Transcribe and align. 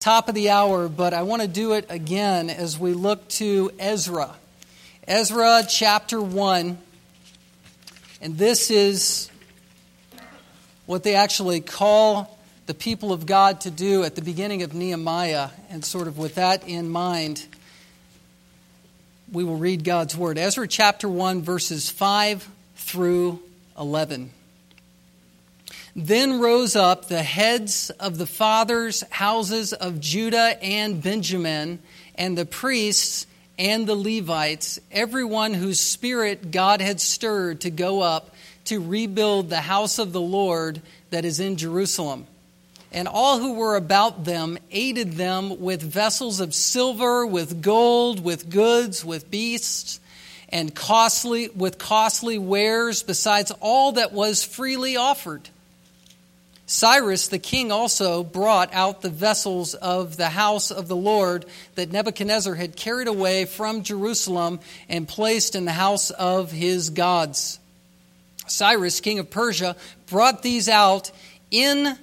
top 0.00 0.30
of 0.30 0.34
the 0.34 0.48
hour, 0.48 0.88
but 0.88 1.12
I 1.12 1.24
want 1.24 1.42
to 1.42 1.48
do 1.48 1.74
it 1.74 1.84
again 1.90 2.48
as 2.48 2.78
we 2.78 2.94
look 2.94 3.28
to 3.28 3.70
Ezra. 3.78 4.34
Ezra 5.06 5.62
chapter 5.68 6.22
1. 6.22 6.78
And 8.22 8.38
this 8.38 8.70
is 8.70 9.30
what 10.86 11.02
they 11.02 11.16
actually 11.16 11.60
call 11.60 12.38
the 12.64 12.72
people 12.72 13.12
of 13.12 13.26
God 13.26 13.60
to 13.60 13.70
do 13.70 14.02
at 14.02 14.14
the 14.14 14.22
beginning 14.22 14.62
of 14.62 14.72
Nehemiah. 14.72 15.50
And 15.68 15.84
sort 15.84 16.08
of 16.08 16.16
with 16.16 16.36
that 16.36 16.66
in 16.66 16.88
mind, 16.88 17.46
we 19.30 19.44
will 19.44 19.58
read 19.58 19.84
God's 19.84 20.16
word. 20.16 20.38
Ezra 20.38 20.66
chapter 20.66 21.10
1, 21.10 21.42
verses 21.42 21.90
5 21.90 22.48
through 22.74 23.38
11. 23.78 24.30
Then 26.02 26.40
rose 26.40 26.76
up 26.76 27.08
the 27.08 27.22
heads 27.22 27.90
of 28.00 28.16
the 28.16 28.26
fathers' 28.26 29.04
houses 29.10 29.74
of 29.74 30.00
Judah 30.00 30.56
and 30.62 31.02
Benjamin, 31.02 31.78
and 32.14 32.38
the 32.38 32.46
priests 32.46 33.26
and 33.58 33.86
the 33.86 33.94
Levites, 33.94 34.80
everyone 34.90 35.52
whose 35.52 35.78
spirit 35.78 36.52
God 36.52 36.80
had 36.80 37.02
stirred 37.02 37.60
to 37.60 37.70
go 37.70 38.00
up 38.00 38.34
to 38.64 38.80
rebuild 38.80 39.50
the 39.50 39.60
house 39.60 39.98
of 39.98 40.14
the 40.14 40.22
Lord 40.22 40.80
that 41.10 41.26
is 41.26 41.38
in 41.38 41.58
Jerusalem. 41.58 42.26
And 42.90 43.06
all 43.06 43.38
who 43.38 43.52
were 43.52 43.76
about 43.76 44.24
them 44.24 44.56
aided 44.70 45.12
them 45.12 45.60
with 45.60 45.82
vessels 45.82 46.40
of 46.40 46.54
silver, 46.54 47.26
with 47.26 47.60
gold, 47.60 48.24
with 48.24 48.48
goods, 48.48 49.04
with 49.04 49.30
beasts, 49.30 50.00
and 50.48 50.74
costly 50.74 51.50
with 51.50 51.76
costly 51.76 52.38
wares, 52.38 53.02
besides 53.02 53.52
all 53.60 53.92
that 53.92 54.14
was 54.14 54.42
freely 54.42 54.96
offered. 54.96 55.50
Cyrus 56.70 57.26
the 57.26 57.40
king 57.40 57.72
also 57.72 58.22
brought 58.22 58.72
out 58.72 59.00
the 59.00 59.10
vessels 59.10 59.74
of 59.74 60.16
the 60.16 60.28
house 60.28 60.70
of 60.70 60.86
the 60.86 60.94
Lord 60.94 61.44
that 61.74 61.90
Nebuchadnezzar 61.90 62.54
had 62.54 62.76
carried 62.76 63.08
away 63.08 63.44
from 63.44 63.82
Jerusalem 63.82 64.60
and 64.88 65.08
placed 65.08 65.56
in 65.56 65.64
the 65.64 65.72
house 65.72 66.10
of 66.10 66.52
his 66.52 66.90
gods. 66.90 67.58
Cyrus, 68.46 69.00
king 69.00 69.18
of 69.18 69.30
Persia, 69.30 69.74
brought 70.06 70.42
these 70.44 70.68
out 70.68 71.10
in 71.50 71.98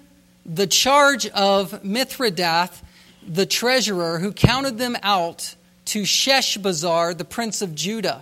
the 0.46 0.68
charge 0.68 1.28
of 1.28 1.82
Mithredath, 1.82 2.82
the 3.26 3.46
treasurer, 3.46 4.20
who 4.20 4.34
counted 4.34 4.78
them 4.78 4.98
out 5.02 5.56
to 5.86 6.02
Sheshbazzar, 6.02 7.18
the 7.18 7.24
prince 7.24 7.62
of 7.62 7.74
Judah. 7.74 8.22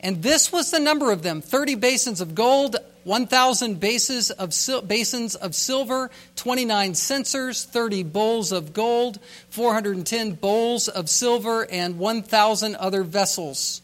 And 0.00 0.20
this 0.20 0.50
was 0.50 0.72
the 0.72 0.80
number 0.80 1.12
of 1.12 1.22
them 1.22 1.40
30 1.40 1.76
basins 1.76 2.20
of 2.20 2.34
gold, 2.34 2.74
1,000 3.04 3.80
basins 3.80 4.30
of, 4.30 4.52
basins 4.86 5.34
of 5.34 5.54
silver, 5.54 6.10
29 6.36 6.94
censers, 6.94 7.64
30 7.64 8.02
bowls 8.04 8.52
of 8.52 8.72
gold, 8.72 9.18
410 9.50 10.32
bowls 10.32 10.88
of 10.88 11.08
silver, 11.08 11.66
and 11.70 11.98
1,000 11.98 12.76
other 12.76 13.02
vessels. 13.02 13.82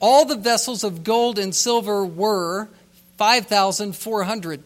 All 0.00 0.24
the 0.24 0.36
vessels 0.36 0.84
of 0.84 1.04
gold 1.04 1.38
and 1.38 1.54
silver 1.54 2.04
were 2.04 2.68
5,400. 3.16 4.62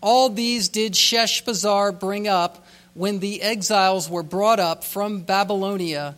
All 0.00 0.28
these 0.28 0.68
did 0.68 0.92
Sheshbazzar 0.92 1.98
bring 1.98 2.28
up 2.28 2.64
when 2.94 3.18
the 3.18 3.42
exiles 3.42 4.08
were 4.08 4.22
brought 4.22 4.60
up 4.60 4.84
from 4.84 5.22
Babylonia 5.22 6.14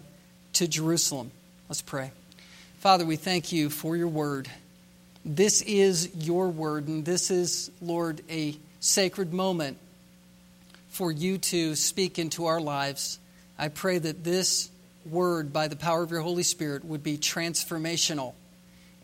to 0.55 0.69
Jerusalem. 0.69 1.31
Let's 1.69 1.83
pray. 1.83 2.13
Father, 2.81 3.07
we 3.07 3.17
thank 3.17 3.53
you 3.53 3.71
for 3.71 3.97
your 3.97 4.09
word. 4.09 4.49
This 5.29 5.61
is 5.63 6.15
your 6.15 6.49
word, 6.49 6.87
and 6.87 7.05
this 7.05 7.33
is, 7.33 7.73
Lord, 7.83 8.23
a 8.31 8.55
sacred 8.79 9.33
moment 9.33 9.77
for 10.91 11.11
you 11.11 11.39
to 11.39 11.75
speak 11.75 12.21
into 12.21 12.47
our 12.47 12.61
lives. 12.61 13.19
I 13.59 13.67
pray 13.67 13.99
that 13.99 14.23
this 14.23 14.71
word, 15.05 15.53
by 15.53 15.67
the 15.67 15.75
power 15.75 16.05
of 16.05 16.13
your 16.13 16.21
Holy 16.21 16.45
Spirit, 16.45 16.85
would 16.85 17.03
be 17.03 17.19
transformational. 17.19 18.35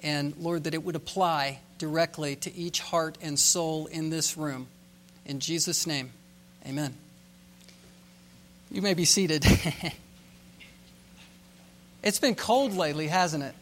And 0.00 0.36
Lord, 0.38 0.62
that 0.62 0.74
it 0.74 0.84
would 0.84 0.94
apply 0.94 1.58
directly 1.78 2.36
to 2.36 2.54
each 2.54 2.78
heart 2.78 3.18
and 3.20 3.36
soul 3.36 3.86
in 3.86 4.10
this 4.10 4.36
room. 4.36 4.68
In 5.26 5.40
Jesus' 5.40 5.88
name, 5.88 6.12
amen. 6.64 6.94
You 8.70 8.80
may 8.80 8.94
be 8.94 9.06
seated. 9.06 9.44
it's 12.04 12.20
been 12.20 12.36
cold 12.36 12.74
lately, 12.74 13.08
hasn't 13.08 13.42
it? 13.42 13.56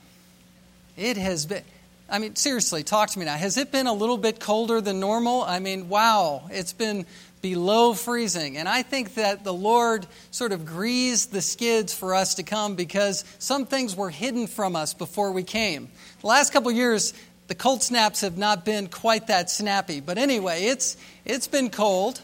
It 0.98 1.16
has 1.16 1.46
been. 1.46 1.62
I 2.10 2.18
mean, 2.18 2.34
seriously, 2.34 2.82
talk 2.82 3.10
to 3.10 3.18
me 3.18 3.24
now. 3.24 3.36
Has 3.36 3.56
it 3.56 3.70
been 3.70 3.86
a 3.86 3.92
little 3.92 4.18
bit 4.18 4.40
colder 4.40 4.80
than 4.80 4.98
normal? 4.98 5.42
I 5.42 5.60
mean, 5.60 5.88
wow, 5.88 6.42
it's 6.50 6.72
been 6.72 7.06
below 7.40 7.94
freezing. 7.94 8.56
And 8.56 8.68
I 8.68 8.82
think 8.82 9.14
that 9.14 9.44
the 9.44 9.52
Lord 9.52 10.06
sort 10.30 10.52
of 10.52 10.66
greased 10.66 11.32
the 11.32 11.40
skids 11.40 11.94
for 11.94 12.14
us 12.14 12.34
to 12.34 12.42
come 12.42 12.74
because 12.74 13.24
some 13.38 13.64
things 13.64 13.94
were 13.94 14.10
hidden 14.10 14.46
from 14.46 14.76
us 14.76 14.92
before 14.92 15.32
we 15.32 15.42
came. 15.42 15.88
The 16.20 16.26
last 16.26 16.52
couple 16.52 16.70
years, 16.72 17.14
the 17.46 17.54
cold 17.54 17.82
snaps 17.82 18.20
have 18.22 18.36
not 18.36 18.64
been 18.64 18.88
quite 18.88 19.28
that 19.28 19.48
snappy. 19.48 20.00
But 20.00 20.18
anyway, 20.18 20.64
it's, 20.64 20.96
it's 21.24 21.48
been 21.48 21.70
cold. 21.70 22.20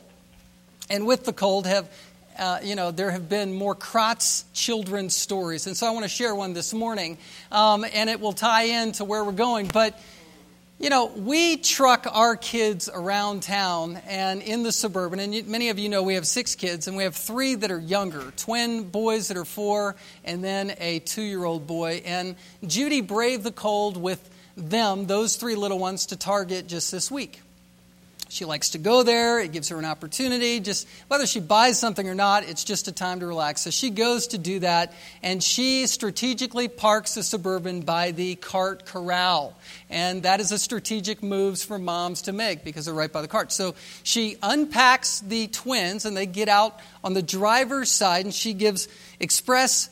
And 0.90 1.06
with 1.06 1.24
the 1.24 1.32
cold, 1.32 1.66
have 1.66 1.88
uh, 2.38 2.58
you 2.62 2.74
know, 2.74 2.90
there 2.90 3.10
have 3.10 3.28
been 3.28 3.52
more 3.54 3.74
Kratz 3.74 4.44
children's 4.52 5.14
stories. 5.14 5.66
And 5.66 5.76
so 5.76 5.86
I 5.86 5.90
want 5.90 6.04
to 6.04 6.08
share 6.08 6.34
one 6.34 6.52
this 6.52 6.74
morning, 6.74 7.18
um, 7.50 7.84
and 7.92 8.10
it 8.10 8.20
will 8.20 8.32
tie 8.32 8.64
in 8.64 8.92
to 8.92 9.04
where 9.04 9.24
we're 9.24 9.32
going. 9.32 9.68
But, 9.68 9.98
you 10.78 10.90
know, 10.90 11.06
we 11.06 11.56
truck 11.56 12.06
our 12.10 12.36
kids 12.36 12.90
around 12.92 13.42
town 13.42 13.96
and 14.06 14.42
in 14.42 14.62
the 14.62 14.72
suburban, 14.72 15.20
and 15.20 15.46
many 15.46 15.70
of 15.70 15.78
you 15.78 15.88
know 15.88 16.02
we 16.02 16.14
have 16.14 16.26
six 16.26 16.54
kids, 16.54 16.86
and 16.88 16.96
we 16.96 17.04
have 17.04 17.16
three 17.16 17.54
that 17.54 17.70
are 17.70 17.80
younger 17.80 18.32
twin 18.36 18.84
boys 18.84 19.28
that 19.28 19.36
are 19.36 19.44
four, 19.44 19.96
and 20.24 20.44
then 20.44 20.74
a 20.78 20.98
two 21.00 21.22
year 21.22 21.44
old 21.44 21.66
boy. 21.66 22.02
And 22.04 22.36
Judy 22.66 23.00
braved 23.00 23.44
the 23.44 23.52
cold 23.52 23.96
with 23.96 24.28
them, 24.56 25.06
those 25.06 25.36
three 25.36 25.54
little 25.54 25.78
ones, 25.78 26.06
to 26.06 26.16
Target 26.16 26.66
just 26.66 26.90
this 26.92 27.10
week. 27.10 27.40
She 28.28 28.44
likes 28.44 28.70
to 28.70 28.78
go 28.78 29.02
there. 29.02 29.40
It 29.40 29.52
gives 29.52 29.68
her 29.68 29.78
an 29.78 29.84
opportunity. 29.84 30.58
Just 30.60 30.88
whether 31.08 31.26
she 31.26 31.40
buys 31.40 31.78
something 31.78 32.08
or 32.08 32.14
not, 32.14 32.44
it's 32.44 32.64
just 32.64 32.88
a 32.88 32.92
time 32.92 33.20
to 33.20 33.26
relax. 33.26 33.62
So 33.62 33.70
she 33.70 33.90
goes 33.90 34.28
to 34.28 34.38
do 34.38 34.58
that, 34.60 34.92
and 35.22 35.42
she 35.42 35.86
strategically 35.86 36.68
parks 36.68 37.14
the 37.14 37.22
Suburban 37.22 37.82
by 37.82 38.10
the 38.10 38.34
cart 38.34 38.84
corral. 38.84 39.56
And 39.88 40.24
that 40.24 40.40
is 40.40 40.50
a 40.50 40.58
strategic 40.58 41.22
move 41.22 41.60
for 41.60 41.78
moms 41.78 42.22
to 42.22 42.32
make 42.32 42.64
because 42.64 42.86
they're 42.86 42.94
right 42.94 43.12
by 43.12 43.22
the 43.22 43.28
cart. 43.28 43.52
So 43.52 43.74
she 44.02 44.36
unpacks 44.42 45.20
the 45.20 45.46
twins, 45.46 46.04
and 46.04 46.16
they 46.16 46.26
get 46.26 46.48
out 46.48 46.80
on 47.04 47.14
the 47.14 47.22
driver's 47.22 47.90
side, 47.90 48.24
and 48.24 48.34
she 48.34 48.54
gives 48.54 48.88
express 49.20 49.88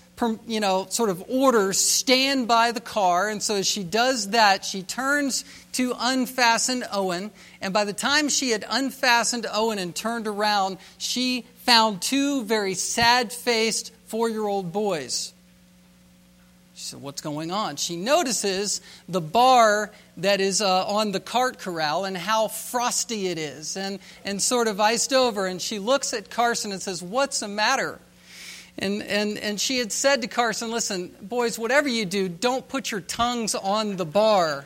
you 0.47 0.61
know, 0.61 0.87
sort 0.91 1.11
of 1.11 1.25
orders, 1.28 1.78
stand 1.78 2.47
by 2.47 2.73
the 2.73 2.81
car. 2.81 3.28
And 3.28 3.43
so 3.43 3.56
as 3.56 3.67
she 3.67 3.83
does 3.83 4.31
that, 4.31 4.65
she 4.65 4.83
turns 4.83 5.44
to 5.75 5.95
unfasten 5.99 6.85
Owen. 6.91 7.31
And 7.61 7.73
by 7.73 7.85
the 7.85 7.93
time 7.93 8.29
she 8.29 8.51
had 8.51 8.65
unfastened 8.69 9.47
Owen 9.53 9.79
and 9.79 9.95
turned 9.95 10.27
around, 10.27 10.79
she 10.99 11.45
found 11.59 12.03
two 12.03 12.45
very 12.45 12.75
sad 12.75 13.33
faced 13.33 13.93
four 14.07 14.29
year 14.29 14.47
old 14.47 14.73
boys. 14.73 15.33
She 16.75 16.85
said, 16.85 17.01
What's 17.01 17.21
going 17.21 17.53
on? 17.53 17.77
She 17.77 17.97
notices 17.97 18.81
the 19.09 19.21
bar 19.21 19.93
that 20.17 20.41
is 20.41 20.61
uh, 20.61 20.87
on 20.87 21.12
the 21.12 21.21
cart 21.21 21.59
corral 21.59 22.05
and 22.05 22.17
how 22.17 22.49
frosty 22.49 23.29
it 23.29 23.39
is 23.39 23.77
and, 23.77 24.01
and 24.25 24.43
sort 24.43 24.67
of 24.67 24.81
iced 24.81 25.12
over. 25.12 25.47
And 25.47 25.62
she 25.62 25.79
looks 25.79 26.12
at 26.12 26.31
Carson 26.31 26.73
and 26.73 26.83
says, 26.83 27.03
What's 27.03 27.41
the 27.41 27.49
matter? 27.49 28.01
And, 28.77 29.03
and, 29.05 29.39
and 29.39 29.61
she 29.61 29.79
had 29.79 29.93
said 29.93 30.23
to 30.23 30.29
Carson, 30.29 30.73
Listen, 30.73 31.15
boys, 31.23 31.59
whatever 31.59 31.89
you 31.89 32.05
do, 32.05 32.29
don't 32.29 32.67
put 32.67 32.91
your 32.91 33.01
tongues 33.01 33.55
on 33.55 33.97
the 33.97 34.05
bar. 34.05 34.65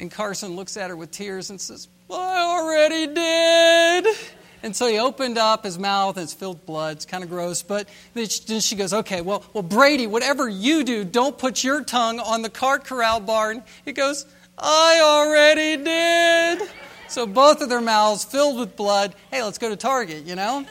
And 0.00 0.10
Carson 0.10 0.56
looks 0.56 0.78
at 0.78 0.88
her 0.88 0.96
with 0.96 1.10
tears 1.10 1.50
and 1.50 1.60
says, 1.60 1.86
well, 2.08 2.18
I 2.18 2.58
already 2.58 3.06
did. 3.12 4.16
And 4.62 4.74
so 4.74 4.86
he 4.86 4.98
opened 4.98 5.36
up 5.36 5.62
his 5.62 5.78
mouth 5.78 6.16
and 6.16 6.24
it's 6.24 6.32
filled 6.32 6.56
with 6.56 6.66
blood. 6.66 6.96
It's 6.96 7.04
kind 7.04 7.22
of 7.22 7.28
gross. 7.28 7.62
But 7.62 7.86
then 8.14 8.26
she 8.26 8.76
goes, 8.76 8.94
okay, 8.94 9.20
well, 9.20 9.44
well, 9.52 9.62
Brady, 9.62 10.06
whatever 10.06 10.48
you 10.48 10.84
do, 10.84 11.04
don't 11.04 11.36
put 11.36 11.62
your 11.62 11.84
tongue 11.84 12.18
on 12.18 12.40
the 12.40 12.48
cart 12.48 12.84
corral 12.84 13.20
bar. 13.20 13.50
And 13.50 13.62
he 13.84 13.92
goes, 13.92 14.24
I 14.56 15.00
already 15.02 15.84
did. 15.84 16.70
So 17.08 17.26
both 17.26 17.60
of 17.60 17.68
their 17.68 17.82
mouths 17.82 18.24
filled 18.24 18.58
with 18.58 18.76
blood. 18.76 19.14
Hey, 19.30 19.42
let's 19.42 19.58
go 19.58 19.68
to 19.68 19.76
Target, 19.76 20.24
you 20.24 20.34
know? 20.34 20.64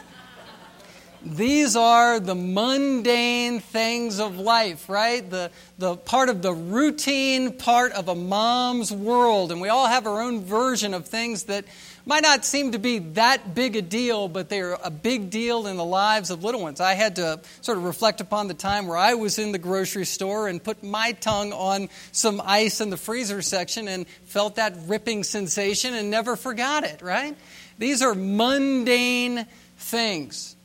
These 1.22 1.76
are 1.76 2.22
the 2.22 2.36
mundane 2.36 3.60
things 3.60 4.22
of 4.22 4.38
life, 4.38 4.88
right? 4.88 5.30
The, 5.30 5.52
the 5.78 5.98
part 5.98 6.30
of 6.30 6.42
the 6.42 6.54
routine 6.54 7.52
part 7.52 7.92
of 7.92 8.08
a 8.08 8.16
mom's 8.16 8.90
world. 8.90 9.52
And 9.52 9.60
we 9.60 9.68
all 9.68 9.88
have 9.88 10.08
our 10.08 10.22
own 10.22 10.46
version 10.46 10.94
of 10.94 11.08
things 11.08 11.44
that 11.44 11.66
might 12.06 12.24
not 12.24 12.46
seem 12.46 12.72
to 12.72 12.80
be 12.80 13.00
that 13.00 13.54
big 13.54 13.76
a 13.76 13.82
deal, 13.82 14.30
but 14.30 14.48
they're 14.48 14.78
a 14.82 14.90
big 14.90 15.30
deal 15.30 15.68
in 15.68 15.76
the 15.76 15.84
lives 15.84 16.30
of 16.32 16.42
little 16.42 16.62
ones. 16.62 16.80
I 16.80 16.94
had 16.94 17.18
to 17.18 17.42
sort 17.60 17.78
of 17.78 17.84
reflect 17.84 18.22
upon 18.22 18.48
the 18.48 18.54
time 18.54 18.88
where 18.88 18.98
I 18.98 19.16
was 19.16 19.40
in 19.40 19.52
the 19.52 19.60
grocery 19.60 20.06
store 20.06 20.48
and 20.48 20.64
put 20.64 20.84
my 20.84 21.12
tongue 21.12 21.52
on 21.52 21.90
some 22.14 22.42
ice 22.46 22.80
in 22.80 22.92
the 22.92 22.98
freezer 22.98 23.42
section 23.42 23.90
and 23.90 24.08
felt 24.26 24.56
that 24.56 24.74
ripping 24.88 25.26
sensation 25.26 25.94
and 25.94 26.10
never 26.10 26.38
forgot 26.38 26.86
it, 26.86 27.02
right? 27.02 27.36
These 27.78 28.02
are 28.02 28.16
mundane 28.16 29.46
things. 29.78 30.56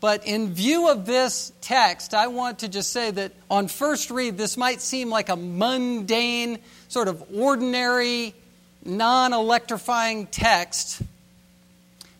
But 0.00 0.26
in 0.26 0.54
view 0.54 0.88
of 0.88 1.06
this 1.06 1.52
text, 1.60 2.14
I 2.14 2.28
want 2.28 2.60
to 2.60 2.68
just 2.68 2.92
say 2.92 3.10
that 3.10 3.32
on 3.50 3.66
first 3.66 4.10
read, 4.10 4.38
this 4.38 4.56
might 4.56 4.80
seem 4.80 5.10
like 5.10 5.28
a 5.28 5.36
mundane, 5.36 6.58
sort 6.88 7.08
of 7.08 7.22
ordinary, 7.34 8.34
non 8.84 9.32
electrifying 9.32 10.26
text. 10.26 11.02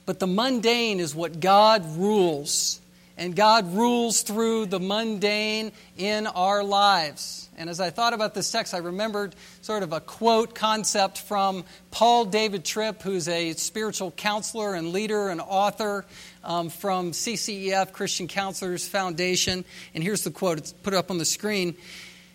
But 0.06 0.18
the 0.18 0.26
mundane 0.26 0.98
is 0.98 1.14
what 1.14 1.38
God 1.38 1.84
rules. 1.96 2.80
And 3.16 3.34
God 3.34 3.74
rules 3.74 4.22
through 4.22 4.66
the 4.66 4.80
mundane 4.80 5.72
in 5.96 6.26
our 6.26 6.62
lives. 6.64 7.47
And 7.58 7.68
as 7.68 7.80
I 7.80 7.90
thought 7.90 8.12
about 8.12 8.34
this 8.34 8.52
text, 8.52 8.72
I 8.72 8.78
remembered 8.78 9.34
sort 9.62 9.82
of 9.82 9.92
a 9.92 9.98
quote 9.98 10.54
concept 10.54 11.18
from 11.18 11.64
Paul 11.90 12.24
David 12.24 12.64
Tripp, 12.64 13.02
who's 13.02 13.26
a 13.26 13.52
spiritual 13.54 14.12
counselor 14.12 14.74
and 14.74 14.92
leader 14.92 15.28
and 15.28 15.40
author 15.40 16.06
um, 16.44 16.68
from 16.68 17.10
CCEF, 17.10 17.90
Christian 17.90 18.28
Counselors 18.28 18.86
Foundation. 18.86 19.64
And 19.92 20.04
here's 20.04 20.22
the 20.22 20.30
quote, 20.30 20.58
it's 20.58 20.72
put 20.72 20.94
it 20.94 20.96
up 20.96 21.10
on 21.10 21.18
the 21.18 21.24
screen. 21.24 21.74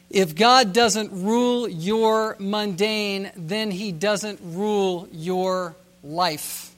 If 0.09 0.35
God 0.35 0.73
doesn't 0.73 1.11
rule 1.13 1.69
your 1.69 2.35
mundane, 2.37 3.31
then 3.37 3.71
he 3.71 3.93
doesn't 3.93 4.41
rule 4.43 5.07
your 5.13 5.73
life. 6.03 6.75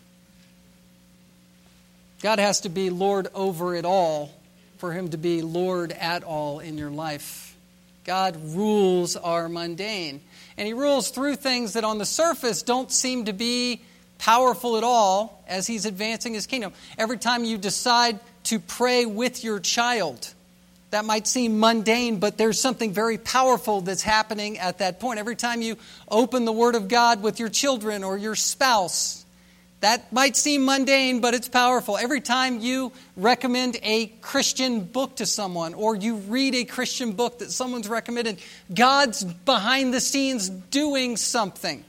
God 2.22 2.38
has 2.38 2.62
to 2.62 2.70
be 2.70 2.92
Lord 2.92 3.28
over 3.34 3.76
it 3.76 3.86
all 3.86 4.32
for 4.78 4.92
him 4.92 5.10
to 5.10 5.18
be 5.18 5.42
Lord 5.42 5.92
at 5.92 6.24
all 6.24 6.60
in 6.60 6.78
your 6.78 6.92
life. 6.92 7.45
God 8.06 8.38
rules 8.56 9.16
our 9.16 9.50
mundane. 9.50 10.22
And 10.58 10.68
He 10.68 10.74
rules 10.74 11.10
through 11.10 11.36
things 11.36 11.74
that 11.74 11.84
on 11.84 11.98
the 11.98 12.06
surface 12.06 12.62
don't 12.62 12.92
seem 12.92 13.26
to 13.26 13.34
be 13.34 13.82
powerful 14.20 14.78
at 14.78 14.84
all 14.84 15.44
as 15.48 15.66
He's 15.68 15.86
advancing 15.86 16.34
His 16.34 16.46
kingdom. 16.48 16.72
Every 16.98 17.18
time 17.18 17.44
you 17.44 17.58
decide 17.58 18.20
to 18.44 18.60
pray 18.60 19.06
with 19.06 19.44
your 19.44 19.60
child, 19.60 20.34
that 20.92 21.04
might 21.04 21.28
seem 21.28 21.60
mundane, 21.60 22.20
but 22.20 22.38
there's 22.38 22.60
something 22.60 22.94
very 22.94 23.18
powerful 23.18 23.82
that's 23.82 24.04
happening 24.04 24.60
at 24.60 24.78
that 24.78 25.00
point. 25.00 25.20
Every 25.20 25.36
time 25.36 25.64
you 25.64 25.76
open 26.08 26.46
the 26.46 26.54
Word 26.54 26.76
of 26.76 26.88
God 26.88 27.24
with 27.24 27.40
your 27.40 27.50
children 27.50 28.04
or 28.04 28.18
your 28.18 28.36
spouse, 28.36 29.25
that 29.82 30.12
might 30.12 30.36
seem 30.36 30.66
mundane, 30.66 31.20
but 31.20 31.34
it's 31.34 31.50
powerful. 31.50 31.98
Every 31.98 32.22
time 32.22 32.60
you 32.60 32.92
recommend 33.16 33.78
a 33.84 34.08
Christian 34.22 34.82
book 34.82 35.18
to 35.18 35.26
someone 35.26 35.74
or 35.74 35.96
you 35.96 36.16
read 36.16 36.56
a 36.56 36.66
Christian 36.66 37.12
book 37.12 37.40
that 37.40 37.52
someone's 37.52 37.88
recommended, 37.88 38.40
God's 38.74 39.24
behind 39.24 39.94
the 39.94 40.02
scenes 40.02 40.50
doing 40.50 41.18
something. 41.18 41.84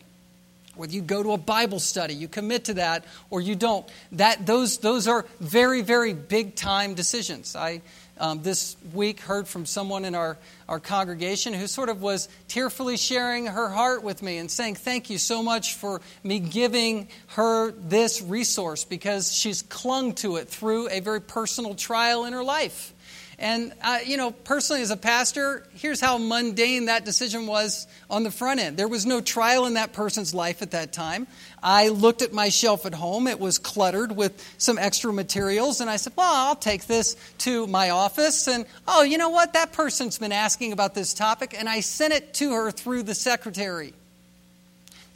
Whether 0.74 0.92
you 0.92 1.00
go 1.00 1.22
to 1.22 1.32
a 1.32 1.38
Bible 1.38 1.80
study, 1.80 2.14
you 2.14 2.28
commit 2.28 2.66
to 2.66 2.74
that, 2.74 3.06
or 3.30 3.40
you 3.40 3.54
don't. 3.54 3.88
That, 4.12 4.44
those, 4.44 4.76
those 4.78 5.08
are 5.08 5.24
very, 5.40 5.80
very 5.80 6.12
big 6.12 6.54
time 6.54 6.92
decisions. 6.92 7.56
I 7.56 7.80
um, 8.18 8.42
this 8.42 8.76
week 8.94 9.20
heard 9.20 9.46
from 9.46 9.66
someone 9.66 10.04
in 10.04 10.14
our, 10.14 10.38
our 10.68 10.80
congregation 10.80 11.52
who 11.52 11.66
sort 11.66 11.88
of 11.88 12.00
was 12.02 12.28
tearfully 12.48 12.96
sharing 12.96 13.46
her 13.46 13.68
heart 13.68 14.02
with 14.02 14.22
me 14.22 14.38
and 14.38 14.50
saying, 14.50 14.76
Thank 14.76 15.10
you 15.10 15.18
so 15.18 15.42
much 15.42 15.74
for 15.74 16.00
me 16.22 16.38
giving 16.38 17.08
her 17.28 17.72
this 17.72 18.22
resource 18.22 18.84
because 18.84 19.34
she's 19.34 19.62
clung 19.62 20.14
to 20.14 20.36
it 20.36 20.48
through 20.48 20.88
a 20.90 21.00
very 21.00 21.20
personal 21.20 21.74
trial 21.74 22.24
in 22.24 22.32
her 22.32 22.44
life. 22.44 22.94
And, 23.38 23.74
uh, 23.82 23.98
you 24.04 24.16
know, 24.16 24.30
personally 24.30 24.80
as 24.80 24.90
a 24.90 24.96
pastor, 24.96 25.66
here's 25.74 26.00
how 26.00 26.16
mundane 26.16 26.86
that 26.86 27.04
decision 27.04 27.46
was 27.46 27.86
on 28.08 28.22
the 28.22 28.30
front 28.30 28.60
end. 28.60 28.78
There 28.78 28.88
was 28.88 29.04
no 29.04 29.20
trial 29.20 29.66
in 29.66 29.74
that 29.74 29.92
person's 29.92 30.32
life 30.32 30.62
at 30.62 30.70
that 30.70 30.94
time. 30.94 31.26
I 31.62 31.88
looked 31.88 32.22
at 32.22 32.32
my 32.32 32.48
shelf 32.48 32.86
at 32.86 32.94
home. 32.94 33.26
It 33.26 33.38
was 33.38 33.58
cluttered 33.58 34.12
with 34.12 34.42
some 34.56 34.78
extra 34.78 35.12
materials. 35.12 35.82
And 35.82 35.90
I 35.90 35.96
said, 35.96 36.14
well, 36.16 36.32
I'll 36.32 36.56
take 36.56 36.86
this 36.86 37.14
to 37.38 37.66
my 37.66 37.90
office. 37.90 38.48
And, 38.48 38.64
oh, 38.88 39.02
you 39.02 39.18
know 39.18 39.28
what? 39.28 39.52
That 39.52 39.72
person's 39.74 40.18
been 40.18 40.32
asking 40.32 40.72
about 40.72 40.94
this 40.94 41.12
topic. 41.12 41.54
And 41.58 41.68
I 41.68 41.80
sent 41.80 42.14
it 42.14 42.32
to 42.34 42.52
her 42.52 42.70
through 42.70 43.02
the 43.02 43.14
secretary. 43.14 43.92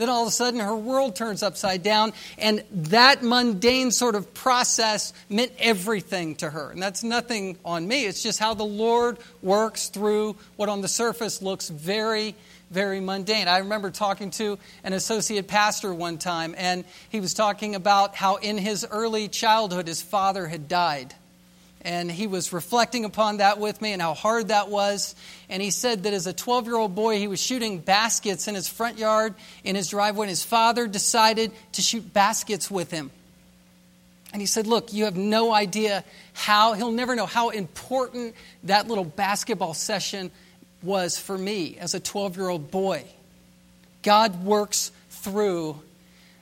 Then 0.00 0.08
all 0.08 0.22
of 0.22 0.28
a 0.28 0.30
sudden, 0.30 0.60
her 0.60 0.74
world 0.74 1.14
turns 1.14 1.42
upside 1.42 1.82
down, 1.82 2.14
and 2.38 2.64
that 2.72 3.22
mundane 3.22 3.90
sort 3.90 4.14
of 4.14 4.32
process 4.32 5.12
meant 5.28 5.52
everything 5.58 6.36
to 6.36 6.48
her. 6.48 6.70
And 6.70 6.82
that's 6.82 7.04
nothing 7.04 7.58
on 7.66 7.86
me, 7.86 8.06
it's 8.06 8.22
just 8.22 8.38
how 8.38 8.54
the 8.54 8.64
Lord 8.64 9.18
works 9.42 9.90
through 9.90 10.36
what 10.56 10.70
on 10.70 10.80
the 10.80 10.88
surface 10.88 11.42
looks 11.42 11.68
very 11.68 12.34
very 12.70 13.00
mundane. 13.00 13.48
I 13.48 13.58
remember 13.58 13.90
talking 13.90 14.30
to 14.32 14.56
an 14.84 14.92
associate 14.92 15.48
pastor 15.48 15.92
one 15.92 16.18
time, 16.18 16.54
and 16.56 16.84
he 17.10 17.20
was 17.20 17.34
talking 17.34 17.74
about 17.74 18.14
how 18.14 18.36
in 18.36 18.56
his 18.56 18.86
early 18.88 19.26
childhood 19.28 19.88
his 19.88 20.00
father 20.00 20.46
had 20.46 20.68
died. 20.68 21.12
And 21.82 22.10
he 22.10 22.26
was 22.26 22.52
reflecting 22.52 23.04
upon 23.04 23.38
that 23.38 23.58
with 23.58 23.80
me 23.80 23.92
and 23.92 24.02
how 24.02 24.12
hard 24.12 24.48
that 24.48 24.68
was. 24.68 25.14
And 25.48 25.62
he 25.62 25.70
said 25.70 26.02
that 26.02 26.12
as 26.12 26.26
a 26.26 26.32
12 26.32 26.66
year 26.66 26.76
old 26.76 26.94
boy, 26.94 27.18
he 27.18 27.26
was 27.26 27.40
shooting 27.40 27.78
baskets 27.78 28.48
in 28.48 28.54
his 28.54 28.68
front 28.68 28.98
yard, 28.98 29.34
in 29.64 29.76
his 29.76 29.88
driveway, 29.88 30.24
and 30.24 30.30
his 30.30 30.44
father 30.44 30.86
decided 30.86 31.52
to 31.72 31.82
shoot 31.82 32.12
baskets 32.12 32.70
with 32.70 32.90
him. 32.90 33.10
And 34.32 34.40
he 34.40 34.46
said, 34.46 34.66
Look, 34.66 34.92
you 34.92 35.04
have 35.04 35.16
no 35.16 35.52
idea 35.52 36.04
how, 36.34 36.74
he'll 36.74 36.92
never 36.92 37.16
know 37.16 37.26
how 37.26 37.48
important 37.48 38.34
that 38.64 38.86
little 38.86 39.04
basketball 39.04 39.74
session 39.74 40.30
was 40.82 41.18
for 41.18 41.36
me 41.36 41.76
as 41.78 41.94
a 41.94 42.00
12 42.00 42.36
year 42.36 42.48
old 42.48 42.70
boy. 42.70 43.04
God 44.02 44.44
works 44.44 44.92
through 45.10 45.80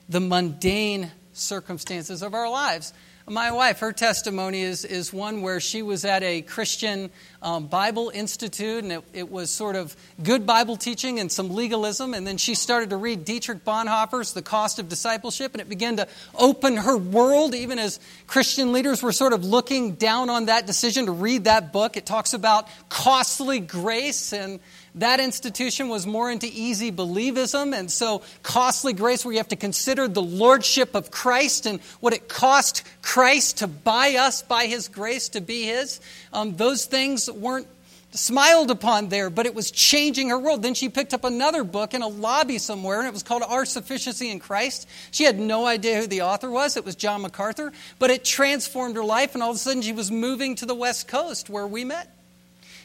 the 0.07 0.19
mundane 0.19 1.11
circumstances 1.33 2.21
of 2.21 2.33
our 2.33 2.49
lives. 2.49 2.93
My 3.29 3.51
wife, 3.51 3.81
her 3.81 3.93
testimony 3.93 4.61
is, 4.61 4.83
is 4.83 5.13
one 5.13 5.43
where 5.43 5.59
she 5.59 5.83
was 5.83 6.03
at 6.03 6.23
a 6.23 6.41
Christian 6.41 7.11
um, 7.43 7.67
Bible 7.67 8.11
Institute, 8.11 8.83
and 8.83 8.91
it, 8.91 9.03
it, 9.13 9.31
was 9.31 9.51
sort 9.51 9.75
of 9.75 9.95
good 10.23 10.47
Bible 10.47 10.75
teaching 10.75 11.19
and 11.19 11.31
some 11.31 11.51
legalism. 11.51 12.15
And 12.15 12.25
then 12.25 12.37
she 12.37 12.55
started 12.55 12.89
to 12.89 12.97
read 12.97 13.25
Dietrich 13.25 13.63
Bonhoeffer's 13.63 14.33
The 14.33 14.41
Cost 14.41 14.79
of 14.79 14.89
Discipleship, 14.89 15.53
and 15.53 15.61
it 15.61 15.69
began 15.69 15.97
to 15.97 16.07
open 16.33 16.77
her 16.77 16.97
world, 16.97 17.53
even 17.53 17.77
as 17.77 17.99
Christian 18.25 18.73
leaders 18.73 19.03
were 19.03 19.11
sort 19.11 19.33
of 19.33 19.45
looking 19.45 19.93
down 19.93 20.31
on 20.31 20.45
that 20.45 20.65
decision 20.65 21.05
to 21.05 21.11
read 21.11 21.43
that 21.43 21.71
book. 21.71 21.97
It 21.97 22.07
talks 22.07 22.33
about 22.33 22.67
costly 22.89 23.59
grace 23.59 24.33
and 24.33 24.59
that 24.95 25.19
institution 25.19 25.89
was 25.89 26.07
more 26.07 26.31
into 26.31 26.47
easy 26.47 26.91
believism, 26.91 27.77
and 27.77 27.91
so 27.91 28.23
costly 28.43 28.93
grace, 28.93 29.23
where 29.23 29.31
you 29.31 29.39
have 29.39 29.49
to 29.49 29.55
consider 29.55 30.07
the 30.07 30.21
lordship 30.21 30.95
of 30.95 31.11
Christ 31.11 31.65
and 31.65 31.79
what 31.99 32.13
it 32.13 32.27
cost 32.27 32.83
Christ 33.01 33.59
to 33.59 33.67
buy 33.67 34.15
us 34.15 34.41
by 34.41 34.65
his 34.65 34.87
grace 34.87 35.29
to 35.29 35.41
be 35.41 35.63
his. 35.63 35.99
Um, 36.33 36.55
those 36.55 36.85
things 36.85 37.29
weren't 37.29 37.67
smiled 38.11 38.71
upon 38.71 39.09
there, 39.09 39.29
but 39.29 39.45
it 39.45 39.53
was 39.53 39.71
changing 39.71 40.29
her 40.29 40.39
world. 40.39 40.63
Then 40.63 40.73
she 40.73 40.89
picked 40.89 41.13
up 41.13 41.23
another 41.23 41.63
book 41.63 41.93
in 41.93 42.01
a 42.01 42.07
lobby 42.07 42.57
somewhere, 42.57 42.99
and 42.99 43.07
it 43.07 43.13
was 43.13 43.23
called 43.23 43.43
Our 43.43 43.65
Sufficiency 43.65 44.31
in 44.31 44.39
Christ. 44.39 44.87
She 45.11 45.25
had 45.25 45.39
no 45.39 45.65
idea 45.65 46.01
who 46.01 46.07
the 46.07 46.23
author 46.23 46.49
was. 46.49 46.77
It 46.77 46.85
was 46.85 46.95
John 46.95 47.21
MacArthur, 47.21 47.71
but 47.99 48.09
it 48.09 48.25
transformed 48.25 48.95
her 48.95 49.03
life, 49.03 49.33
and 49.35 49.43
all 49.43 49.51
of 49.51 49.55
a 49.55 49.59
sudden 49.59 49.81
she 49.81 49.93
was 49.93 50.09
moving 50.11 50.55
to 50.55 50.65
the 50.65 50.75
West 50.75 51.07
Coast 51.07 51.49
where 51.49 51.67
we 51.67 51.83
met. 51.83 52.11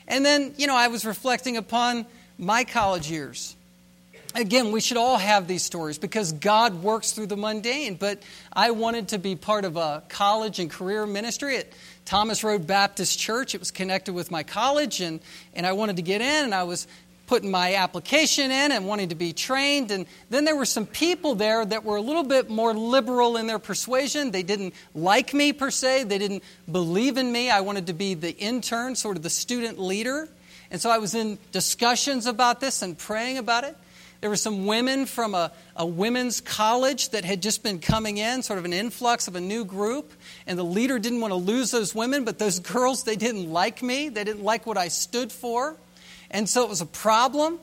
And 0.06 0.24
then, 0.24 0.54
you 0.56 0.66
know, 0.66 0.76
I 0.76 0.88
was 0.88 1.04
reflecting 1.04 1.56
upon 1.56 2.06
my 2.38 2.64
college 2.64 3.10
years. 3.10 3.56
Again, 4.34 4.72
we 4.72 4.80
should 4.80 4.96
all 4.96 5.16
have 5.16 5.46
these 5.46 5.62
stories 5.62 5.96
because 5.96 6.32
God 6.32 6.82
works 6.82 7.12
through 7.12 7.26
the 7.26 7.36
mundane. 7.36 7.94
But 7.94 8.22
I 8.52 8.72
wanted 8.72 9.08
to 9.08 9.18
be 9.18 9.36
part 9.36 9.64
of 9.64 9.76
a 9.76 10.02
college 10.08 10.58
and 10.58 10.68
career 10.68 11.06
ministry 11.06 11.56
at 11.58 11.68
Thomas 12.04 12.42
Road 12.42 12.66
Baptist 12.66 13.18
Church. 13.18 13.54
It 13.54 13.58
was 13.58 13.70
connected 13.70 14.12
with 14.12 14.32
my 14.32 14.42
college, 14.42 15.00
and, 15.00 15.20
and 15.54 15.64
I 15.64 15.72
wanted 15.72 15.96
to 15.96 16.02
get 16.02 16.20
in, 16.20 16.44
and 16.44 16.54
I 16.54 16.64
was 16.64 16.88
putting 17.26 17.50
my 17.50 17.74
application 17.74 18.50
in 18.50 18.72
and 18.72 18.86
wanting 18.86 19.08
to 19.08 19.14
be 19.14 19.32
trained. 19.32 19.90
And 19.90 20.06
then 20.30 20.44
there 20.44 20.56
were 20.56 20.66
some 20.66 20.86
people 20.86 21.34
there 21.34 21.64
that 21.64 21.84
were 21.84 21.96
a 21.96 22.00
little 22.00 22.24
bit 22.24 22.50
more 22.50 22.74
liberal 22.74 23.36
in 23.36 23.46
their 23.46 23.58
persuasion. 23.58 24.30
They 24.30 24.42
didn't 24.42 24.74
like 24.94 25.32
me 25.32 25.52
per 25.52 25.70
se, 25.70 26.04
they 26.04 26.18
didn't 26.18 26.42
believe 26.70 27.16
in 27.16 27.30
me. 27.30 27.50
I 27.50 27.60
wanted 27.60 27.86
to 27.88 27.92
be 27.92 28.14
the 28.14 28.36
intern, 28.36 28.94
sort 28.94 29.16
of 29.16 29.22
the 29.22 29.30
student 29.30 29.78
leader. 29.78 30.28
And 30.70 30.80
so 30.80 30.90
I 30.90 30.98
was 30.98 31.14
in 31.14 31.38
discussions 31.52 32.26
about 32.26 32.60
this 32.60 32.82
and 32.82 32.96
praying 32.98 33.38
about 33.38 33.64
it. 33.64 33.76
There 34.20 34.30
were 34.30 34.36
some 34.36 34.64
women 34.64 35.04
from 35.04 35.34
a, 35.34 35.52
a 35.76 35.84
women's 35.84 36.40
college 36.40 37.10
that 37.10 37.26
had 37.26 37.42
just 37.42 37.62
been 37.62 37.78
coming 37.78 38.16
in, 38.16 38.42
sort 38.42 38.58
of 38.58 38.64
an 38.64 38.72
influx 38.72 39.28
of 39.28 39.36
a 39.36 39.40
new 39.40 39.66
group. 39.66 40.12
And 40.46 40.58
the 40.58 40.64
leader 40.64 40.98
didn't 40.98 41.20
want 41.20 41.32
to 41.32 41.36
lose 41.36 41.70
those 41.70 41.94
women, 41.94 42.24
but 42.24 42.38
those 42.38 42.58
girls, 42.72 43.04
they 43.04 43.16
didn't 43.16 43.52
like 43.52 43.82
me. 43.82 44.08
They 44.08 44.24
didn't 44.24 44.42
like 44.42 44.64
what 44.64 44.78
I 44.78 44.88
stood 44.88 45.30
for. 45.30 45.76
And 46.34 46.48
so 46.48 46.64
it 46.64 46.68
was 46.68 46.80
a 46.80 46.86
problem, 46.86 47.60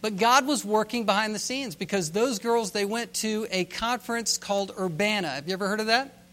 but 0.00 0.16
God 0.16 0.46
was 0.46 0.64
working 0.64 1.04
behind 1.04 1.34
the 1.34 1.38
scenes 1.38 1.74
because 1.74 2.10
those 2.10 2.38
girls, 2.38 2.70
they 2.70 2.86
went 2.86 3.12
to 3.16 3.46
a 3.50 3.66
conference 3.66 4.38
called 4.38 4.72
Urbana. 4.80 5.28
Have 5.28 5.46
you 5.46 5.52
ever 5.52 5.68
heard 5.68 5.80
of 5.80 5.86
that? 5.86 6.24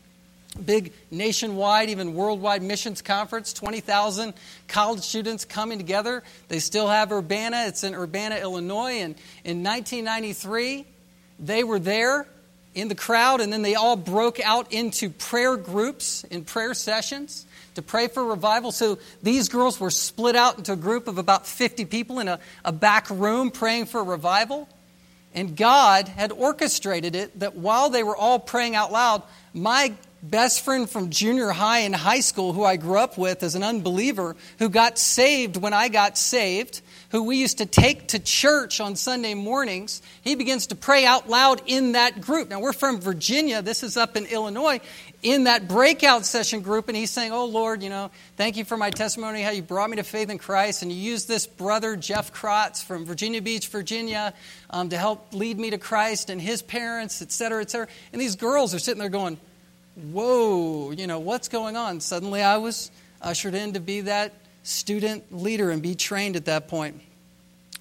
Big 0.65 0.93
nationwide, 1.11 1.89
even 1.89 2.13
worldwide 2.13 2.63
missions 2.63 3.01
conference, 3.01 3.51
20,000 3.51 4.33
college 4.69 5.01
students 5.01 5.43
coming 5.43 5.77
together. 5.77 6.23
They 6.47 6.59
still 6.59 6.87
have 6.87 7.11
Urbana. 7.11 7.65
It's 7.67 7.83
in 7.83 7.93
Urbana, 7.93 8.37
Illinois. 8.37 9.01
And 9.01 9.15
in 9.43 9.61
1993, 9.61 10.85
they 11.39 11.65
were 11.65 11.79
there 11.79 12.25
in 12.73 12.87
the 12.87 12.95
crowd, 12.95 13.41
and 13.41 13.51
then 13.51 13.63
they 13.63 13.75
all 13.75 13.97
broke 13.97 14.39
out 14.39 14.71
into 14.71 15.09
prayer 15.09 15.57
groups 15.57 16.23
in 16.25 16.45
prayer 16.45 16.73
sessions 16.73 17.45
to 17.75 17.81
pray 17.81 18.07
for 18.07 18.23
revival. 18.23 18.71
So 18.71 18.99
these 19.21 19.49
girls 19.49 19.79
were 19.79 19.91
split 19.91 20.35
out 20.35 20.57
into 20.57 20.73
a 20.73 20.77
group 20.77 21.07
of 21.07 21.17
about 21.17 21.47
50 21.47 21.85
people 21.85 22.19
in 22.19 22.27
a, 22.27 22.39
a 22.65 22.71
back 22.71 23.09
room 23.09 23.51
praying 23.51 23.85
for 23.85 24.03
revival. 24.03 24.67
And 25.33 25.55
God 25.55 26.07
had 26.07 26.31
orchestrated 26.31 27.15
it 27.15 27.39
that 27.39 27.55
while 27.55 27.89
they 27.89 28.03
were 28.03 28.15
all 28.15 28.39
praying 28.39 28.75
out 28.75 28.91
loud, 28.91 29.23
my 29.53 29.93
best 30.21 30.63
friend 30.63 30.89
from 30.89 31.09
junior 31.09 31.49
high 31.49 31.79
and 31.79 31.95
high 31.95 32.19
school, 32.19 32.53
who 32.53 32.63
I 32.63 32.75
grew 32.75 32.97
up 32.97 33.17
with 33.17 33.41
as 33.41 33.55
an 33.55 33.63
unbeliever, 33.63 34.35
who 34.59 34.69
got 34.69 34.99
saved 34.99 35.57
when 35.57 35.73
I 35.73 35.87
got 35.87 36.17
saved, 36.17 36.81
who 37.09 37.23
we 37.23 37.37
used 37.37 37.57
to 37.57 37.65
take 37.65 38.09
to 38.09 38.19
church 38.19 38.79
on 38.79 38.95
Sunday 38.95 39.33
mornings, 39.33 40.01
he 40.21 40.35
begins 40.35 40.67
to 40.67 40.75
pray 40.75 41.05
out 41.05 41.29
loud 41.29 41.61
in 41.65 41.93
that 41.93 42.21
group. 42.21 42.49
Now, 42.49 42.59
we're 42.59 42.73
from 42.73 43.01
Virginia. 43.01 43.61
This 43.61 43.83
is 43.83 43.97
up 43.97 44.15
in 44.15 44.25
Illinois. 44.25 44.79
In 45.21 45.43
that 45.43 45.67
breakout 45.67 46.25
session 46.25 46.61
group, 46.61 46.87
and 46.87 46.97
he's 46.97 47.11
saying, 47.11 47.31
Oh 47.31 47.45
Lord, 47.45 47.83
you 47.83 47.89
know, 47.89 48.09
thank 48.37 48.57
you 48.57 48.65
for 48.65 48.75
my 48.75 48.89
testimony, 48.89 49.43
how 49.43 49.51
you 49.51 49.61
brought 49.61 49.89
me 49.89 49.97
to 49.97 50.03
faith 50.03 50.31
in 50.31 50.39
Christ, 50.39 50.81
and 50.81 50.91
you 50.91 50.97
used 50.97 51.27
this 51.27 51.45
brother, 51.45 51.95
Jeff 51.95 52.33
Krotz 52.33 52.83
from 52.83 53.05
Virginia 53.05 53.41
Beach, 53.41 53.67
Virginia, 53.67 54.33
um, 54.71 54.89
to 54.89 54.97
help 54.97 55.31
lead 55.31 55.59
me 55.59 55.69
to 55.69 55.77
Christ 55.77 56.31
and 56.31 56.41
his 56.41 56.63
parents, 56.63 57.21
et 57.21 57.31
cetera, 57.31 57.61
et 57.61 57.69
cetera. 57.69 57.87
And 58.11 58.19
these 58.19 58.35
girls 58.35 58.73
are 58.73 58.79
sitting 58.79 58.99
there 58.99 59.09
going, 59.09 59.37
Whoa, 59.95 60.91
you 60.91 61.05
know, 61.05 61.19
what's 61.19 61.49
going 61.49 61.77
on? 61.77 61.99
Suddenly 61.99 62.41
I 62.41 62.57
was 62.57 62.89
ushered 63.21 63.53
in 63.53 63.73
to 63.73 63.79
be 63.79 64.01
that 64.01 64.33
student 64.63 65.31
leader 65.31 65.69
and 65.69 65.81
be 65.81 65.95
trained 65.95 66.35
at 66.35 66.45
that 66.45 66.67
point. 66.67 66.99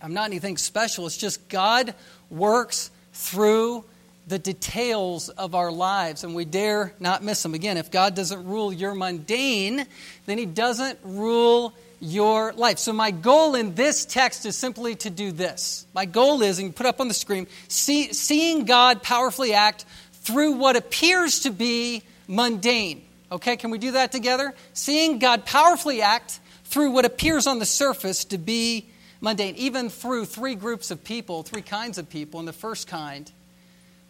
I'm 0.02 0.12
not 0.12 0.24
anything 0.24 0.56
special. 0.56 1.06
It's 1.06 1.16
just 1.16 1.48
God 1.48 1.94
works 2.30 2.90
through 3.12 3.84
the 4.30 4.38
details 4.38 5.28
of 5.28 5.56
our 5.56 5.72
lives, 5.72 6.22
and 6.22 6.34
we 6.36 6.44
dare 6.44 6.94
not 7.00 7.22
miss 7.22 7.42
them. 7.42 7.52
Again, 7.52 7.76
if 7.76 7.90
God 7.90 8.14
doesn't 8.14 8.46
rule 8.46 8.72
your 8.72 8.94
mundane, 8.94 9.84
then 10.24 10.38
He 10.38 10.46
doesn't 10.46 11.00
rule 11.02 11.74
your 11.98 12.52
life. 12.52 12.78
So, 12.78 12.92
my 12.92 13.10
goal 13.10 13.56
in 13.56 13.74
this 13.74 14.06
text 14.06 14.46
is 14.46 14.56
simply 14.56 14.94
to 14.96 15.10
do 15.10 15.32
this. 15.32 15.84
My 15.94 16.06
goal 16.06 16.42
is, 16.42 16.60
and 16.60 16.74
put 16.74 16.86
up 16.86 17.00
on 17.00 17.08
the 17.08 17.14
screen, 17.14 17.48
see, 17.66 18.12
seeing 18.12 18.64
God 18.64 19.02
powerfully 19.02 19.52
act 19.52 19.84
through 20.12 20.52
what 20.52 20.76
appears 20.76 21.40
to 21.40 21.50
be 21.50 22.04
mundane. 22.28 23.02
Okay, 23.32 23.56
can 23.56 23.70
we 23.70 23.78
do 23.78 23.92
that 23.92 24.12
together? 24.12 24.54
Seeing 24.74 25.18
God 25.18 25.44
powerfully 25.44 26.02
act 26.02 26.38
through 26.64 26.92
what 26.92 27.04
appears 27.04 27.48
on 27.48 27.58
the 27.58 27.66
surface 27.66 28.24
to 28.26 28.38
be 28.38 28.86
mundane, 29.20 29.56
even 29.56 29.90
through 29.90 30.24
three 30.24 30.54
groups 30.54 30.92
of 30.92 31.02
people, 31.02 31.42
three 31.42 31.62
kinds 31.62 31.98
of 31.98 32.08
people. 32.08 32.38
And 32.38 32.48
the 32.48 32.52
first 32.52 32.86
kind 32.86 33.30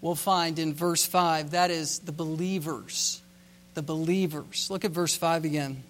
we'll 0.00 0.14
find 0.14 0.58
in 0.58 0.74
verse 0.74 1.04
5 1.04 1.52
that 1.52 1.70
is 1.70 2.00
the 2.00 2.12
believers. 2.12 3.22
The 3.74 3.82
believers. 3.82 4.68
Look 4.70 4.84
at 4.84 4.90
verse 4.90 5.16
5 5.16 5.44
again. 5.44 5.82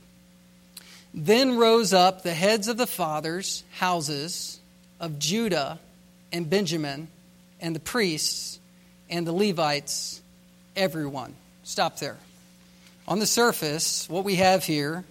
Then 1.13 1.57
rose 1.57 1.93
up 1.93 2.23
the 2.23 2.35
heads 2.35 2.69
of 2.69 2.77
the 2.77 2.87
fathers' 2.87 3.65
houses 3.73 4.61
of 5.01 5.19
Judah 5.19 5.79
and 6.33 6.49
Benjamin, 6.49 7.09
and 7.61 7.75
the 7.75 7.81
priests 7.81 8.59
and 9.09 9.27
the 9.27 9.33
Levites, 9.33 10.21
everyone. 10.77 11.35
Stop 11.65 11.99
there. 11.99 12.17
On 13.09 13.19
the 13.19 13.27
surface, 13.27 14.09
what 14.09 14.25
we 14.25 14.37
have 14.37 14.65
here 14.65 15.05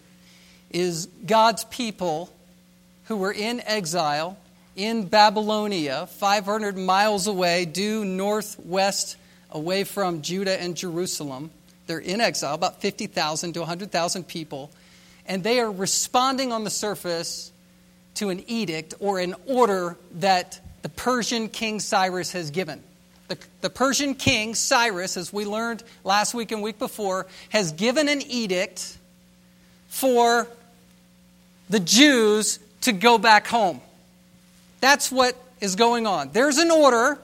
is 0.71 1.07
God's 1.25 1.65
people 1.65 2.31
who 3.05 3.17
were 3.17 3.33
in 3.33 3.59
exile 3.61 4.37
in 4.79 5.07
Babylonia, 5.07 6.07
500 6.07 6.77
miles 6.77 7.27
away, 7.27 7.65
due 7.65 8.05
northwest 8.05 9.17
away 9.51 9.83
from 9.83 10.21
Judah 10.21 10.59
and 10.59 10.75
Jerusalem. 10.75 11.51
They're 11.85 11.99
in 11.99 12.21
exile, 12.21 12.55
about 12.55 12.79
50,000 12.79 13.53
to 13.53 13.59
100,000 13.59 14.25
people, 14.25 14.71
and 15.25 15.43
they 15.43 15.59
are 15.59 15.69
responding 15.69 16.53
on 16.53 16.63
the 16.63 16.69
surface 16.69 17.51
to 18.15 18.29
an 18.29 18.41
edict 18.47 18.93
or 19.01 19.19
an 19.19 19.35
order 19.47 19.97
that 20.15 20.61
the 20.81 20.89
Persian 20.89 21.49
king 21.49 21.81
Cyrus 21.81 22.31
has 22.31 22.49
given. 22.49 22.81
The, 23.27 23.37
the, 23.59 23.69
Persian 23.69 24.15
king, 24.15 24.55
Cyrus, 24.55 25.17
as 25.17 25.33
we 25.33 25.45
learned 25.45 25.83
last 26.05 26.33
week 26.33 26.53
and 26.53 26.63
week 26.63 26.79
before, 26.79 27.27
has 27.49 27.73
given 27.73 28.07
an 28.07 28.21
edict 28.21 28.97
for 29.89 30.47
the 31.69 31.81
Jews 31.81 32.59
to 32.81 32.93
go 32.93 33.17
back 33.17 33.45
home. 33.45 33.81
That's 34.79 35.11
what 35.11 35.35
is 35.59 35.75
going 35.75 36.07
on. 36.07 36.31
There's 36.31 36.57
an 36.57 36.71
order, 36.71 37.19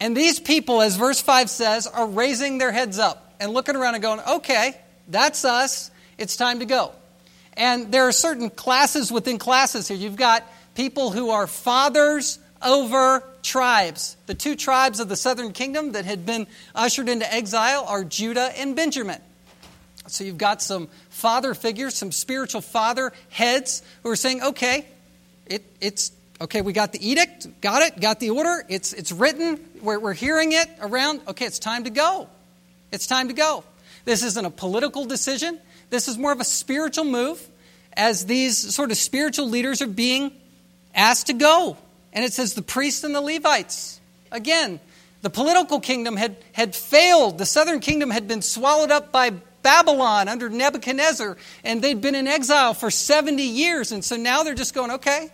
and 0.00 0.16
these 0.16 0.40
people, 0.40 0.80
as 0.82 0.96
verse 0.96 1.20
5 1.20 1.50
says, 1.50 1.86
are 1.86 2.06
raising 2.06 2.58
their 2.58 2.72
heads 2.72 2.98
up 2.98 3.34
and 3.40 3.52
looking 3.52 3.76
around 3.76 3.94
and 3.94 4.02
going, 4.02 4.20
okay, 4.20 4.76
that's 5.08 5.44
us. 5.44 5.90
It's 6.18 6.36
time 6.36 6.60
to 6.60 6.66
go. 6.66 6.92
And 7.54 7.92
there 7.92 8.06
are 8.08 8.12
certain 8.12 8.50
classes 8.50 9.10
within 9.10 9.38
classes 9.38 9.88
here. 9.88 9.96
You've 9.96 10.16
got 10.16 10.44
people 10.74 11.10
who 11.10 11.30
are 11.30 11.46
fathers 11.46 12.38
over 12.62 13.22
tribes. 13.42 14.16
The 14.26 14.34
two 14.34 14.56
tribes 14.56 15.00
of 15.00 15.08
the 15.08 15.16
southern 15.16 15.52
kingdom 15.52 15.92
that 15.92 16.04
had 16.04 16.26
been 16.26 16.46
ushered 16.74 17.08
into 17.08 17.32
exile 17.32 17.84
are 17.86 18.04
Judah 18.04 18.52
and 18.58 18.74
Benjamin. 18.76 19.20
So 20.08 20.24
you've 20.24 20.38
got 20.38 20.62
some 20.62 20.88
father 21.10 21.54
figures, 21.54 21.94
some 21.94 22.12
spiritual 22.12 22.60
father 22.60 23.12
heads 23.28 23.82
who 24.02 24.10
are 24.10 24.16
saying, 24.16 24.42
okay, 24.42 24.86
it, 25.46 25.64
it's 25.80 26.12
okay, 26.40 26.60
we 26.60 26.72
got 26.72 26.92
the 26.92 27.08
edict, 27.08 27.60
got 27.60 27.82
it, 27.82 28.00
got 28.00 28.20
the 28.20 28.30
order, 28.30 28.64
it's, 28.68 28.92
it's 28.92 29.12
written, 29.12 29.58
we're, 29.80 29.98
we're 29.98 30.12
hearing 30.12 30.52
it 30.52 30.68
around, 30.80 31.20
okay, 31.28 31.46
it's 31.46 31.58
time 31.58 31.84
to 31.84 31.90
go. 31.90 32.28
It's 32.92 33.06
time 33.06 33.28
to 33.28 33.34
go. 33.34 33.64
This 34.04 34.22
isn't 34.22 34.44
a 34.44 34.50
political 34.50 35.04
decision, 35.04 35.58
this 35.90 36.08
is 36.08 36.18
more 36.18 36.32
of 36.32 36.40
a 36.40 36.44
spiritual 36.44 37.04
move 37.04 37.40
as 37.96 38.26
these 38.26 38.74
sort 38.74 38.90
of 38.90 38.96
spiritual 38.96 39.48
leaders 39.48 39.80
are 39.80 39.86
being 39.86 40.32
asked 40.94 41.28
to 41.28 41.32
go. 41.32 41.76
And 42.12 42.24
it 42.24 42.32
says 42.32 42.54
the 42.54 42.62
priests 42.62 43.04
and 43.04 43.14
the 43.14 43.20
Levites. 43.20 44.00
Again, 44.30 44.80
the 45.22 45.30
political 45.30 45.80
kingdom 45.80 46.16
had, 46.16 46.36
had 46.52 46.74
failed. 46.74 47.38
The 47.38 47.46
southern 47.46 47.80
kingdom 47.80 48.10
had 48.10 48.28
been 48.28 48.42
swallowed 48.42 48.90
up 48.90 49.12
by 49.12 49.30
Babylon 49.62 50.28
under 50.28 50.48
Nebuchadnezzar, 50.48 51.36
and 51.64 51.82
they'd 51.82 52.00
been 52.00 52.14
in 52.14 52.28
exile 52.28 52.74
for 52.74 52.90
70 52.90 53.42
years. 53.42 53.92
And 53.92 54.04
so 54.04 54.16
now 54.16 54.42
they're 54.42 54.54
just 54.54 54.74
going, 54.74 54.92
okay, 54.92 55.30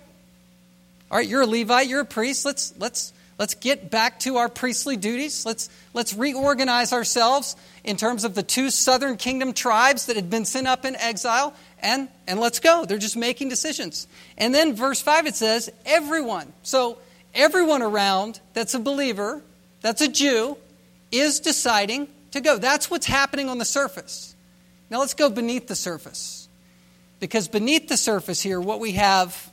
all 1.13 1.19
right, 1.19 1.29
you're 1.29 1.43
a 1.43 1.47
Levite, 1.47 1.89
you're 1.89 2.01
a 2.01 2.07
priest. 2.07 2.47
Let's, 2.47 2.73
let's, 2.79 3.13
let's 3.39 3.55
get 3.55 3.91
back 3.91 4.19
to 4.21 4.39
our 4.39 4.49
priestly 4.49 4.97
duties. 4.97 5.45
Let's, 5.45 5.69
let's 5.93 6.15
reorganize 6.15 6.95
ourselves 6.95 7.55
in 7.85 7.99
terms 7.99 8.25
of 8.25 8.35
the 8.35 8.43
two 8.43 8.71
southern 8.71 9.19
kingdom 9.19 9.53
tribes 9.53 10.07
that 10.07 10.17
had 10.17 10.31
been 10.31 10.47
sent 10.47 10.67
up 10.67 10.87
in 10.87 10.97
exile, 10.97 11.53
and, 11.81 12.09
and 12.27 12.41
let's 12.41 12.61
go. 12.61 12.87
They're 12.87 12.97
just 12.97 13.19
making 13.19 13.51
decisions. 13.51 14.09
And 14.39 14.55
then 14.55 14.75
verse 14.75 15.03
5 15.03 15.27
it 15.27 15.35
says, 15.35 15.71
everyone. 15.85 16.51
So 16.63 16.97
everyone 17.35 17.83
around 17.83 18.41
that's 18.55 18.73
a 18.73 18.81
believer, 18.81 19.43
that's 19.83 20.01
a 20.01 20.09
Jew, 20.09 20.57
is 21.11 21.41
deciding 21.41 22.09
to 22.31 22.41
go. 22.41 22.57
That's 22.57 22.91
what's 22.91 23.05
happening 23.05 23.51
on 23.51 23.59
the 23.59 23.67
surface. 23.67 24.35
Now 24.89 25.01
let's 25.01 25.13
go 25.13 25.29
beneath 25.29 25.67
the 25.67 25.77
surface. 25.77 26.49
Because 27.21 27.49
beneath 27.49 27.89
the 27.89 27.99
surface 27.99 28.41
here, 28.41 28.59
what 28.63 28.81
we 28.81 28.93
have 28.93 29.52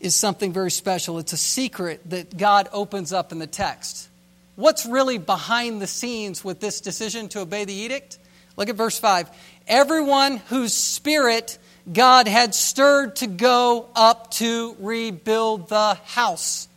is 0.00 0.14
something 0.14 0.52
very 0.52 0.70
special. 0.70 1.18
It's 1.18 1.32
a 1.32 1.38
secret 1.38 2.00
that 2.10 2.36
God 2.36 2.68
opens 2.72 3.12
up 3.12 3.32
in 3.32 3.38
the 3.38 3.46
text. 3.46 4.08
What's 4.56 4.86
really 4.86 5.18
behind 5.18 5.80
the 5.80 5.86
scenes 5.86 6.44
with 6.44 6.60
this 6.60 6.80
decision 6.80 7.28
to 7.30 7.40
obey 7.40 7.64
the 7.64 7.72
edict? 7.72 8.18
Look 8.56 8.68
at 8.68 8.76
verse 8.76 8.98
5. 8.98 9.28
Everyone 9.66 10.38
whose 10.48 10.72
spirit 10.72 11.58
God 11.92 12.28
had 12.28 12.54
stirred 12.54 13.16
to 13.16 13.26
go 13.26 13.88
up 13.94 14.30
to 14.32 14.76
rebuild 14.80 15.68
the 15.68 15.94
house. 16.04 16.68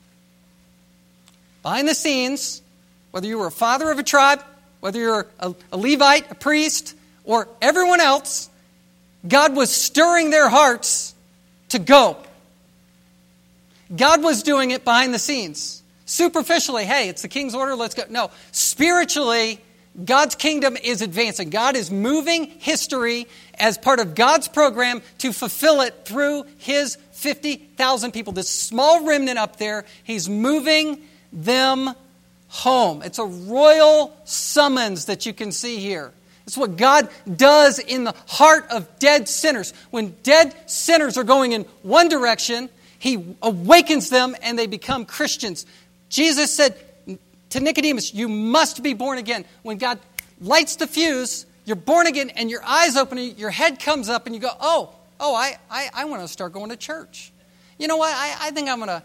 Behind 1.64 1.88
the 1.88 1.96
scenes, 1.96 2.62
whether 3.12 3.28
you 3.28 3.38
were 3.38 3.48
a 3.48 3.52
father 3.52 3.92
of 3.92 4.00
a 4.00 4.04
tribe, 4.04 4.44
whether 4.80 5.00
you're 5.00 5.28
a, 5.40 5.54
a 5.72 5.78
Levite, 5.78 6.32
a 6.32 6.36
priest, 6.36 6.96
or 7.24 7.48
everyone 7.62 8.00
else, 8.00 8.50
God 9.28 9.56
was 9.56 9.70
stirring 9.72 10.32
their 10.32 10.50
hearts 10.50 11.14
to 11.70 11.80
go. 11.80 12.18
God 13.96 14.24
was 14.24 14.44
doing 14.44 14.72
it 14.72 14.84
behind 14.84 15.14
the 15.14 15.20
scenes. 15.20 15.84
Superficially, 16.06 16.86
hey, 16.86 17.10
it's 17.10 17.22
the 17.22 17.28
king's 17.28 17.56
order, 17.56 17.76
let's 17.76 17.96
go. 17.96 18.04
No, 18.10 18.32
spiritually, 18.52 19.60
God's 20.06 20.36
kingdom 20.36 20.78
is 20.78 21.02
advancing. 21.02 21.50
God 21.50 21.76
is 21.76 21.92
moving 21.92 22.46
history 22.46 23.28
as 23.56 23.78
part 23.78 24.00
of 24.00 24.16
God's 24.16 24.48
program 24.48 25.02
to 25.20 25.34
fulfill 25.34 25.82
it 25.82 26.06
through 26.06 26.46
his 26.58 26.98
50,000 27.14 28.12
people. 28.12 28.34
This 28.34 28.50
small 28.50 29.06
remnant 29.06 29.38
up 29.38 29.58
there, 29.58 29.86
he's 30.04 30.30
moving 30.30 31.02
them 31.34 31.94
home. 32.48 33.02
It's 33.04 33.20
a 33.20 33.26
royal 33.26 34.16
summons 34.26 35.06
that 35.06 35.26
you 35.26 35.34
can 35.34 35.52
see 35.52 35.78
here. 35.78 36.12
It's 36.48 36.58
what 36.58 36.76
God 36.76 37.10
does 37.34 37.80
in 37.80 38.04
the 38.04 38.16
heart 38.28 38.66
of 38.72 39.00
dead 39.00 39.30
sinners. 39.30 39.74
When 39.92 40.16
dead 40.24 40.56
sinners 40.70 41.18
are 41.18 41.24
going 41.24 41.52
in 41.52 41.64
one 41.84 42.10
direction, 42.10 42.70
He 43.02 43.36
awakens 43.42 44.12
them 44.12 44.36
and 44.44 44.60
they 44.60 44.68
become 44.68 45.06
Christians. 45.06 45.66
Jesus 46.08 46.54
said, 46.54 46.76
to 47.50 47.60
Nicodemus, 47.60 48.14
you 48.14 48.30
must 48.30 48.84
be 48.84 48.94
born 48.94 49.18
again. 49.18 49.44
When 49.64 49.80
God 49.80 49.98
lights 50.40 50.76
the 50.76 50.86
fuse, 50.86 51.48
you're 51.66 51.76
born 51.76 52.06
again, 52.06 52.30
and 52.30 52.48
your 52.48 52.64
eyes 52.64 52.96
open, 52.96 53.18
your 53.18 53.50
head 53.50 53.80
comes 53.80 54.08
up, 54.08 54.28
and 54.28 54.36
you 54.36 54.40
go, 54.40 54.52
oh, 54.60 54.94
oh, 55.20 55.34
I, 55.34 55.58
I, 55.68 55.90
I 55.96 56.06
want 56.06 56.22
to 56.22 56.28
start 56.28 56.54
going 56.54 56.70
to 56.70 56.78
church. 56.78 57.32
You 57.80 57.88
know 57.88 57.98
what? 57.98 58.14
I, 58.14 58.36
I 58.40 58.52
think 58.52 58.70
I'm 58.70 58.78
going 58.78 58.90
to. 58.90 59.02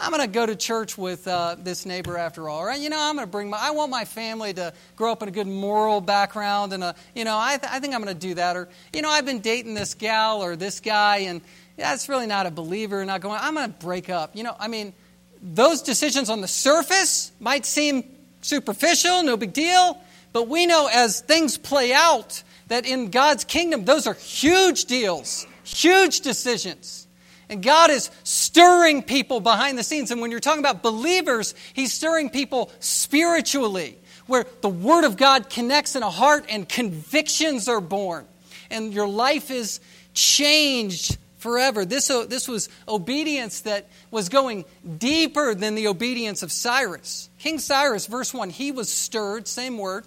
I'm 0.00 0.12
going 0.12 0.22
to 0.22 0.32
go 0.32 0.46
to 0.46 0.54
church 0.54 0.96
with 0.96 1.26
uh, 1.26 1.56
this 1.58 1.84
neighbor 1.84 2.16
after 2.16 2.48
all, 2.48 2.64
right? 2.64 2.78
You 2.78 2.88
know, 2.88 3.00
I'm 3.00 3.16
going 3.16 3.26
to 3.26 3.30
bring 3.32 3.50
my, 3.50 3.58
I 3.60 3.72
want 3.72 3.90
my 3.90 4.04
family 4.04 4.54
to 4.54 4.72
grow 4.94 5.10
up 5.10 5.22
in 5.22 5.28
a 5.28 5.32
good 5.32 5.48
moral 5.48 6.00
background, 6.00 6.72
and, 6.72 6.84
a, 6.84 6.94
you 7.16 7.24
know, 7.24 7.36
I, 7.36 7.56
th- 7.56 7.72
I 7.72 7.80
think 7.80 7.94
I'm 7.94 8.02
going 8.02 8.14
to 8.14 8.26
do 8.28 8.34
that. 8.34 8.56
Or, 8.56 8.68
you 8.92 9.02
know, 9.02 9.10
I've 9.10 9.26
been 9.26 9.40
dating 9.40 9.74
this 9.74 9.94
gal 9.94 10.40
or 10.40 10.54
this 10.54 10.78
guy, 10.78 11.16
and 11.22 11.40
that's 11.78 12.08
really 12.08 12.26
not 12.26 12.46
a 12.46 12.50
believer, 12.50 13.04
not 13.04 13.20
going, 13.20 13.38
I'm 13.40 13.54
going 13.54 13.72
to 13.72 13.78
break 13.78 14.10
up. 14.10 14.34
You 14.34 14.42
know, 14.42 14.56
I 14.58 14.68
mean, 14.68 14.92
those 15.40 15.82
decisions 15.82 16.28
on 16.28 16.40
the 16.40 16.48
surface 16.48 17.32
might 17.40 17.64
seem 17.64 18.04
superficial, 18.40 19.22
no 19.22 19.36
big 19.36 19.52
deal, 19.52 19.98
but 20.32 20.48
we 20.48 20.66
know 20.66 20.88
as 20.92 21.20
things 21.20 21.56
play 21.56 21.92
out 21.92 22.42
that 22.66 22.84
in 22.84 23.10
God's 23.10 23.44
kingdom, 23.44 23.84
those 23.84 24.06
are 24.06 24.14
huge 24.14 24.86
deals, 24.86 25.46
huge 25.64 26.20
decisions. 26.20 27.06
And 27.48 27.62
God 27.62 27.90
is 27.90 28.10
stirring 28.24 29.02
people 29.02 29.40
behind 29.40 29.78
the 29.78 29.82
scenes. 29.82 30.10
And 30.10 30.20
when 30.20 30.30
you're 30.30 30.40
talking 30.40 30.60
about 30.60 30.82
believers, 30.82 31.54
He's 31.72 31.94
stirring 31.94 32.28
people 32.28 32.70
spiritually, 32.80 33.98
where 34.26 34.44
the 34.60 34.68
Word 34.68 35.04
of 35.04 35.16
God 35.16 35.48
connects 35.48 35.96
in 35.96 36.02
a 36.02 36.10
heart 36.10 36.44
and 36.50 36.68
convictions 36.68 37.68
are 37.68 37.80
born. 37.80 38.26
And 38.70 38.92
your 38.92 39.08
life 39.08 39.50
is 39.50 39.80
changed 40.12 41.16
forever. 41.38 41.84
This, 41.84 42.10
uh, 42.10 42.26
this 42.26 42.46
was 42.46 42.68
obedience 42.86 43.62
that 43.62 43.88
was 44.10 44.28
going 44.28 44.64
deeper 44.98 45.54
than 45.54 45.74
the 45.74 45.88
obedience 45.88 46.42
of 46.42 46.52
Cyrus. 46.52 47.30
King 47.38 47.58
Cyrus, 47.58 48.06
verse 48.06 48.34
1, 48.34 48.50
he 48.50 48.72
was 48.72 48.88
stirred, 48.88 49.48
same 49.48 49.78
word. 49.78 50.04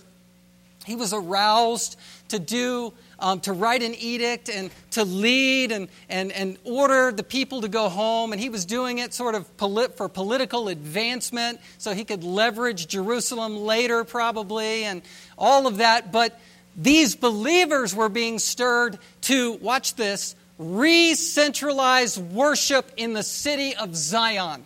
He 0.86 0.96
was 0.96 1.14
aroused 1.14 1.98
to 2.30 2.40
do, 2.40 2.94
um, 3.20 3.40
to 3.42 3.54
write 3.54 3.84
an 3.84 3.94
edict 3.94 4.50
and 4.50 4.72
to 4.92 5.04
lead 5.04 5.72
and, 5.72 5.90
and, 6.10 6.32
and 6.32 6.58
order 6.64 7.12
the 7.12 7.24
people 7.24 7.62
to 7.62 7.68
go 7.68 7.88
home. 7.88 8.32
And 8.32 8.42
he 8.42 8.50
was 8.50 8.66
doing 8.66 8.98
it 8.98 9.14
sort 9.14 9.36
of 9.36 9.56
polit- 9.58 9.96
for 9.96 10.10
political 10.10 10.70
advancement 10.70 11.60
so 11.78 11.94
he 11.94 12.04
could 12.04 12.24
leverage 12.24 12.88
Jerusalem 12.88 13.58
later, 13.58 14.04
probably, 14.04 14.84
and 14.84 15.04
all 15.38 15.68
of 15.68 15.78
that. 15.78 16.12
But 16.12 16.40
these 16.76 17.16
believers 17.16 17.94
were 17.94 18.10
being 18.10 18.40
stirred 18.40 18.98
to, 19.22 19.54
watch 19.54 19.96
this, 19.96 20.36
re 20.62 21.16
centralize 21.16 22.20
worship 22.20 22.92
in 22.96 23.14
the 23.14 23.24
city 23.24 23.76
of 23.76 23.96
Zion 23.96 24.64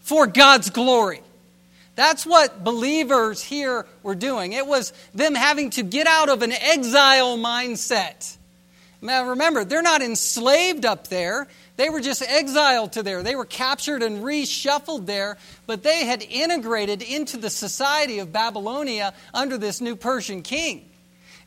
for 0.00 0.26
God's 0.26 0.70
glory. 0.70 1.20
That's 1.94 2.26
what 2.26 2.62
believers 2.62 3.42
here 3.42 3.86
were 4.02 4.14
doing. 4.14 4.52
It 4.52 4.66
was 4.66 4.92
them 5.14 5.34
having 5.34 5.70
to 5.70 5.82
get 5.82 6.06
out 6.06 6.28
of 6.28 6.42
an 6.42 6.52
exile 6.52 7.38
mindset. 7.38 8.36
Now 9.00 9.30
remember, 9.30 9.64
they're 9.64 9.82
not 9.82 10.02
enslaved 10.02 10.84
up 10.84 11.08
there. 11.08 11.46
They 11.76 11.88
were 11.90 12.00
just 12.00 12.22
exiled 12.22 12.92
to 12.92 13.02
there. 13.02 13.22
They 13.22 13.36
were 13.36 13.44
captured 13.44 14.02
and 14.02 14.24
reshuffled 14.24 15.06
there, 15.06 15.36
but 15.66 15.82
they 15.82 16.04
had 16.04 16.22
integrated 16.22 17.02
into 17.02 17.36
the 17.36 17.50
society 17.50 18.18
of 18.18 18.32
Babylonia 18.32 19.14
under 19.32 19.58
this 19.58 19.80
new 19.80 19.94
Persian 19.96 20.42
king. 20.42 20.88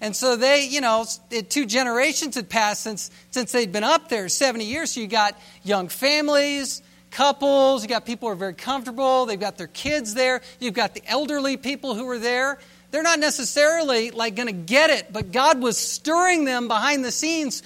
And 0.01 0.15
so 0.15 0.35
they, 0.35 0.65
you 0.65 0.81
know, 0.81 1.05
two 1.49 1.65
generations 1.65 2.35
had 2.35 2.49
passed 2.49 2.81
since, 2.83 3.11
since 3.31 3.51
they'd 3.51 3.71
been 3.71 3.83
up 3.83 4.07
there, 4.09 4.29
70 4.29 4.63
years. 4.63 4.91
So 4.91 5.01
you 5.01 5.07
got 5.07 5.37
young 5.63 5.89
families, 5.89 6.81
couples, 7.11 7.83
you 7.83 7.89
got 7.89 8.05
people 8.05 8.29
who 8.29 8.33
are 8.33 8.37
very 8.37 8.53
comfortable, 8.53 9.25
they've 9.25 9.39
got 9.39 9.57
their 9.57 9.67
kids 9.67 10.13
there, 10.13 10.41
you've 10.59 10.73
got 10.73 10.93
the 10.93 11.03
elderly 11.05 11.57
people 11.57 11.95
who 11.95 12.07
are 12.09 12.19
there. 12.19 12.59
They're 12.91 13.03
not 13.03 13.19
necessarily 13.19 14.11
like 14.11 14.35
going 14.35 14.47
to 14.47 14.53
get 14.53 14.89
it, 14.89 15.13
but 15.13 15.31
God 15.31 15.61
was 15.61 15.77
stirring 15.77 16.45
them 16.45 16.67
behind 16.67 17.05
the 17.05 17.11
scenes 17.11 17.61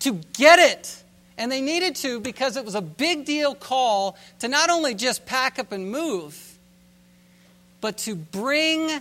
to 0.00 0.14
get 0.32 0.58
it. 0.58 1.02
And 1.38 1.52
they 1.52 1.60
needed 1.60 1.96
to 1.96 2.18
because 2.18 2.56
it 2.56 2.64
was 2.64 2.74
a 2.74 2.80
big 2.80 3.26
deal 3.26 3.54
call 3.54 4.16
to 4.40 4.48
not 4.48 4.70
only 4.70 4.94
just 4.94 5.26
pack 5.26 5.58
up 5.58 5.70
and 5.70 5.90
move, 5.90 6.58
but 7.80 7.98
to 7.98 8.16
bring 8.16 9.00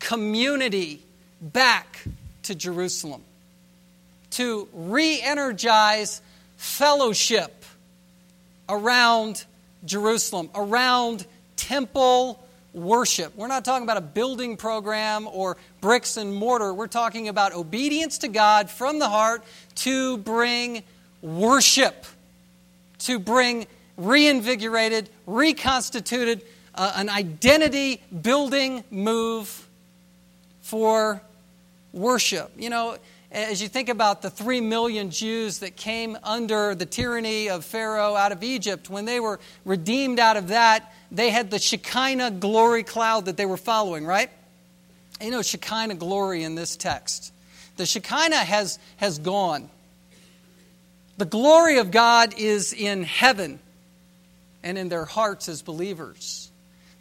community 0.00 1.05
back 1.40 2.04
to 2.44 2.54
Jerusalem, 2.54 3.22
to 4.32 4.68
re 4.72 5.20
energize 5.22 6.20
fellowship 6.56 7.64
around 8.68 9.44
Jerusalem, 9.84 10.50
around 10.54 11.26
temple 11.56 12.42
worship. 12.72 13.34
We're 13.36 13.46
not 13.46 13.64
talking 13.64 13.84
about 13.84 13.96
a 13.96 14.02
building 14.02 14.56
program 14.56 15.26
or 15.26 15.56
bricks 15.80 16.16
and 16.16 16.34
mortar. 16.34 16.74
We're 16.74 16.86
talking 16.86 17.28
about 17.28 17.54
obedience 17.54 18.18
to 18.18 18.28
God 18.28 18.70
from 18.70 18.98
the 18.98 19.08
heart 19.08 19.42
to 19.76 20.18
bring 20.18 20.82
worship, 21.22 22.04
to 23.00 23.18
bring 23.18 23.66
reinvigorated, 23.96 25.08
reconstituted, 25.26 26.42
uh, 26.74 26.92
an 26.96 27.08
identity 27.08 28.02
building 28.22 28.84
move 28.90 29.65
for 30.66 31.22
worship. 31.92 32.50
You 32.58 32.70
know, 32.70 32.98
as 33.30 33.62
you 33.62 33.68
think 33.68 33.88
about 33.88 34.20
the 34.20 34.30
three 34.30 34.60
million 34.60 35.10
Jews 35.10 35.60
that 35.60 35.76
came 35.76 36.18
under 36.24 36.74
the 36.74 36.84
tyranny 36.84 37.48
of 37.48 37.64
Pharaoh 37.64 38.16
out 38.16 38.32
of 38.32 38.42
Egypt, 38.42 38.90
when 38.90 39.04
they 39.04 39.20
were 39.20 39.38
redeemed 39.64 40.18
out 40.18 40.36
of 40.36 40.48
that, 40.48 40.92
they 41.12 41.30
had 41.30 41.52
the 41.52 41.60
Shekinah 41.60 42.32
glory 42.32 42.82
cloud 42.82 43.26
that 43.26 43.36
they 43.36 43.46
were 43.46 43.56
following, 43.56 44.04
right? 44.04 44.28
You 45.20 45.30
know, 45.30 45.40
Shekinah 45.40 45.94
glory 45.94 46.42
in 46.42 46.56
this 46.56 46.76
text. 46.76 47.32
The 47.76 47.86
Shekinah 47.86 48.34
has, 48.34 48.80
has 48.96 49.20
gone. 49.20 49.70
The 51.16 51.26
glory 51.26 51.78
of 51.78 51.92
God 51.92 52.34
is 52.36 52.72
in 52.72 53.04
heaven 53.04 53.60
and 54.64 54.76
in 54.76 54.88
their 54.88 55.04
hearts 55.04 55.48
as 55.48 55.62
believers. 55.62 56.50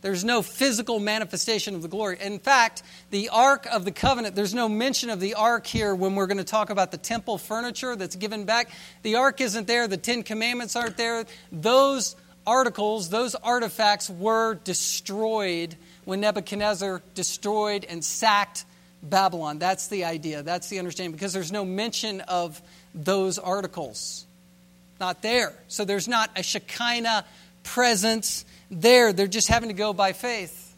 There's 0.05 0.23
no 0.23 0.43
physical 0.43 0.99
manifestation 0.99 1.73
of 1.73 1.81
the 1.81 1.87
glory. 1.87 2.19
In 2.21 2.37
fact, 2.37 2.83
the 3.09 3.29
Ark 3.29 3.65
of 3.65 3.85
the 3.85 3.91
Covenant, 3.91 4.35
there's 4.35 4.53
no 4.53 4.69
mention 4.69 5.09
of 5.09 5.19
the 5.19 5.33
Ark 5.33 5.65
here 5.65 5.95
when 5.95 6.13
we're 6.13 6.27
going 6.27 6.37
to 6.37 6.43
talk 6.43 6.69
about 6.69 6.91
the 6.91 6.99
temple 6.99 7.39
furniture 7.39 7.95
that's 7.95 8.15
given 8.15 8.45
back. 8.45 8.69
The 9.01 9.15
Ark 9.15 9.41
isn't 9.41 9.65
there, 9.65 9.87
the 9.87 9.97
Ten 9.97 10.21
Commandments 10.21 10.75
aren't 10.75 10.95
there. 10.95 11.25
Those 11.51 12.15
articles, 12.45 13.09
those 13.09 13.33
artifacts 13.33 14.07
were 14.07 14.59
destroyed 14.63 15.75
when 16.03 16.21
Nebuchadnezzar 16.21 17.01
destroyed 17.15 17.83
and 17.89 18.05
sacked 18.05 18.65
Babylon. 19.01 19.57
That's 19.57 19.87
the 19.87 20.05
idea, 20.05 20.43
that's 20.43 20.69
the 20.69 20.77
understanding, 20.77 21.13
because 21.13 21.33
there's 21.33 21.51
no 21.51 21.65
mention 21.65 22.21
of 22.21 22.61
those 22.93 23.39
articles. 23.39 24.27
Not 24.99 25.23
there. 25.23 25.55
So 25.67 25.83
there's 25.83 26.07
not 26.07 26.29
a 26.35 26.43
Shekinah 26.43 27.25
presence 27.63 28.45
there. 28.69 29.13
They're 29.13 29.27
just 29.27 29.47
having 29.47 29.69
to 29.69 29.75
go 29.75 29.93
by 29.93 30.13
faith. 30.13 30.75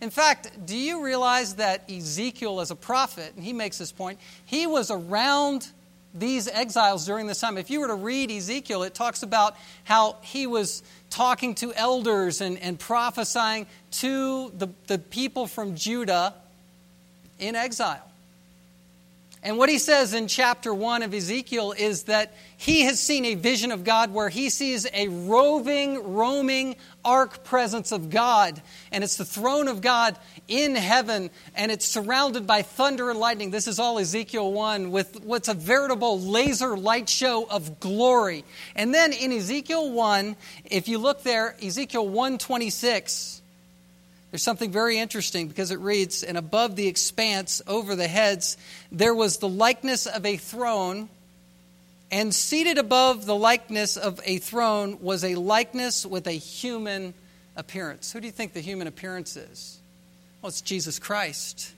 In 0.00 0.10
fact, 0.10 0.66
do 0.66 0.76
you 0.76 1.02
realize 1.02 1.54
that 1.54 1.90
Ezekiel, 1.90 2.60
as 2.60 2.70
a 2.70 2.76
prophet, 2.76 3.32
and 3.34 3.44
he 3.44 3.52
makes 3.52 3.78
this 3.78 3.92
point, 3.92 4.18
he 4.44 4.66
was 4.66 4.90
around 4.90 5.68
these 6.16 6.48
exiles 6.48 7.04
during 7.04 7.26
this 7.26 7.40
time. 7.40 7.58
If 7.58 7.70
you 7.70 7.80
were 7.80 7.88
to 7.88 7.94
read 7.94 8.30
Ezekiel, 8.30 8.82
it 8.82 8.94
talks 8.94 9.22
about 9.22 9.56
how 9.84 10.16
he 10.22 10.46
was 10.46 10.82
talking 11.10 11.54
to 11.56 11.74
elders 11.74 12.40
and, 12.40 12.58
and 12.58 12.78
prophesying 12.78 13.66
to 13.92 14.50
the, 14.56 14.68
the 14.86 14.98
people 14.98 15.46
from 15.46 15.76
Judah 15.76 16.34
in 17.38 17.54
exile. 17.54 18.02
And 19.46 19.58
what 19.58 19.68
he 19.68 19.78
says 19.78 20.12
in 20.12 20.26
chapter 20.26 20.74
1 20.74 21.04
of 21.04 21.14
Ezekiel 21.14 21.72
is 21.78 22.02
that 22.04 22.34
he 22.56 22.80
has 22.80 22.98
seen 22.98 23.24
a 23.24 23.36
vision 23.36 23.70
of 23.70 23.84
God 23.84 24.12
where 24.12 24.28
he 24.28 24.50
sees 24.50 24.88
a 24.92 25.06
roving, 25.06 26.14
roaming 26.14 26.74
ark 27.04 27.44
presence 27.44 27.92
of 27.92 28.10
God. 28.10 28.60
And 28.90 29.04
it's 29.04 29.14
the 29.14 29.24
throne 29.24 29.68
of 29.68 29.82
God 29.82 30.18
in 30.48 30.74
heaven, 30.74 31.30
and 31.54 31.70
it's 31.70 31.86
surrounded 31.86 32.48
by 32.48 32.62
thunder 32.62 33.08
and 33.08 33.20
lightning. 33.20 33.52
This 33.52 33.68
is 33.68 33.78
all 33.78 34.00
Ezekiel 34.00 34.52
1 34.52 34.90
with 34.90 35.20
what's 35.22 35.46
a 35.46 35.54
veritable 35.54 36.20
laser 36.20 36.76
light 36.76 37.08
show 37.08 37.44
of 37.48 37.78
glory. 37.78 38.44
And 38.74 38.92
then 38.92 39.12
in 39.12 39.30
Ezekiel 39.30 39.92
1, 39.92 40.34
if 40.64 40.88
you 40.88 40.98
look 40.98 41.22
there, 41.22 41.54
Ezekiel 41.62 42.08
126, 42.08 43.42
there's 44.30 44.42
something 44.42 44.70
very 44.72 44.98
interesting 44.98 45.48
because 45.48 45.70
it 45.70 45.78
reads, 45.78 46.22
And 46.22 46.36
above 46.36 46.76
the 46.76 46.88
expanse, 46.88 47.62
over 47.66 47.94
the 47.94 48.08
heads, 48.08 48.56
there 48.90 49.14
was 49.14 49.38
the 49.38 49.48
likeness 49.48 50.06
of 50.06 50.26
a 50.26 50.36
throne, 50.36 51.08
and 52.10 52.34
seated 52.34 52.78
above 52.78 53.26
the 53.26 53.34
likeness 53.34 53.96
of 53.96 54.20
a 54.24 54.38
throne 54.38 54.98
was 55.00 55.24
a 55.24 55.36
likeness 55.36 56.04
with 56.04 56.26
a 56.26 56.32
human 56.32 57.14
appearance. 57.56 58.12
Who 58.12 58.20
do 58.20 58.26
you 58.26 58.32
think 58.32 58.52
the 58.52 58.60
human 58.60 58.86
appearance 58.86 59.36
is? 59.36 59.78
Well, 60.42 60.48
it's 60.48 60.60
Jesus 60.60 60.98
Christ. 60.98 61.72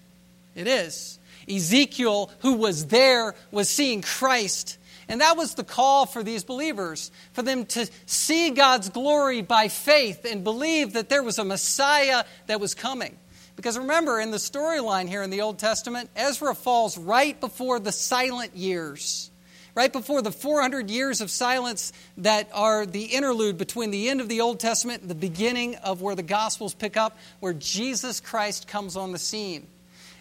It 0.55 0.67
is. 0.67 1.19
Ezekiel, 1.49 2.31
who 2.41 2.55
was 2.55 2.87
there, 2.87 3.35
was 3.51 3.69
seeing 3.69 4.03
Christ 4.03 4.78
And 5.09 5.21
that 5.21 5.37
was 5.37 5.55
the 5.55 5.65
call 5.65 6.07
for 6.07 6.23
these 6.23 6.45
believers, 6.45 7.11
for 7.33 7.43
them 7.43 7.65
to 7.67 7.89
see 8.07 8.51
God's 8.51 8.91
glory 8.91 9.41
by 9.41 9.69
faith 9.69 10.25
and 10.25 10.45
believe 10.45 10.93
that 10.93 11.09
there 11.09 11.23
was 11.23 11.39
a 11.39 11.45
Messiah 11.45 12.25
that 12.47 12.61
was 12.61 12.75
coming. 12.75 13.17
Because 13.57 13.79
remember, 13.79 14.21
in 14.21 14.31
the 14.31 14.37
storyline 14.37 15.09
here 15.09 15.23
in 15.23 15.31
the 15.31 15.41
Old 15.41 15.59
Testament, 15.59 16.11
Ezra 16.15 16.55
falls 16.55 16.99
right 16.99 17.41
before 17.41 17.81
the 17.81 17.91
silent 17.91 18.55
years 18.55 19.31
right 19.79 19.93
before 19.93 20.23
the 20.23 20.33
400 20.33 20.91
years 20.91 21.21
of 21.21 21.31
silence 21.31 21.93
that 22.17 22.51
are 22.53 22.85
the 22.85 23.05
interlude 23.05 23.57
between 23.57 23.93
the 23.93 24.09
end 24.09 24.21
of 24.21 24.29
the 24.29 24.41
Old 24.41 24.59
Testament 24.59 25.03
and 25.03 25.09
the 25.09 25.15
beginning 25.15 25.77
of 25.77 26.03
where 26.03 26.17
the 26.17 26.23
Gospels 26.25 26.75
pick 26.75 26.97
up, 26.97 27.17
where 27.39 27.53
Jesus 27.53 28.19
Christ 28.19 28.67
comes 28.67 28.97
on 28.97 29.13
the 29.13 29.21
scene. 29.21 29.69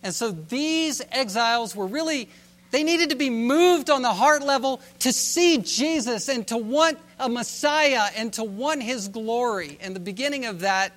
And 0.03 0.13
so 0.13 0.29
these 0.29 1.01
exiles 1.11 1.75
were 1.75 1.87
really, 1.87 2.29
they 2.71 2.83
needed 2.83 3.11
to 3.11 3.15
be 3.15 3.29
moved 3.29 3.89
on 3.89 4.01
the 4.01 4.13
heart 4.13 4.43
level 4.43 4.81
to 4.99 5.13
see 5.13 5.59
Jesus 5.59 6.27
and 6.27 6.45
to 6.47 6.57
want 6.57 6.97
a 7.19 7.29
Messiah 7.29 8.09
and 8.15 8.31
to 8.33 8.43
want 8.43 8.83
his 8.83 9.07
glory. 9.07 9.77
And 9.81 9.95
the 9.95 10.01
beginning 10.01 10.45
of 10.45 10.61
that 10.61 10.91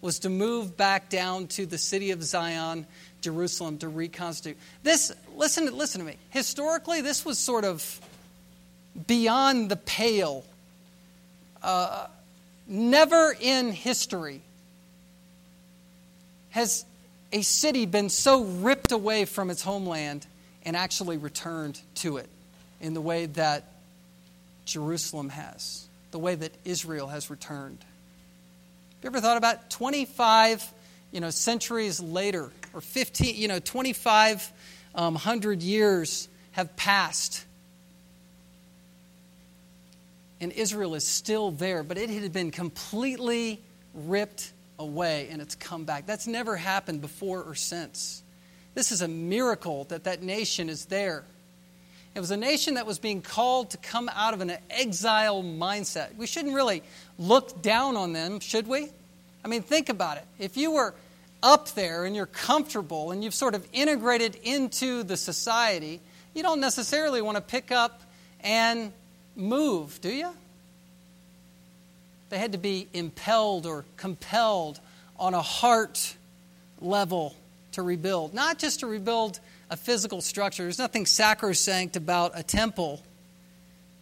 was 0.00 0.18
to 0.20 0.28
move 0.28 0.76
back 0.76 1.08
down 1.08 1.46
to 1.46 1.64
the 1.64 1.78
city 1.78 2.10
of 2.10 2.22
Zion 2.22 2.86
Jerusalem 3.22 3.78
to 3.78 3.88
reconstitute. 3.88 4.58
This, 4.82 5.10
listen, 5.34 5.74
listen 5.74 6.00
to 6.00 6.06
me. 6.06 6.16
Historically, 6.28 7.00
this 7.00 7.24
was 7.24 7.38
sort 7.38 7.64
of 7.64 8.00
beyond 9.06 9.70
the 9.70 9.76
pale. 9.76 10.44
Uh, 11.62 12.06
never 12.66 13.34
in 13.40 13.72
history 13.72 14.42
has 16.50 16.84
a 17.32 17.40
city 17.40 17.86
been 17.86 18.10
so 18.10 18.44
ripped 18.44 18.92
away 18.92 19.24
from 19.24 19.48
its 19.48 19.62
homeland 19.62 20.26
and 20.64 20.76
actually 20.76 21.16
returned 21.16 21.80
to 21.96 22.16
it 22.16 22.28
in 22.80 22.94
the 22.94 23.00
way 23.00 23.26
that 23.26 23.64
Jerusalem 24.64 25.28
has, 25.28 25.86
the 26.10 26.18
way 26.18 26.34
that 26.34 26.52
Israel 26.64 27.08
has 27.08 27.30
returned. 27.30 27.78
Have 27.80 29.04
you 29.04 29.08
ever 29.08 29.20
thought 29.20 29.36
about 29.36 29.70
25 29.70 30.72
you 31.14 31.20
know, 31.20 31.30
centuries 31.30 32.00
later, 32.00 32.50
or 32.74 32.80
15, 32.80 33.36
you 33.36 33.46
know, 33.46 33.60
2,500 33.60 35.54
um, 35.54 35.60
years 35.60 36.28
have 36.50 36.74
passed. 36.76 37.44
And 40.40 40.50
Israel 40.50 40.96
is 40.96 41.06
still 41.06 41.52
there, 41.52 41.84
but 41.84 41.98
it 41.98 42.10
had 42.10 42.32
been 42.32 42.50
completely 42.50 43.60
ripped 43.94 44.52
away 44.80 45.28
and 45.30 45.40
it's 45.40 45.54
come 45.54 45.84
back. 45.84 46.04
That's 46.04 46.26
never 46.26 46.56
happened 46.56 47.00
before 47.00 47.44
or 47.44 47.54
since. 47.54 48.23
This 48.74 48.90
is 48.90 49.02
a 49.02 49.08
miracle 49.08 49.84
that 49.84 50.04
that 50.04 50.22
nation 50.22 50.68
is 50.68 50.86
there. 50.86 51.24
It 52.14 52.20
was 52.20 52.30
a 52.30 52.36
nation 52.36 52.74
that 52.74 52.86
was 52.86 52.98
being 52.98 53.22
called 53.22 53.70
to 53.70 53.76
come 53.78 54.08
out 54.08 54.34
of 54.34 54.40
an 54.40 54.52
exile 54.70 55.42
mindset. 55.42 56.14
We 56.16 56.26
shouldn't 56.26 56.54
really 56.54 56.82
look 57.18 57.60
down 57.60 57.96
on 57.96 58.12
them, 58.12 58.38
should 58.40 58.68
we? 58.68 58.88
I 59.44 59.48
mean, 59.48 59.62
think 59.62 59.88
about 59.88 60.18
it. 60.18 60.24
If 60.38 60.56
you 60.56 60.72
were 60.72 60.94
up 61.42 61.70
there 61.70 62.04
and 62.04 62.14
you're 62.14 62.26
comfortable 62.26 63.10
and 63.10 63.22
you've 63.22 63.34
sort 63.34 63.54
of 63.54 63.66
integrated 63.72 64.36
into 64.42 65.02
the 65.02 65.16
society, 65.16 66.00
you 66.34 66.42
don't 66.42 66.60
necessarily 66.60 67.20
want 67.20 67.36
to 67.36 67.40
pick 67.40 67.72
up 67.72 68.02
and 68.40 68.92
move, 69.36 70.00
do 70.00 70.08
you? 70.08 70.30
They 72.30 72.38
had 72.38 72.52
to 72.52 72.58
be 72.58 72.88
impelled 72.92 73.66
or 73.66 73.84
compelled 73.96 74.80
on 75.18 75.34
a 75.34 75.42
heart 75.42 76.16
level 76.80 77.34
to 77.74 77.82
rebuild, 77.82 78.34
not 78.34 78.58
just 78.58 78.80
to 78.80 78.86
rebuild 78.86 79.40
a 79.70 79.76
physical 79.76 80.20
structure. 80.20 80.62
There's 80.64 80.78
nothing 80.78 81.06
sacrosanct 81.06 81.96
about 81.96 82.32
a 82.34 82.42
temple, 82.42 83.02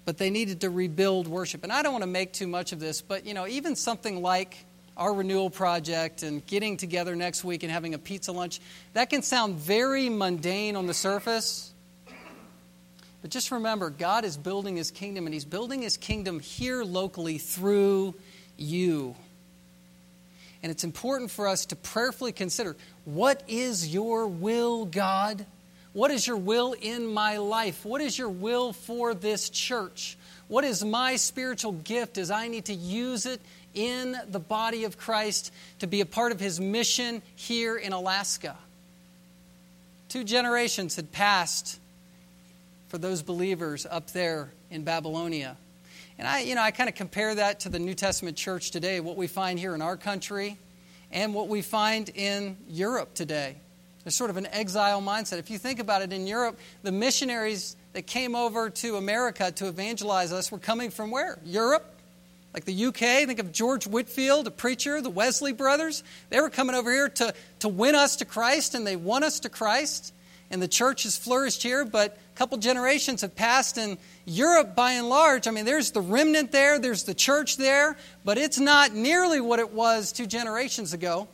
but 0.05 0.19
they 0.19 0.31
needed 0.31 0.63
to 0.63 0.71
rebuild 0.71 1.29
worship. 1.29 1.63
And 1.63 1.73
I 1.73 1.83
don't 1.83 1.93
want 1.93 2.03
to 2.03 2.11
make 2.11 2.33
too 2.33 2.47
much 2.47 2.73
of 2.73 2.81
this, 2.81 3.03
but 3.03 3.27
you 3.27 3.35
know, 3.35 3.47
even 3.47 3.77
something 3.77 4.23
like 4.23 4.57
our 4.97 5.13
renewal 5.13 5.51
project 5.51 6.23
and 6.23 6.45
getting 6.47 6.77
together 6.77 7.17
next 7.17 7.45
week 7.45 7.63
and 7.63 7.73
having 7.73 7.95
a 7.95 7.99
pizza 7.99 8.33
lunch, 8.33 8.61
that 8.93 9.11
can 9.11 9.23
sound 9.23 9.57
very 9.57 10.09
mundane 10.09 10.77
on 10.77 10.87
the 10.87 10.95
surface. 10.95 11.73
But 13.23 13.31
just 13.31 13.53
remember, 13.53 13.89
God 13.89 14.25
is 14.25 14.37
building 14.37 14.77
his 14.77 14.91
kingdom, 14.91 15.27
and 15.27 15.33
he's 15.33 15.45
building 15.45 15.81
his 15.81 15.97
kingdom 15.97 16.41
here 16.41 16.83
locally 16.83 17.39
through 17.39 18.15
you. 18.57 19.15
And 20.63 20.71
it's 20.71 20.85
important 20.85 21.31
for 21.31 21.49
us 21.49 21.67
to 21.67 21.77
prayerfully 21.77 22.33
consider 22.33 22.77
what 23.05 23.43
is 23.49 23.93
your 23.93 24.27
will, 24.27 24.85
God? 24.85 25.45
What 25.93 26.11
is 26.11 26.27
your 26.27 26.37
will 26.37 26.75
in 26.81 27.07
my 27.07 27.39
life? 27.39 27.85
What 27.85 28.01
is 28.01 28.17
your 28.19 28.29
will 28.29 28.73
for 28.73 29.13
this 29.13 29.51
church? 29.51 30.17
What 30.49 30.65
is 30.65 30.85
my 30.85 31.17
spiritual 31.17 31.73
gift 31.73 32.17
as 32.17 32.31
I 32.31 32.49
need 32.49 32.67
to 32.67 32.75
use 32.75 33.27
it 33.27 33.41
in 33.75 34.17
the 34.31 34.39
body 34.39 34.85
of 34.85 34.99
Christ 34.99 35.53
to 35.79 35.87
be 35.87 36.01
a 36.01 36.07
part 36.07 36.33
of 36.33 36.41
his 36.41 36.61
mission 36.61 37.23
here 37.37 37.77
in 37.77 37.93
Alaska. 37.93 38.57
Two 40.09 40.25
generations 40.25 40.97
had 40.97 41.11
passed 41.13 41.79
for 42.89 42.99
those 42.99 43.23
believers 43.23 43.87
up 43.89 44.11
there 44.11 44.51
in 44.71 44.85
Babylonia. 44.85 45.57
And 46.19 46.29
I, 46.29 46.41
you 46.41 46.55
know, 46.55 46.63
I 46.63 46.71
kind 46.71 46.89
of 46.89 46.95
compare 46.95 47.35
that 47.35 47.61
to 47.61 47.69
the 47.69 47.79
New 47.79 47.95
Testament 47.95 48.37
church 48.37 48.71
today, 48.71 49.01
what 49.01 49.17
we 49.17 49.27
find 49.27 49.59
here 49.59 49.75
in 49.75 49.83
our 49.83 49.97
country 49.97 50.59
and 51.11 51.35
what 51.35 51.49
we 51.49 51.63
find 51.63 52.09
in 52.15 52.57
Europe 52.69 53.15
today. 53.15 53.57
There's 54.05 54.15
sort 54.15 54.31
of 54.31 54.37
an 54.37 54.47
exile 54.47 55.01
mindset. 55.01 55.39
If 55.39 55.51
you 55.51 55.59
think 55.59 55.79
about 55.79 56.03
it, 56.03 56.13
in 56.13 56.27
Europe, 56.27 56.59
the 56.83 56.93
missionaries 56.93 57.77
that 57.93 58.07
came 58.07 58.35
over 58.35 58.71
to 58.71 58.97
America 58.97 59.53
to 59.53 59.69
evangelize 59.69 60.33
us 60.33 60.51
were 60.51 60.59
coming 60.59 60.91
from 60.91 61.11
where? 61.11 61.39
Europe 61.45 61.93
like 62.55 62.65
the 62.67 62.87
UK, 62.87 63.27
think 63.27 63.39
of 63.39 63.51
George 63.51 63.87
Whitefield, 63.87 64.47
a 64.47 64.51
preacher, 64.51 65.01
the 65.01 65.11
Wesley 65.11 65.53
brothers. 65.53 66.05
They 66.29 66.41
were 66.41 66.51
coming 66.51 66.77
over 66.77 66.93
here 66.93 67.09
to, 67.09 67.35
to 67.61 67.69
win 67.69 67.95
us 67.95 68.17
to 68.17 68.25
Christ, 68.25 68.75
and 68.75 68.87
they 68.87 68.97
won 68.97 69.25
us 69.25 69.41
to 69.41 69.49
Christ. 69.49 70.13
And 70.53 70.61
the 70.61 70.69
church 70.69 71.05
has 71.05 71.17
flourished 71.17 71.63
here, 71.63 71.83
but 71.87 72.19
a 72.35 72.39
couple 72.39 72.59
generations 72.59 73.23
have 73.23 73.35
passed 73.35 73.79
in 73.79 73.97
Europe 74.27 74.77
by 74.77 74.93
and 74.93 75.09
large. 75.09 75.49
I 75.49 75.51
mean, 75.51 75.65
there's 75.65 75.93
the 75.93 76.03
remnant 76.03 76.53
there, 76.53 76.79
there's 76.79 77.05
the 77.05 77.15
church 77.15 77.57
there, 77.57 77.97
but 78.23 78.37
it's 78.37 78.59
not 78.59 78.93
nearly 78.93 79.41
what 79.41 79.61
it 79.61 79.73
was 79.73 80.13
two 80.13 80.27
generations 80.27 80.93
ago. 80.93 81.27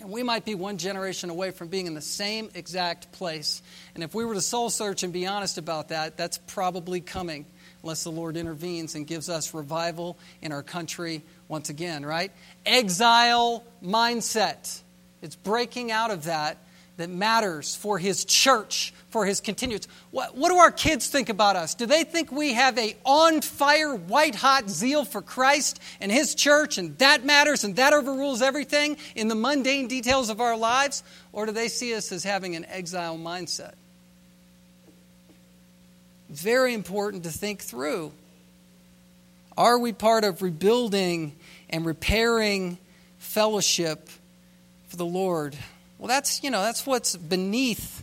And 0.00 0.10
we 0.10 0.24
might 0.24 0.44
be 0.44 0.56
one 0.56 0.78
generation 0.78 1.30
away 1.30 1.52
from 1.52 1.68
being 1.68 1.86
in 1.86 1.94
the 1.94 2.02
same 2.02 2.50
exact 2.54 3.12
place. 3.12 3.62
And 3.94 4.02
if 4.02 4.16
we 4.16 4.24
were 4.24 4.34
to 4.34 4.40
soul 4.40 4.68
search 4.68 5.04
and 5.04 5.12
be 5.12 5.28
honest 5.28 5.56
about 5.56 5.90
that, 5.90 6.16
that's 6.16 6.38
probably 6.38 7.00
coming 7.00 7.46
unless 7.84 8.02
the 8.02 8.10
Lord 8.10 8.36
intervenes 8.36 8.96
and 8.96 9.06
gives 9.06 9.28
us 9.28 9.54
revival 9.54 10.18
in 10.42 10.50
our 10.50 10.62
country 10.62 11.22
once 11.46 11.70
again, 11.70 12.04
right? 12.04 12.32
Exile 12.66 13.62
mindset. 13.82 14.80
It's 15.22 15.36
breaking 15.36 15.92
out 15.92 16.10
of 16.10 16.24
that 16.24 16.58
that 16.96 17.10
matters 17.10 17.74
for 17.74 17.98
his 17.98 18.24
church, 18.24 18.94
for 19.10 19.26
his 19.26 19.40
continuance. 19.40 19.88
What, 20.10 20.36
what 20.36 20.50
do 20.50 20.56
our 20.56 20.70
kids 20.70 21.08
think 21.08 21.28
about 21.28 21.56
us? 21.56 21.74
Do 21.74 21.86
they 21.86 22.04
think 22.04 22.30
we 22.30 22.52
have 22.52 22.78
a 22.78 22.96
on 23.04 23.40
fire, 23.40 23.94
white 23.94 24.34
hot 24.34 24.70
zeal 24.70 25.04
for 25.04 25.20
Christ 25.20 25.80
and 26.00 26.12
his 26.12 26.34
church 26.34 26.78
and 26.78 26.96
that 26.98 27.24
matters 27.24 27.64
and 27.64 27.76
that 27.76 27.92
overrules 27.92 28.42
everything 28.42 28.96
in 29.16 29.28
the 29.28 29.34
mundane 29.34 29.88
details 29.88 30.30
of 30.30 30.40
our 30.40 30.56
lives? 30.56 31.02
Or 31.32 31.46
do 31.46 31.52
they 31.52 31.68
see 31.68 31.94
us 31.94 32.12
as 32.12 32.22
having 32.22 32.54
an 32.54 32.64
exile 32.66 33.18
mindset? 33.18 33.74
very 36.34 36.74
important 36.74 37.22
to 37.24 37.30
think 37.30 37.62
through. 37.62 38.12
Are 39.56 39.78
we 39.78 39.92
part 39.92 40.24
of 40.24 40.42
rebuilding 40.42 41.36
and 41.70 41.86
repairing 41.86 42.78
fellowship 43.18 44.08
for 44.88 44.96
the 44.96 45.06
Lord? 45.06 45.56
Well, 46.04 46.10
that's, 46.10 46.44
you 46.44 46.50
know, 46.50 46.60
that's 46.60 46.84
what's 46.84 47.16
beneath 47.16 48.02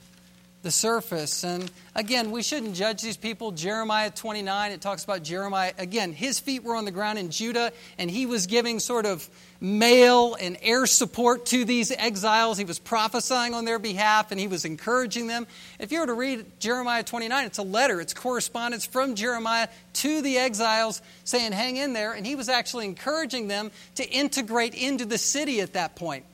the 0.64 0.72
surface. 0.72 1.44
And 1.44 1.70
again, 1.94 2.32
we 2.32 2.42
shouldn't 2.42 2.74
judge 2.74 3.04
these 3.04 3.16
people. 3.16 3.52
Jeremiah 3.52 4.10
29, 4.10 4.72
it 4.72 4.82
talks 4.82 5.04
about 5.04 5.22
Jeremiah. 5.22 5.74
Again, 5.78 6.12
his 6.12 6.40
feet 6.40 6.64
were 6.64 6.76
on 6.76 6.86
the 6.86 6.92
ground 6.92 7.20
in 7.20 7.30
Judah, 7.30 7.72
and 8.00 8.10
he 8.10 8.26
was 8.26 8.48
giving 8.48 8.80
sort 8.80 9.06
of 9.06 9.30
mail 9.60 10.36
and 10.42 10.58
air 10.64 10.88
support 10.88 11.46
to 11.48 11.64
these 11.64 11.92
exiles. 11.92 12.58
He 12.58 12.66
was 12.66 12.80
prophesying 12.80 13.54
on 13.54 13.66
their 13.66 13.78
behalf, 13.78 14.32
and 14.32 14.40
he 14.40 14.48
was 14.48 14.66
encouraging 14.66 15.28
them. 15.28 15.46
If 15.78 15.92
you 15.92 16.00
were 16.00 16.08
to 16.08 16.16
read 16.16 16.44
Jeremiah 16.60 17.04
29, 17.04 17.46
it's 17.46 17.60
a 17.60 17.62
letter, 17.62 18.02
it's 18.02 18.16
correspondence 18.16 18.84
from 18.84 19.14
Jeremiah 19.14 19.68
to 19.94 20.24
the 20.24 20.40
exiles 20.40 21.04
saying, 21.24 21.52
hang 21.52 21.78
in 21.78 21.94
there. 21.94 22.14
And 22.14 22.26
he 22.26 22.34
was 22.34 22.50
actually 22.50 22.86
encouraging 22.86 23.48
them 23.48 23.70
to 23.94 24.10
integrate 24.10 24.74
into 24.74 25.06
the 25.06 25.20
city 25.20 25.62
at 25.62 25.74
that 25.74 25.96
point. 25.96 26.26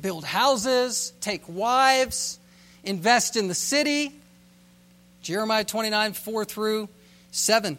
Build 0.00 0.24
houses, 0.24 1.12
take 1.20 1.42
wives, 1.48 2.38
invest 2.84 3.36
in 3.36 3.48
the 3.48 3.54
city. 3.54 4.12
Jeremiah 5.22 5.64
29, 5.64 6.12
4 6.12 6.44
through 6.44 6.88
7. 7.30 7.78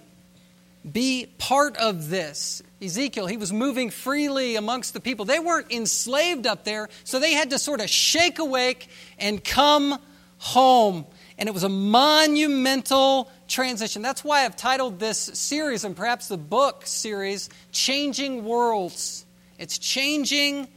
Be 0.90 1.28
part 1.38 1.78
of 1.78 2.10
this. 2.10 2.62
Ezekiel, 2.82 3.28
he 3.28 3.38
was 3.38 3.52
moving 3.52 3.90
freely 3.90 4.56
amongst 4.56 4.94
the 4.94 5.00
people. 5.00 5.26
They 5.26 5.40
weren't 5.40 5.72
enslaved 5.72 6.48
up 6.48 6.64
there, 6.64 6.90
so 7.04 7.20
they 7.20 7.34
had 7.34 7.50
to 7.50 7.60
sort 7.60 7.82
of 7.82 7.90
shake 7.90 8.40
awake 8.40 8.88
and 9.18 9.44
come 9.44 10.00
home. 10.38 11.06
And 11.38 11.48
it 11.48 11.54
was 11.54 11.64
a 11.64 11.70
monumental 11.70 13.30
transition. 13.48 14.02
That's 14.02 14.24
why 14.24 14.46
I've 14.46 14.56
titled 14.56 15.00
this 15.00 15.18
series 15.18 15.84
and 15.84 15.96
perhaps 15.96 16.28
the 16.28 16.38
book 16.38 16.86
series, 16.86 17.50
Changing 17.72 18.46
Worlds. 18.46 19.26
It's 19.58 19.78
changing 19.78 20.68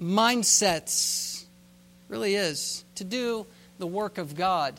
mindsets. 0.00 1.44
Really 2.08 2.34
is. 2.34 2.84
To 2.96 3.04
do 3.04 3.46
the 3.78 3.86
work 3.86 4.18
of 4.18 4.36
God. 4.36 4.78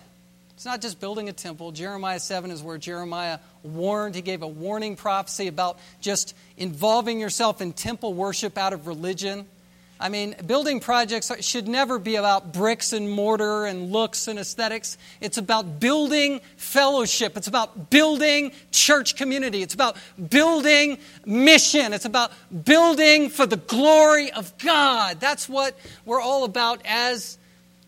It's 0.55 0.65
not 0.65 0.81
just 0.81 0.99
building 0.99 1.27
a 1.27 1.33
temple. 1.33 1.71
Jeremiah 1.71 2.19
7 2.19 2.51
is 2.51 2.61
where 2.61 2.77
Jeremiah 2.77 3.39
warned. 3.63 4.13
He 4.13 4.21
gave 4.21 4.43
a 4.43 4.47
warning 4.47 4.95
prophecy 4.95 5.47
about 5.47 5.79
just 6.01 6.35
involving 6.57 7.19
yourself 7.19 7.61
in 7.61 7.73
temple 7.73 8.13
worship 8.13 8.57
out 8.57 8.73
of 8.73 8.85
religion. 8.85 9.47
I 10.01 10.09
mean, 10.09 10.35
building 10.47 10.79
projects 10.79 11.31
should 11.45 11.67
never 11.67 11.99
be 11.99 12.15
about 12.15 12.51
bricks 12.51 12.91
and 12.91 13.07
mortar 13.07 13.65
and 13.65 13.91
looks 13.91 14.27
and 14.27 14.39
aesthetics. 14.39 14.97
It's 15.21 15.37
about 15.37 15.79
building 15.79 16.41
fellowship. 16.57 17.37
It's 17.37 17.47
about 17.47 17.91
building 17.91 18.51
church 18.71 19.15
community. 19.15 19.61
It's 19.61 19.75
about 19.75 19.97
building 20.29 20.97
mission. 21.23 21.93
It's 21.93 22.05
about 22.05 22.31
building 22.65 23.29
for 23.29 23.45
the 23.45 23.57
glory 23.57 24.31
of 24.31 24.57
God. 24.57 25.19
That's 25.19 25.47
what 25.47 25.77
we're 26.03 26.21
all 26.21 26.45
about 26.45 26.81
as 26.83 27.37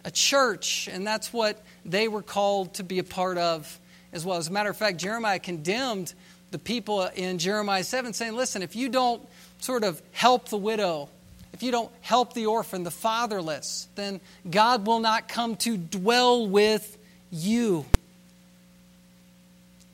a 0.06 0.12
church, 0.12 0.88
and 0.91 1.08
that's 1.08 1.34
what 1.34 1.63
they 1.84 2.08
were 2.08 2.21
called 2.21 2.76
to 2.76 2.84
be 2.84 2.99
a 2.99 3.04
part 3.04 3.39
of 3.39 3.80
as 4.12 4.23
well. 4.23 4.38
As 4.38 4.49
a 4.49 4.52
matter 4.52 4.69
of 4.69 4.78
fact, 4.78 4.97
Jeremiah 4.97 5.39
condemned 5.39 6.13
the 6.52 6.60
people 6.60 7.08
in 7.15 7.39
Jeremiah 7.39 7.84
7, 7.84 8.13
saying, 8.13 8.36
Listen, 8.36 8.62
if 8.62 8.76
you 8.76 8.88
don't 8.88 9.28
sort 9.60 9.84
of 9.84 10.02
help 10.12 10.49
the 10.49 10.58
widow, 10.58 11.10
if 11.54 11.62
you 11.62 11.72
don't 11.72 11.92
help 12.02 12.34
the 12.34 12.48
orphan, 12.48 12.84
the 12.84 12.92
fatherless, 12.92 13.88
then 13.96 14.20
God 14.50 14.88
will 14.88 15.00
not 15.00 15.28
come 15.28 15.56
to 15.58 15.78
dwell 15.78 16.48
with 16.48 16.98
you. 17.32 17.86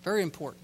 Very 0.04 0.24
important. 0.24 0.64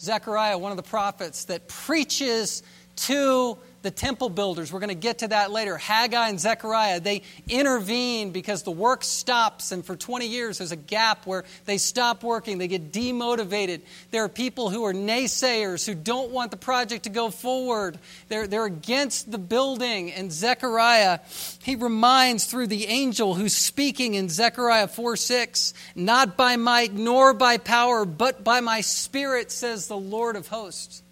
Zechariah, 0.00 0.58
one 0.58 0.72
of 0.72 0.76
the 0.76 0.82
prophets 0.82 1.44
that 1.44 1.68
preaches 1.68 2.62
to 2.96 3.56
the 3.86 3.90
temple 3.92 4.28
builders. 4.28 4.72
We're 4.72 4.80
going 4.80 4.88
to 4.88 4.96
get 4.96 5.18
to 5.18 5.28
that 5.28 5.52
later. 5.52 5.76
Haggai 5.76 6.28
and 6.28 6.40
Zechariah, 6.40 6.98
they 6.98 7.22
intervene 7.48 8.32
because 8.32 8.64
the 8.64 8.72
work 8.72 9.04
stops, 9.04 9.70
and 9.70 9.86
for 9.86 9.94
20 9.94 10.26
years 10.26 10.58
there's 10.58 10.72
a 10.72 10.76
gap 10.76 11.24
where 11.24 11.44
they 11.66 11.78
stop 11.78 12.24
working. 12.24 12.58
They 12.58 12.66
get 12.66 12.90
demotivated. 12.90 13.82
There 14.10 14.24
are 14.24 14.28
people 14.28 14.70
who 14.70 14.84
are 14.86 14.92
naysayers 14.92 15.86
who 15.86 15.94
don't 15.94 16.32
want 16.32 16.50
the 16.50 16.56
project 16.56 17.04
to 17.04 17.10
go 17.10 17.30
forward. 17.30 18.00
They're, 18.26 18.48
they're 18.48 18.66
against 18.66 19.30
the 19.30 19.38
building. 19.38 20.10
And 20.10 20.32
Zechariah, 20.32 21.20
he 21.62 21.76
reminds 21.76 22.46
through 22.46 22.66
the 22.66 22.86
angel 22.86 23.36
who's 23.36 23.54
speaking 23.54 24.14
in 24.14 24.28
Zechariah 24.28 24.88
4 24.88 25.14
6, 25.14 25.74
not 25.94 26.36
by 26.36 26.56
might 26.56 26.92
nor 26.92 27.34
by 27.34 27.56
power, 27.56 28.04
but 28.04 28.42
by 28.42 28.60
my 28.60 28.80
spirit, 28.80 29.52
says 29.52 29.86
the 29.86 29.96
Lord 29.96 30.34
of 30.34 30.48
hosts. 30.48 31.04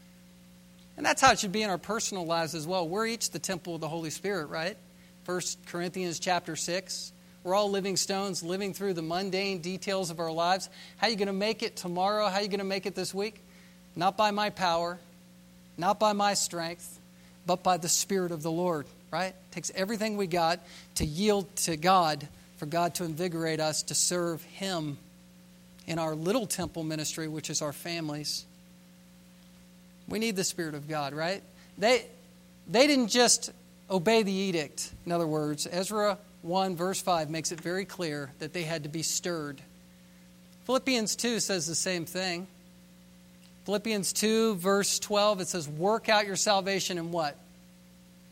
And 0.97 1.05
that's 1.05 1.21
how 1.21 1.33
it 1.33 1.39
should 1.39 1.53
be 1.53 1.63
in 1.63 1.71
our 1.71 1.79
personal 1.79 2.25
lives 2.25 2.55
as 2.55 2.67
well. 2.67 2.89
We're 2.89 3.07
each 3.07 3.31
the 3.31 3.39
temple 3.39 3.75
of 3.75 3.81
the 3.81 3.89
Holy 3.89 4.11
Spirit, 4.11 4.47
right? 4.47 4.77
1 5.27 5.41
Corinthians 5.67 6.19
chapter 6.19 6.55
6. 6.55 7.13
We're 7.43 7.55
all 7.55 7.71
living 7.71 7.97
stones, 7.97 8.43
living 8.43 8.73
through 8.73 8.95
the 8.95 9.03
mundane 9.03 9.61
details 9.61 10.11
of 10.11 10.21
our 10.21 10.33
lives. 10.33 10.69
How 10.97 11.09
are 11.09 11.11
you 11.11 11.17
going 11.17 11.27
to 11.27 11.33
make 11.33 11.63
it 11.63 11.77
tomorrow? 11.77 12.29
How 12.29 12.37
are 12.37 12.43
you 12.43 12.49
going 12.49 12.59
to 12.59 12.65
make 12.65 12.87
it 12.87 12.95
this 12.95 13.13
week? 13.13 13.41
Not 13.97 14.17
by 14.17 14.31
my 14.31 14.51
power, 14.51 14.99
not 15.77 15.99
by 15.99 16.13
my 16.13 16.35
strength, 16.35 16.99
but 17.47 17.63
by 17.63 17.77
the 17.77 17.89
Spirit 17.89 18.33
of 18.33 18.43
the 18.43 18.51
Lord, 18.51 18.87
right? 19.11 19.29
It 19.29 19.53
takes 19.53 19.71
everything 19.75 20.17
we 20.17 20.27
got 20.27 20.61
to 20.97 21.05
yield 21.05 21.55
to 21.57 21.77
God 21.77 22.27
for 22.57 22.67
God 22.67 22.95
to 22.97 23.05
invigorate 23.05 23.61
us 23.61 23.83
to 23.85 23.95
serve 23.95 24.43
Him 24.45 24.97
in 25.87 25.99
our 25.99 26.15
little 26.15 26.47
temple 26.47 26.83
ministry, 26.83 27.29
which 27.29 27.51
is 27.51 27.61
our 27.61 27.73
families. 27.73 28.47
We 30.09 30.19
need 30.19 30.37
the 30.37 30.45
Spirit 30.45 30.75
of 30.75 30.89
God, 30.89 31.15
right? 31.15 31.43
They, 31.79 32.07
they 32.69 32.87
didn't 32.87 33.09
just 33.09 33.53
obey 33.91 34.23
the 34.23 34.33
edict. 34.33 34.91
In 35.07 35.13
other 35.13 35.27
words, 35.27 35.67
Ezra 35.71 36.19
1, 36.43 36.77
verse 36.77 37.01
5 37.01 37.31
makes 37.31 37.53
it 37.53 37.61
very 37.61 37.85
clear 37.85 38.31
that 38.39 38.53
they 38.53 38.63
had 38.63 38.83
to 38.83 38.89
be 38.89 39.03
stirred. 39.03 39.61
Philippians 40.65 41.17
2 41.17 41.41
says 41.41 41.67
the 41.67 41.75
same 41.75 42.05
thing. 42.05 42.47
Philippians 43.65 44.13
2, 44.13 44.57
verse 44.57 44.99
12, 44.99 45.41
it 45.41 45.49
says, 45.49 45.69
Work 45.69 46.09
out 46.09 46.27
your 46.27 46.37
salvation 46.37 46.99
in 46.99 47.13
what? 47.13 47.37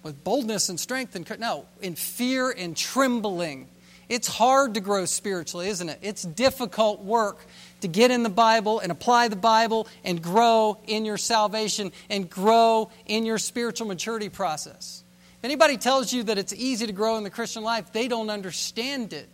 With 0.03 0.23
boldness 0.25 0.69
and 0.69 0.79
strength 0.79 1.15
and 1.15 1.41
no, 1.41 1.65
in 1.81 1.95
fear 1.95 2.51
and 2.51 2.77
trembling. 2.77 3.69
It's 4.09 4.29
hard 4.29 4.75
to 4.75 4.81
grow 4.81 5.07
spiritually, 5.07 5.69
isn't 5.69 5.89
it? 5.89 5.99
It's 6.03 6.23
difficult 6.23 7.03
work 7.03 7.39
to 7.83 7.89
get 7.89 8.11
in 8.11 8.23
the 8.23 8.31
Bible 8.31 8.81
and 8.81 8.91
apply 8.91 9.29
the 9.29 9.37
Bible 9.37 9.87
and 10.05 10.23
grow 10.23 10.79
in 10.87 11.05
your 11.05 11.19
salvation 11.19 11.93
and 12.09 12.29
grow 12.29 12.91
in 13.07 13.27
your 13.27 13.39
spiritual 13.39 13.87
maturity 13.87 14.29
process. 14.29 15.05
If 15.39 15.45
anybody 15.45 15.77
tells 15.77 16.13
you 16.13 16.23
that 16.25 16.39
it's 16.39 16.53
easy 16.53 16.87
to 16.87 16.93
grow 16.93 17.17
in 17.17 17.25
the 17.25 17.31
Christian 17.31 17.63
life, 17.63 17.93
they 17.93 18.09
don't 18.09 18.31
understand 18.31 19.13
it. 19.13 19.29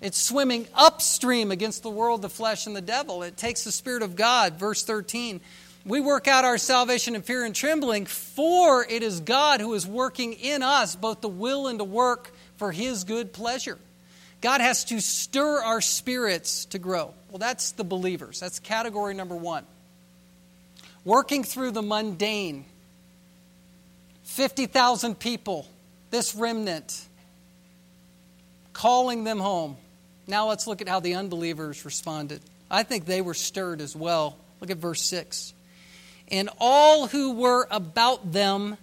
It's 0.00 0.16
swimming 0.16 0.68
upstream 0.74 1.50
against 1.50 1.82
the 1.82 1.90
world, 1.90 2.22
the 2.22 2.28
flesh, 2.28 2.66
and 2.66 2.76
the 2.76 2.80
devil. 2.80 3.24
It 3.24 3.36
takes 3.36 3.64
the 3.64 3.72
Spirit 3.72 4.02
of 4.02 4.14
God. 4.14 4.54
Verse 4.54 4.84
13. 4.84 5.40
We 5.84 6.00
work 6.00 6.28
out 6.28 6.44
our 6.44 6.58
salvation 6.58 7.16
in 7.16 7.22
fear 7.22 7.44
and 7.44 7.54
trembling, 7.54 8.06
for 8.06 8.84
it 8.84 9.02
is 9.02 9.20
God 9.20 9.60
who 9.60 9.74
is 9.74 9.86
working 9.86 10.34
in 10.34 10.62
us 10.62 10.94
both 10.94 11.20
the 11.20 11.28
will 11.28 11.66
and 11.66 11.78
to 11.78 11.84
work 11.84 12.30
for 12.56 12.70
His 12.70 13.04
good 13.04 13.32
pleasure. 13.32 13.78
God 14.40 14.60
has 14.60 14.84
to 14.86 15.00
stir 15.00 15.62
our 15.62 15.80
spirits 15.80 16.66
to 16.66 16.78
grow. 16.78 17.12
Well, 17.30 17.38
that's 17.38 17.72
the 17.72 17.84
believers. 17.84 18.40
That's 18.40 18.58
category 18.58 19.14
number 19.14 19.36
one. 19.36 19.64
Working 21.04 21.42
through 21.44 21.72
the 21.72 21.82
mundane. 21.82 22.64
50,000 24.24 25.18
people, 25.18 25.66
this 26.10 26.34
remnant, 26.34 27.04
calling 28.72 29.24
them 29.24 29.40
home. 29.40 29.76
Now 30.28 30.48
let's 30.48 30.66
look 30.66 30.80
at 30.80 30.88
how 30.88 31.00
the 31.00 31.14
unbelievers 31.14 31.84
responded. 31.84 32.40
I 32.70 32.82
think 32.82 33.06
they 33.06 33.20
were 33.20 33.34
stirred 33.34 33.80
as 33.80 33.96
well. 33.96 34.36
Look 34.60 34.70
at 34.70 34.76
verse 34.76 35.02
6. 35.02 35.54
And 36.28 36.50
all 36.60 37.06
who 37.06 37.32
were 37.32 37.66
about 37.70 38.32
them 38.32 38.76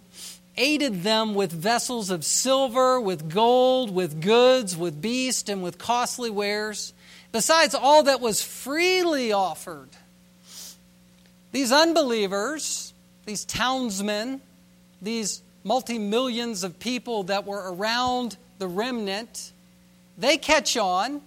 aided 0.58 1.04
them 1.04 1.36
with 1.36 1.52
vessels 1.52 2.10
of 2.10 2.24
silver, 2.24 3.00
with 3.00 3.34
gold, 3.34 3.94
with 3.94 4.22
goods, 4.22 4.76
with 4.78 5.02
beasts, 5.02 5.50
and 5.50 5.62
with 5.62 5.78
costly 5.78 6.30
wares, 6.30 6.94
besides 7.32 7.76
all 7.76 8.04
that 8.04 8.22
was 8.22 8.42
freely 8.42 9.32
offered. 9.32 9.90
These 11.52 11.72
unbelievers, 11.72 12.94
these 13.26 13.46
townsmen, 13.46 14.42
these 15.02 15.42
multi 15.64 15.98
millions 15.98 16.64
of 16.64 16.80
people 16.80 17.24
that 17.24 17.46
were 17.46 17.74
around 17.74 18.38
the 18.60 18.68
remnant, 18.68 19.52
they 20.18 20.38
catch 20.38 20.78
on 20.78 21.22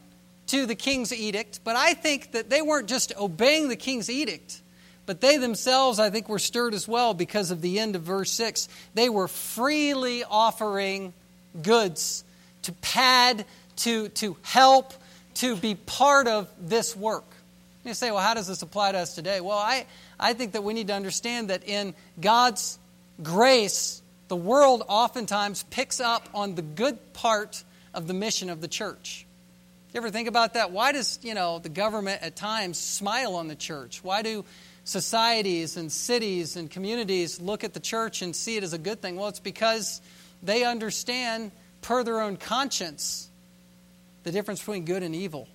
to 0.47 0.67
the 0.67 0.75
king's 0.75 1.13
edict, 1.13 1.61
but 1.65 1.77
I 1.77 1.95
think 1.95 2.33
that 2.33 2.51
they 2.51 2.63
weren't 2.63 2.89
just 2.89 3.13
obeying 3.17 3.69
the 3.69 3.77
king's 3.77 4.09
edict. 4.09 4.61
But 5.09 5.23
they 5.23 5.39
themselves, 5.39 5.99
I 5.99 6.11
think, 6.11 6.29
were 6.29 6.39
stirred 6.39 6.75
as 6.75 6.87
well 6.87 7.15
because 7.15 7.51
of 7.51 7.63
the 7.63 7.79
end 7.79 7.97
of 7.97 8.03
verse 8.03 8.31
6. 8.31 8.69
They 8.93 9.09
were 9.09 9.27
freely 9.27 10.23
offering 10.23 11.15
goods 11.63 12.25
to 12.65 12.73
pad, 12.73 13.47
to, 13.77 14.11
to 14.11 14.37
help, 14.43 14.93
to 15.37 15.57
be 15.57 15.77
part 15.77 16.29
of 16.29 16.47
this 16.61 16.95
work. 16.95 17.25
You 17.87 17.95
say, 17.95 18.11
well, 18.11 18.21
how 18.21 18.35
does 18.35 18.49
this 18.49 18.61
apply 18.61 18.93
to 18.93 18.99
us 18.99 19.15
today? 19.15 19.41
Well, 19.41 19.57
I, 19.57 19.87
I 20.21 20.35
think 20.35 20.53
that 20.53 20.63
we 20.63 20.75
need 20.75 20.89
to 20.89 20.95
understand 20.95 21.49
that 21.49 21.67
in 21.67 21.95
God's 22.21 22.79
grace, 23.23 24.03
the 24.29 24.37
world 24.37 24.83
oftentimes 24.89 25.63
picks 25.71 26.01
up 26.01 26.29
on 26.35 26.55
the 26.55 26.61
good 26.61 27.15
part 27.15 27.65
of 27.95 28.09
the 28.09 28.15
mission 28.15 28.51
of 28.51 28.61
the 28.61 28.69
church. 28.69 29.25
You 29.95 29.99
ever 29.99 30.11
think 30.11 30.29
about 30.29 30.53
that? 30.53 30.71
Why 30.71 30.93
does, 30.93 31.19
you 31.23 31.33
know, 31.33 31.61
the 31.61 31.71
government 31.71 32.21
at 32.23 32.37
times 32.37 32.77
smile 32.77 33.37
on 33.37 33.49
the 33.49 33.57
church? 33.57 34.05
Why 34.05 34.21
do 34.21 34.45
societies 34.89 35.77
and 35.77 35.93
cities 35.93 36.57
and 36.57 36.71
communities 36.71 37.41
look 37.41 37.63
at 37.63 37.75
the 37.75 37.81
church 37.81 38.23
and 38.23 38.35
see 38.35 38.57
it 38.57 38.63
as 38.63 38.73
a 38.73 38.79
good 38.79 39.03
thing? 39.03 39.17
Well, 39.17 39.29
it's 39.29 39.39
because 39.39 40.01
they 40.43 40.65
understand, 40.65 41.53
per 41.83 42.03
their 42.03 42.21
own 42.21 42.37
conscience, 42.39 43.29
the 44.23 44.33
difference 44.33 44.61
between 44.61 44.87
good 44.87 45.03
and 45.03 45.15
evil. 45.15 45.47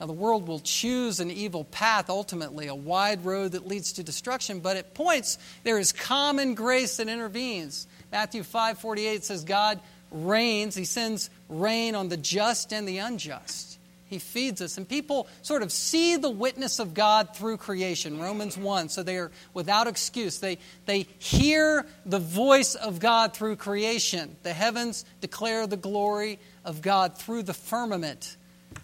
Now, 0.00 0.06
the 0.06 0.12
world 0.12 0.48
will 0.48 0.58
choose 0.58 1.20
an 1.20 1.30
evil 1.30 1.64
path 1.64 2.10
ultimately, 2.10 2.66
a 2.66 2.74
wide 2.74 3.24
road 3.24 3.52
that 3.52 3.66
leads 3.66 3.92
to 3.94 4.02
destruction, 4.02 4.60
but 4.60 4.76
at 4.76 4.94
points 4.94 5.38
there 5.62 5.78
is 5.78 5.92
common 5.92 6.54
grace 6.54 6.96
that 6.96 7.08
intervenes. 7.08 7.86
Matthew 8.10 8.42
5 8.42 8.78
48 8.78 9.24
says, 9.24 9.44
God 9.44 9.80
reigns, 10.10 10.74
He 10.74 10.84
sends 10.84 11.30
rain 11.48 11.94
on 11.94 12.08
the 12.08 12.16
just 12.16 12.72
and 12.72 12.86
the 12.86 12.98
unjust. 12.98 13.75
He 14.08 14.18
feeds 14.18 14.62
us. 14.62 14.76
And 14.78 14.88
people 14.88 15.26
sort 15.42 15.62
of 15.62 15.72
see 15.72 16.16
the 16.16 16.30
witness 16.30 16.78
of 16.78 16.94
God 16.94 17.34
through 17.34 17.56
creation, 17.56 18.20
Romans 18.20 18.56
1. 18.56 18.88
So 18.88 19.02
they 19.02 19.16
are 19.16 19.32
without 19.52 19.86
excuse. 19.86 20.38
They, 20.38 20.58
they 20.84 21.06
hear 21.18 21.86
the 22.04 22.18
voice 22.18 22.74
of 22.74 23.00
God 23.00 23.34
through 23.34 23.56
creation. 23.56 24.36
The 24.42 24.52
heavens 24.52 25.04
declare 25.20 25.66
the 25.66 25.76
glory 25.76 26.38
of 26.64 26.82
God 26.82 27.18
through 27.18 27.42
the 27.42 27.54
firmament, 27.54 28.36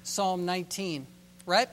Psalm 0.02 0.44
19. 0.44 1.06
Right? 1.46 1.68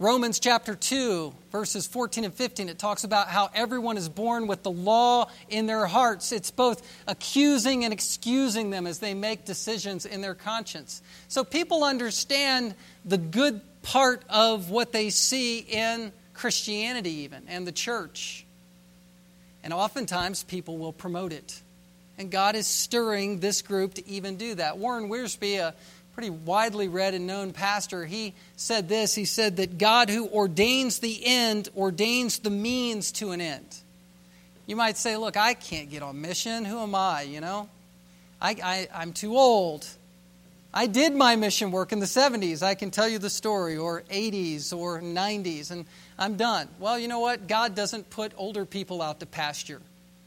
Romans 0.00 0.38
chapter 0.38 0.76
2, 0.76 1.34
verses 1.50 1.88
14 1.88 2.24
and 2.24 2.32
15, 2.32 2.68
it 2.68 2.78
talks 2.78 3.02
about 3.02 3.26
how 3.26 3.50
everyone 3.52 3.96
is 3.96 4.08
born 4.08 4.46
with 4.46 4.62
the 4.62 4.70
law 4.70 5.28
in 5.48 5.66
their 5.66 5.86
hearts. 5.86 6.30
It's 6.30 6.52
both 6.52 6.88
accusing 7.08 7.82
and 7.82 7.92
excusing 7.92 8.70
them 8.70 8.86
as 8.86 9.00
they 9.00 9.12
make 9.12 9.44
decisions 9.44 10.06
in 10.06 10.20
their 10.20 10.36
conscience. 10.36 11.02
So 11.26 11.42
people 11.42 11.82
understand 11.82 12.76
the 13.04 13.18
good 13.18 13.60
part 13.82 14.22
of 14.28 14.70
what 14.70 14.92
they 14.92 15.10
see 15.10 15.58
in 15.58 16.12
Christianity, 16.32 17.10
even, 17.22 17.42
and 17.48 17.66
the 17.66 17.72
church. 17.72 18.46
And 19.64 19.72
oftentimes 19.72 20.44
people 20.44 20.78
will 20.78 20.92
promote 20.92 21.32
it. 21.32 21.60
And 22.18 22.30
God 22.30 22.54
is 22.54 22.68
stirring 22.68 23.40
this 23.40 23.62
group 23.62 23.94
to 23.94 24.08
even 24.08 24.36
do 24.36 24.54
that. 24.54 24.78
Warren 24.78 25.08
Wiersbe, 25.08 25.58
a 25.58 25.74
pretty 26.18 26.30
widely 26.30 26.88
read 26.88 27.14
and 27.14 27.28
known 27.28 27.52
pastor, 27.52 28.04
he 28.04 28.34
said 28.56 28.88
this. 28.88 29.14
He 29.14 29.24
said 29.24 29.58
that 29.58 29.78
God 29.78 30.10
who 30.10 30.28
ordains 30.30 30.98
the 30.98 31.24
end 31.24 31.68
ordains 31.76 32.40
the 32.40 32.50
means 32.50 33.12
to 33.12 33.30
an 33.30 33.40
end. 33.40 33.76
You 34.66 34.74
might 34.74 34.96
say, 34.96 35.16
look, 35.16 35.36
I 35.36 35.54
can't 35.54 35.88
get 35.88 36.02
on 36.02 36.20
mission. 36.20 36.64
Who 36.64 36.80
am 36.80 36.96
I, 36.96 37.22
you 37.22 37.40
know? 37.40 37.68
I, 38.42 38.56
I, 38.60 38.88
I'm 38.92 39.12
too 39.12 39.38
old. 39.38 39.86
I 40.74 40.88
did 40.88 41.14
my 41.14 41.36
mission 41.36 41.70
work 41.70 41.92
in 41.92 42.00
the 42.00 42.06
70s. 42.06 42.64
I 42.64 42.74
can 42.74 42.90
tell 42.90 43.08
you 43.08 43.20
the 43.20 43.30
story, 43.30 43.76
or 43.76 44.02
80s, 44.10 44.76
or 44.76 45.00
90s, 45.00 45.70
and 45.70 45.84
I'm 46.18 46.36
done. 46.36 46.68
Well, 46.80 46.98
you 46.98 47.06
know 47.06 47.20
what? 47.20 47.46
God 47.46 47.76
doesn't 47.76 48.10
put 48.10 48.32
older 48.36 48.64
people 48.64 49.02
out 49.02 49.20
to 49.20 49.26
pasture. 49.26 49.80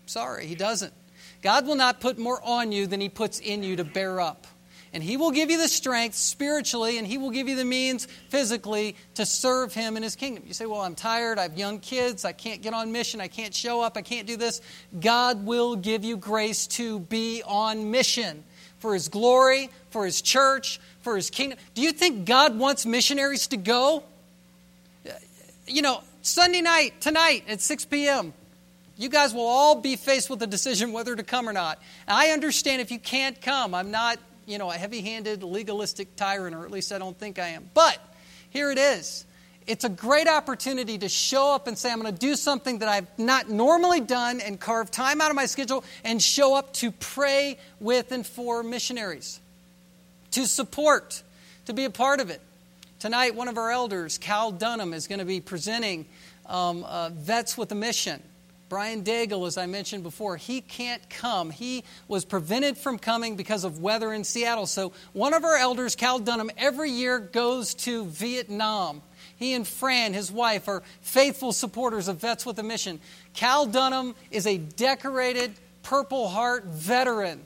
Sorry, 0.05 0.45
He 0.45 0.55
doesn't. 0.55 0.93
God 1.41 1.67
will 1.67 1.75
not 1.75 1.99
put 1.99 2.17
more 2.17 2.41
on 2.41 2.71
you 2.71 2.87
than 2.87 3.01
He 3.01 3.09
puts 3.09 3.41
in 3.41 3.61
you 3.61 3.75
to 3.75 3.83
bear 3.83 4.21
up. 4.21 4.47
And 4.93 5.01
He 5.01 5.15
will 5.15 5.31
give 5.31 5.49
you 5.49 5.57
the 5.57 5.69
strength 5.69 6.15
spiritually, 6.15 6.97
and 6.97 7.07
He 7.07 7.17
will 7.17 7.29
give 7.29 7.47
you 7.47 7.55
the 7.55 7.65
means 7.65 8.07
physically 8.29 8.95
to 9.15 9.25
serve 9.25 9.73
Him 9.73 9.95
in 9.95 10.03
His 10.03 10.15
kingdom. 10.15 10.43
You 10.45 10.53
say, 10.53 10.65
Well, 10.65 10.81
I'm 10.81 10.95
tired. 10.95 11.39
I 11.39 11.43
have 11.43 11.57
young 11.57 11.79
kids. 11.79 12.25
I 12.25 12.33
can't 12.33 12.61
get 12.61 12.73
on 12.73 12.91
mission. 12.91 13.21
I 13.21 13.27
can't 13.29 13.53
show 13.53 13.81
up. 13.81 13.95
I 13.95 14.01
can't 14.01 14.27
do 14.27 14.35
this. 14.35 14.61
God 14.99 15.45
will 15.45 15.75
give 15.75 16.03
you 16.03 16.17
grace 16.17 16.67
to 16.67 16.99
be 16.99 17.41
on 17.45 17.91
mission 17.91 18.43
for 18.79 18.93
His 18.93 19.07
glory, 19.07 19.69
for 19.91 20.05
His 20.05 20.21
church, 20.21 20.81
for 21.01 21.15
His 21.15 21.29
kingdom. 21.29 21.57
Do 21.73 21.81
you 21.81 21.93
think 21.93 22.25
God 22.25 22.57
wants 22.59 22.85
missionaries 22.85 23.47
to 23.47 23.57
go? 23.57 24.03
Uh, 25.07 25.11
you 25.67 25.81
know, 25.81 26.01
Sunday 26.21 26.61
night, 26.61 26.99
tonight 26.99 27.45
at 27.47 27.61
6 27.61 27.85
p.m., 27.85 28.33
you 28.97 29.09
guys 29.09 29.33
will 29.33 29.47
all 29.47 29.75
be 29.75 29.95
faced 29.95 30.29
with 30.29 30.43
a 30.43 30.47
decision 30.47 30.91
whether 30.91 31.15
to 31.15 31.23
come 31.23 31.49
or 31.49 31.53
not. 31.53 31.81
I 32.07 32.27
understand 32.29 32.81
if 32.81 32.91
you 32.91 32.99
can't 32.99 33.41
come. 33.41 33.73
I'm 33.73 33.89
not, 33.89 34.19
you 34.51 34.57
know, 34.57 34.69
a 34.69 34.75
heavy 34.75 35.01
handed, 35.01 35.43
legalistic 35.43 36.15
tyrant, 36.15 36.55
or 36.55 36.65
at 36.65 36.71
least 36.71 36.91
I 36.91 36.97
don't 36.97 37.17
think 37.17 37.39
I 37.39 37.49
am. 37.49 37.69
But 37.73 37.97
here 38.49 38.71
it 38.71 38.77
is. 38.77 39.25
It's 39.67 39.83
a 39.83 39.89
great 39.89 40.27
opportunity 40.27 40.97
to 40.97 41.07
show 41.07 41.53
up 41.53 41.67
and 41.67 41.77
say, 41.77 41.91
I'm 41.91 42.01
going 42.01 42.13
to 42.13 42.19
do 42.19 42.35
something 42.35 42.79
that 42.79 42.89
I've 42.89 43.07
not 43.17 43.49
normally 43.49 44.01
done 44.01 44.41
and 44.41 44.59
carve 44.59 44.89
time 44.89 45.21
out 45.21 45.29
of 45.29 45.35
my 45.35 45.45
schedule 45.45 45.83
and 46.03 46.21
show 46.21 46.55
up 46.55 46.73
to 46.73 46.91
pray 46.91 47.57
with 47.79 48.11
and 48.11 48.25
for 48.25 48.63
missionaries, 48.63 49.39
to 50.31 50.47
support, 50.47 51.21
to 51.65 51.73
be 51.73 51.85
a 51.85 51.89
part 51.89 52.19
of 52.19 52.29
it. 52.29 52.41
Tonight, 52.99 53.35
one 53.35 53.47
of 53.47 53.57
our 53.57 53.71
elders, 53.71 54.17
Cal 54.17 54.51
Dunham, 54.51 54.93
is 54.93 55.07
going 55.07 55.19
to 55.19 55.25
be 55.25 55.39
presenting 55.41 56.05
um, 56.47 56.83
uh, 56.83 57.09
Vets 57.09 57.57
with 57.57 57.71
a 57.71 57.75
Mission. 57.75 58.21
Brian 58.71 59.03
Daigle, 59.03 59.45
as 59.47 59.57
I 59.57 59.65
mentioned 59.65 60.01
before, 60.01 60.37
he 60.37 60.61
can't 60.61 61.09
come. 61.09 61.49
He 61.49 61.83
was 62.07 62.23
prevented 62.23 62.77
from 62.77 62.97
coming 62.97 63.35
because 63.35 63.65
of 63.65 63.81
weather 63.81 64.13
in 64.13 64.23
Seattle. 64.23 64.65
So, 64.65 64.93
one 65.11 65.33
of 65.33 65.43
our 65.43 65.57
elders, 65.57 65.97
Cal 65.97 66.19
Dunham, 66.19 66.49
every 66.55 66.89
year 66.89 67.19
goes 67.19 67.73
to 67.73 68.05
Vietnam. 68.05 69.01
He 69.35 69.53
and 69.55 69.67
Fran, 69.67 70.13
his 70.13 70.31
wife, 70.31 70.69
are 70.69 70.83
faithful 71.01 71.51
supporters 71.51 72.07
of 72.07 72.21
Vets 72.21 72.45
with 72.45 72.59
a 72.59 72.63
Mission. 72.63 73.01
Cal 73.33 73.65
Dunham 73.65 74.15
is 74.31 74.47
a 74.47 74.57
decorated 74.57 75.51
Purple 75.83 76.29
Heart 76.29 76.63
veteran 76.67 77.41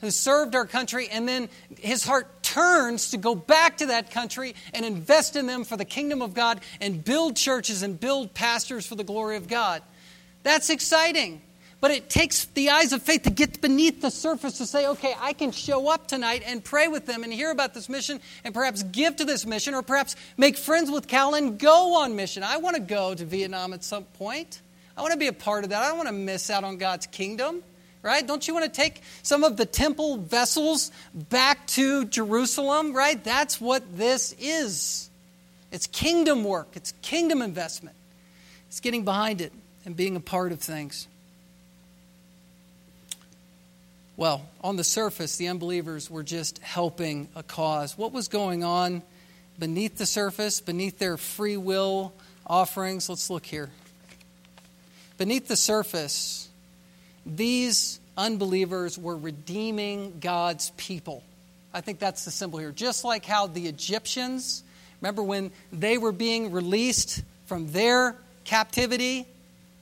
who 0.00 0.12
served 0.12 0.54
our 0.54 0.64
country, 0.64 1.08
and 1.08 1.26
then 1.26 1.48
his 1.80 2.04
heart 2.04 2.28
turns 2.44 3.10
to 3.10 3.16
go 3.16 3.34
back 3.34 3.78
to 3.78 3.86
that 3.86 4.12
country 4.12 4.54
and 4.72 4.86
invest 4.86 5.34
in 5.34 5.48
them 5.48 5.64
for 5.64 5.76
the 5.76 5.84
kingdom 5.84 6.22
of 6.22 6.34
God 6.34 6.60
and 6.80 7.04
build 7.04 7.34
churches 7.34 7.82
and 7.82 7.98
build 7.98 8.32
pastors 8.32 8.86
for 8.86 8.94
the 8.94 9.02
glory 9.02 9.36
of 9.36 9.48
God. 9.48 9.82
That's 10.42 10.70
exciting. 10.70 11.42
But 11.80 11.92
it 11.92 12.10
takes 12.10 12.46
the 12.46 12.70
eyes 12.70 12.92
of 12.92 13.02
faith 13.02 13.22
to 13.22 13.30
get 13.30 13.60
beneath 13.60 14.00
the 14.00 14.10
surface 14.10 14.58
to 14.58 14.66
say, 14.66 14.88
okay, 14.88 15.14
I 15.20 15.32
can 15.32 15.52
show 15.52 15.88
up 15.88 16.08
tonight 16.08 16.42
and 16.44 16.62
pray 16.62 16.88
with 16.88 17.06
them 17.06 17.22
and 17.22 17.32
hear 17.32 17.52
about 17.52 17.72
this 17.72 17.88
mission 17.88 18.20
and 18.42 18.52
perhaps 18.52 18.82
give 18.82 19.16
to 19.16 19.24
this 19.24 19.46
mission 19.46 19.74
or 19.74 19.82
perhaps 19.82 20.16
make 20.36 20.56
friends 20.56 20.90
with 20.90 21.06
Cal 21.06 21.34
and 21.34 21.56
go 21.56 22.02
on 22.02 22.16
mission. 22.16 22.42
I 22.42 22.56
want 22.56 22.74
to 22.74 22.82
go 22.82 23.14
to 23.14 23.24
Vietnam 23.24 23.72
at 23.72 23.84
some 23.84 24.04
point. 24.04 24.60
I 24.96 25.02
want 25.02 25.12
to 25.12 25.18
be 25.18 25.28
a 25.28 25.32
part 25.32 25.62
of 25.62 25.70
that. 25.70 25.82
I 25.82 25.88
don't 25.88 25.96
want 25.96 26.08
to 26.08 26.14
miss 26.14 26.50
out 26.50 26.64
on 26.64 26.78
God's 26.78 27.06
kingdom, 27.06 27.62
right? 28.02 28.26
Don't 28.26 28.48
you 28.48 28.54
want 28.54 28.66
to 28.66 28.72
take 28.72 29.02
some 29.22 29.44
of 29.44 29.56
the 29.56 29.66
temple 29.66 30.16
vessels 30.16 30.90
back 31.14 31.64
to 31.68 32.06
Jerusalem, 32.06 32.92
right? 32.92 33.22
That's 33.22 33.60
what 33.60 33.96
this 33.96 34.34
is. 34.40 35.10
It's 35.70 35.86
kingdom 35.86 36.42
work, 36.42 36.70
it's 36.74 36.92
kingdom 37.02 37.40
investment. 37.40 37.94
It's 38.66 38.80
getting 38.80 39.04
behind 39.04 39.40
it 39.40 39.52
and 39.88 39.96
being 39.96 40.16
a 40.16 40.20
part 40.20 40.52
of 40.52 40.60
things. 40.60 41.08
Well, 44.18 44.46
on 44.62 44.76
the 44.76 44.84
surface, 44.84 45.36
the 45.36 45.48
unbelievers 45.48 46.10
were 46.10 46.22
just 46.22 46.58
helping 46.58 47.26
a 47.34 47.42
cause. 47.42 47.96
What 47.96 48.12
was 48.12 48.28
going 48.28 48.62
on 48.62 49.00
beneath 49.58 49.96
the 49.96 50.04
surface, 50.04 50.60
beneath 50.60 50.98
their 50.98 51.16
free 51.16 51.56
will 51.56 52.12
offerings? 52.46 53.08
Let's 53.08 53.30
look 53.30 53.46
here. 53.46 53.70
Beneath 55.16 55.48
the 55.48 55.56
surface, 55.56 56.50
these 57.24 57.98
unbelievers 58.14 58.98
were 58.98 59.16
redeeming 59.16 60.18
God's 60.20 60.68
people. 60.76 61.22
I 61.72 61.80
think 61.80 61.98
that's 61.98 62.26
the 62.26 62.30
symbol 62.30 62.58
here. 62.58 62.72
Just 62.72 63.04
like 63.04 63.24
how 63.24 63.46
the 63.46 63.66
Egyptians, 63.68 64.62
remember 65.00 65.22
when 65.22 65.50
they 65.72 65.96
were 65.96 66.12
being 66.12 66.52
released 66.52 67.22
from 67.46 67.72
their 67.72 68.16
captivity, 68.44 69.26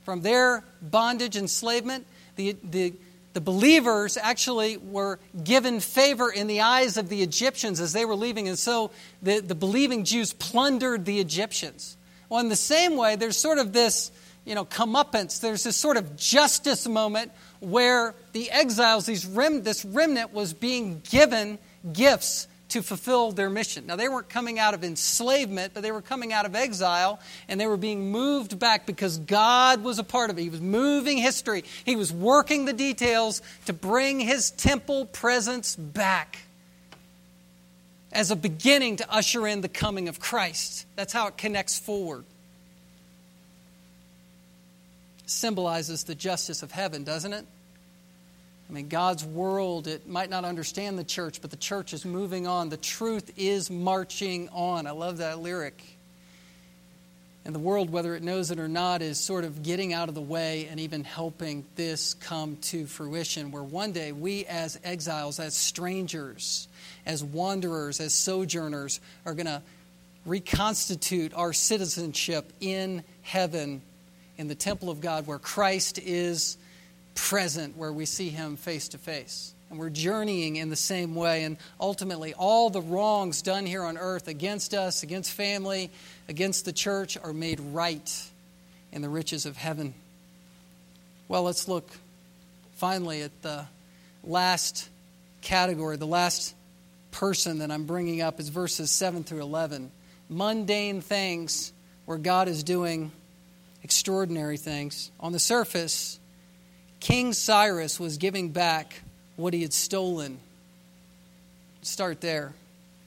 from 0.07 0.21
their 0.21 0.63
bondage, 0.81 1.37
enslavement. 1.37 2.07
The, 2.37 2.57
the, 2.63 2.95
the 3.33 3.41
believers 3.41 4.17
actually 4.17 4.77
were 4.77 5.19
given 5.43 5.81
favor 5.81 6.31
in 6.31 6.47
the 6.47 6.61
eyes 6.61 6.97
of 6.97 7.09
the 7.09 7.23
Egyptians 7.23 7.81
as 7.81 7.93
they 7.93 8.05
were 8.05 8.15
leaving, 8.15 8.47
and 8.47 8.57
so 8.57 8.93
the, 9.21 9.41
the 9.41 9.57
believing 9.57 10.05
Jews 10.05 10.33
plundered 10.33 11.07
the 11.07 11.19
Egyptians. 11.19 11.97
Well, 12.29 12.39
in 12.39 12.49
the 12.49 12.55
same 12.55 12.97
way, 12.97 13.17
there's 13.17 13.37
sort 13.37 13.59
of 13.59 13.73
this, 13.73 14.13
you 14.45 14.55
know, 14.55 14.65
comeuppance. 14.65 15.41
There's 15.41 15.65
this 15.65 15.77
sort 15.77 15.97
of 15.97 16.17
justice 16.17 16.87
moment 16.87 17.33
where 17.59 18.15
the 18.33 18.49
exiles, 18.53 19.07
these 19.07 19.27
rem, 19.27 19.65
this 19.65 19.85
remnant, 19.85 20.33
was 20.33 20.55
being 20.55 21.03
given 21.11 21.59
gifts 21.93 22.47
to 22.77 22.83
fulfill 22.83 23.33
their 23.33 23.49
mission. 23.49 23.87
Now, 23.87 23.97
they 23.97 24.07
weren't 24.07 24.29
coming 24.29 24.59
out 24.59 24.75
of 24.75 24.85
enslavement, 24.85 25.73
but 25.73 25.83
they 25.83 25.93
were 25.93 26.03
coming 26.03 26.35
out 26.35 26.45
of 26.45 26.55
exile, 26.55 27.19
and 27.49 27.59
they 27.59 27.67
were 27.67 27.79
being 27.79 28.11
moved 28.11 28.59
back 28.59 28.85
because 28.85 29.17
God 29.17 29.83
was 29.83 29.99
a 29.99 30.05
part 30.05 30.29
of 30.29 30.39
it. 30.39 30.43
He 30.43 30.51
was 30.51 30.61
moving 30.61 31.17
history, 31.17 31.65
He 31.87 31.97
was 31.97 32.13
working 32.13 32.67
the 32.67 32.75
details 32.75 33.41
to 33.65 33.73
bring 33.73 34.21
His 34.21 34.51
temple 34.51 35.07
presence 35.07 35.75
back 35.75 36.41
as 38.13 38.31
a 38.31 38.37
beginning 38.37 38.97
to 38.97 39.11
usher 39.11 39.47
in 39.47 39.63
the 39.63 39.69
coming 39.71 40.09
of 40.09 40.21
Christ. 40.21 40.87
That's 40.97 41.15
how 41.15 41.29
it 41.29 41.39
connects 41.39 41.79
forward. 41.79 42.25
Symbolizes 45.25 46.05
the 46.05 46.15
justice 46.15 46.63
of 46.63 46.73
heaven, 46.73 47.05
doesn't 47.05 47.33
it? 47.33 47.47
I 48.69 48.73
mean, 48.73 48.89
God's 48.89 49.25
world, 49.25 49.87
it 49.87 50.09
might 50.09 50.29
not 50.29 50.45
understand 50.45 50.99
the 50.99 51.05
church, 51.05 51.41
but 51.41 51.51
the 51.51 51.57
church 51.57 51.93
is 51.93 52.05
moving 52.05 52.47
on. 52.47 52.69
The 52.69 52.77
truth 52.77 53.33
is 53.37 53.71
marching 53.71 54.49
on. 54.49 54.87
I 54.87 54.91
love 54.91 55.19
that 55.19 55.39
lyric. 55.39 55.81
And 57.45 57.55
the 57.55 57.61
world, 57.61 57.91
whether 57.91 58.17
it 58.17 58.25
knows 58.25 58.51
it 58.51 58.59
or 58.59 58.67
not, 58.67 59.03
is 59.03 59.21
sort 59.21 59.45
of 59.45 59.63
getting 59.63 59.93
out 59.93 60.09
of 60.09 60.17
the 60.17 60.21
way 60.21 60.67
and 60.69 60.81
even 60.81 61.05
helping 61.05 61.65
this 61.77 62.15
come 62.15 62.57
to 62.63 62.87
fruition. 62.87 63.53
Where 63.53 63.63
one 63.63 63.93
day 63.93 64.11
we, 64.11 64.45
as 64.47 64.81
exiles, 64.83 65.39
as 65.39 65.55
strangers, 65.55 66.67
as 67.07 67.23
wanderers, 67.23 68.01
as 68.01 68.15
sojourners, 68.15 68.99
are 69.25 69.35
going 69.35 69.47
to 69.47 69.63
reconstitute 70.25 71.35
our 71.35 71.53
citizenship 71.53 72.53
in 72.61 73.05
heaven, 73.23 73.81
in 74.39 74.49
the 74.49 74.57
temple 74.57 74.91
of 74.91 75.01
God, 75.01 75.29
where 75.29 75.39
Christ 75.39 76.01
is 76.01 76.57
present 77.17 77.77
where 77.77 77.93
we 77.93 78.07
see 78.07 78.29
Him 78.29 78.57
face 78.57 78.89
to 78.91 78.99
face. 78.99 79.53
And 79.69 79.81
we're 79.81 79.91
journeying 79.91 80.55
in 80.55 80.71
the 80.71 80.77
same 80.77 81.17
way. 81.17 81.43
And 81.43 81.57
ultimately, 81.81 82.33
all 82.35 82.71
the 82.71 82.81
wrongs 82.81 83.43
done 83.43 83.67
here 83.67 83.83
on 83.83 83.99
earth 83.99 84.29
against 84.29 84.73
us, 84.75 85.03
against 85.03 85.33
family, 85.33 85.91
against 86.29 86.65
the 86.65 86.73
church 86.73 87.19
are 87.21 87.33
made 87.33 87.59
right 87.59 88.31
in 88.93 89.03
the 89.03 89.09
riches 89.09 89.45
of 89.45 89.57
heaven. 89.57 89.93
Well, 91.27 91.43
let's 91.43 91.67
look 91.67 91.91
finally 92.77 93.23
at 93.23 93.43
the 93.43 93.67
last 94.23 94.89
category, 95.43 95.97
the 95.97 96.07
last 96.07 96.55
person 97.11 97.59
that 97.59 97.71
I'm 97.71 97.85
bringing 97.85 98.21
up 98.21 98.39
is 98.39 98.49
verses 98.51 98.91
7 98.91 99.25
through 99.25 99.43
11. 99.43 99.91
Mundane 100.29 101.01
things 101.01 101.73
where 102.05 102.19
God 102.19 102.47
is 102.47 102.63
doing 102.63 103.11
extraordinary 103.83 104.57
things. 104.57 105.11
On 105.19 105.33
the 105.33 105.39
surface, 105.39 106.21
King 107.01 107.33
Cyrus 107.33 108.01
was 108.01 108.17
giving 108.17 108.51
back 108.51 109.03
what 109.37 109.55
he 109.55 109.63
had 109.63 109.73
stolen. 109.73 110.39
Start 111.83 112.21
there. 112.21 112.53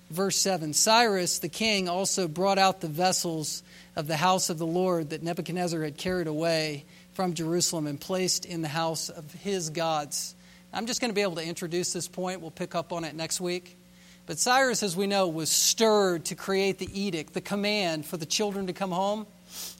Verse 0.10 0.38
7 0.38 0.74
Cyrus 0.74 1.40
the 1.40 1.50
king 1.50 1.88
also 1.88 2.28
brought 2.28 2.58
out 2.58 2.82
the 2.82 2.88
vessels 2.88 3.62
of 3.96 4.08
the 4.08 4.18
house 4.18 4.50
of 4.50 4.58
the 4.58 4.66
Lord 4.66 5.12
that 5.12 5.22
Nebuchadnezzar 5.22 5.84
had 5.84 5.98
carried 5.98 6.28
away 6.28 6.86
from 7.14 7.34
Jerusalem 7.34 7.86
and 7.86 8.00
placed 8.00 8.46
in 8.46 8.62
the 8.62 8.68
house 8.68 9.10
of 9.10 9.32
his 9.34 9.70
gods. 9.70 10.36
I'm 10.72 10.86
just 10.86 11.02
going 11.02 11.10
to 11.12 11.16
be 11.16 11.22
able 11.22 11.36
to 11.36 11.44
introduce 11.44 11.94
this 11.94 12.08
point. 12.08 12.42
We'll 12.42 12.52
pick 12.52 12.76
up 12.76 12.94
on 12.94 13.04
it 13.04 13.16
next 13.16 13.42
week. 13.42 13.76
But 14.26 14.38
Cyrus, 14.38 14.84
as 14.84 14.96
we 14.96 15.08
know, 15.08 15.28
was 15.28 15.50
stirred 15.50 16.26
to 16.26 16.36
create 16.36 16.78
the 16.78 16.88
edict, 17.00 17.34
the 17.34 17.42
command 17.42 18.06
for 18.06 18.18
the 18.18 18.28
children 18.28 18.68
to 18.68 18.74
come 18.74 18.92
home. 18.92 19.26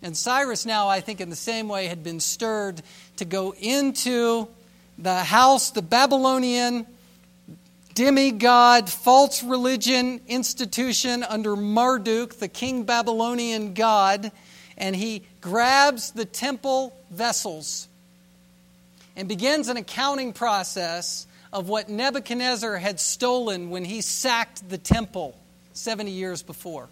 And 0.02 0.16
Cyrus, 0.16 0.66
now, 0.66 0.88
I 0.88 1.02
think, 1.02 1.22
in 1.22 1.30
the 1.30 1.36
same 1.36 1.68
way, 1.68 1.88
had 1.88 2.04
been 2.04 2.20
stirred 2.20 2.82
to 3.18 3.26
go 3.26 3.54
into 3.60 4.48
the 4.98 5.24
house, 5.24 5.72
the 5.72 5.82
Babylonian 5.82 6.86
demigod, 7.94 8.90
false 8.90 9.44
religion 9.44 10.22
institution 10.28 11.24
under 11.24 11.56
Marduk, 11.56 12.36
the 12.36 12.48
king 12.48 12.84
Babylonian 12.84 13.74
god, 13.74 14.32
and 14.78 14.96
he 14.96 15.24
grabs 15.42 16.12
the 16.12 16.26
temple 16.26 16.96
vessels 17.12 17.88
and 19.16 19.28
begins 19.28 19.68
an 19.68 19.76
accounting 19.76 20.32
process 20.32 21.28
of 21.52 21.68
what 21.68 21.90
Nebuchadnezzar 21.90 22.78
had 22.78 23.00
stolen 23.00 23.70
when 23.70 23.84
he 23.84 24.02
sacked 24.02 24.70
the 24.70 24.78
temple 24.78 25.38
70 25.74 26.12
years 26.12 26.44
before. 26.44 26.88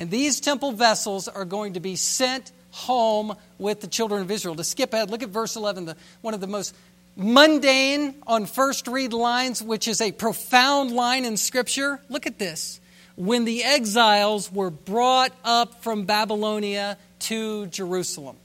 And 0.00 0.10
these 0.10 0.40
temple 0.40 0.72
vessels 0.72 1.28
are 1.28 1.44
going 1.44 1.74
to 1.74 1.80
be 1.80 1.94
sent 1.94 2.52
home 2.70 3.36
with 3.58 3.82
the 3.82 3.86
children 3.86 4.22
of 4.22 4.30
Israel. 4.30 4.54
To 4.54 4.64
skip 4.64 4.94
ahead, 4.94 5.10
look 5.10 5.22
at 5.22 5.28
verse 5.28 5.56
11, 5.56 5.84
the, 5.84 5.96
one 6.22 6.32
of 6.32 6.40
the 6.40 6.46
most 6.46 6.74
mundane 7.16 8.14
on 8.26 8.46
first 8.46 8.88
read 8.88 9.12
lines, 9.12 9.62
which 9.62 9.86
is 9.86 10.00
a 10.00 10.10
profound 10.10 10.90
line 10.90 11.26
in 11.26 11.36
Scripture. 11.36 12.00
Look 12.08 12.26
at 12.26 12.38
this. 12.38 12.80
When 13.16 13.44
the 13.44 13.62
exiles 13.62 14.50
were 14.50 14.70
brought 14.70 15.32
up 15.44 15.82
from 15.82 16.06
Babylonia 16.06 16.96
to 17.18 17.66
Jerusalem, 17.66 18.36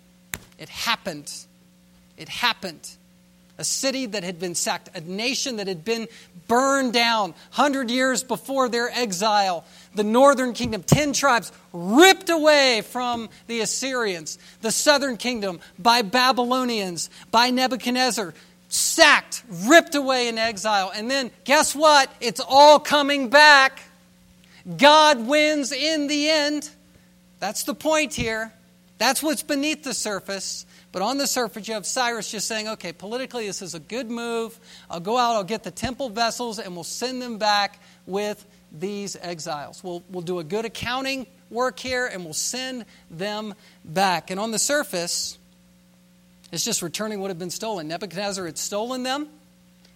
it 0.60 0.68
happened. 0.68 1.32
It 2.18 2.28
happened 2.28 2.86
a 3.58 3.64
city 3.64 4.06
that 4.08 4.24
had 4.24 4.40
been 4.40 4.56
sacked, 4.56 4.90
a 4.96 5.02
nation 5.02 5.58
that 5.58 5.68
had 5.68 5.86
been 5.86 6.08
burned 6.48 6.94
down 6.94 7.32
100 7.56 7.90
years 7.90 8.24
before 8.24 8.70
their 8.70 8.90
exile. 8.90 9.66
The 9.96 10.04
northern 10.04 10.54
kingdom, 10.54 10.84
10 10.84 11.14
tribes 11.14 11.52
ripped 11.74 12.30
away 12.30 12.82
from 12.82 13.30
the 13.48 13.62
Assyrians. 13.62 14.38
The 14.62 14.72
southern 14.72 15.18
kingdom 15.18 15.60
by 15.80 16.02
Babylonians, 16.02 17.10
by 17.32 17.50
Nebuchadnezzar, 17.50 18.34
sacked, 18.68 19.44
ripped 19.50 19.96
away 19.96 20.28
in 20.28 20.38
exile. 20.38 20.92
And 20.94 21.10
then, 21.10 21.32
guess 21.46 21.74
what? 21.74 22.12
It's 22.20 22.42
all 22.46 22.80
coming 22.80 23.30
back. 23.30 23.82
God 24.78 25.26
wins 25.26 25.72
in 25.72 26.08
the 26.08 26.30
end. 26.30 26.70
That's 27.40 27.64
the 27.64 27.76
point 27.76 28.14
here. 28.14 28.52
That's 28.98 29.22
what's 29.22 29.44
beneath 29.44 29.84
the 29.84 29.94
surface. 29.94 30.66
But 30.92 31.02
on 31.02 31.18
the 31.18 31.28
surface, 31.28 31.68
you 31.68 31.74
have 31.74 31.86
Cyrus 31.86 32.32
just 32.32 32.48
saying, 32.48 32.70
okay, 32.70 32.94
politically, 32.94 33.48
this 33.48 33.62
is 33.62 33.76
a 33.76 33.80
good 33.80 34.10
move. 34.10 34.58
I'll 34.90 35.02
go 35.02 35.18
out, 35.18 35.36
I'll 35.36 35.44
get 35.44 35.64
the 35.64 35.72
temple 35.72 36.10
vessels, 36.10 36.58
and 36.58 36.74
we'll 36.74 36.86
send 36.86 37.22
them 37.22 37.38
back 37.38 37.80
with 38.06 38.46
these 38.80 39.16
exiles. 39.22 39.84
We'll, 39.84 40.04
we'll 40.10 40.22
do 40.22 40.40
a 40.40 40.44
good 40.44 40.66
accounting 40.66 41.28
work 41.50 41.80
here, 41.80 42.08
and 42.08 42.24
we'll 42.24 42.34
send 42.34 42.86
them 43.10 43.54
back. 43.84 44.32
And 44.32 44.40
on 44.40 44.52
the 44.52 44.60
surface, 44.60 45.38
it's 46.52 46.64
just 46.64 46.82
returning 46.82 47.20
what 47.20 47.30
had 47.30 47.40
been 47.40 47.50
stolen. 47.50 47.88
Nebuchadnezzar 47.88 48.46
had 48.46 48.58
stolen 48.58 49.04
them, 49.04 49.28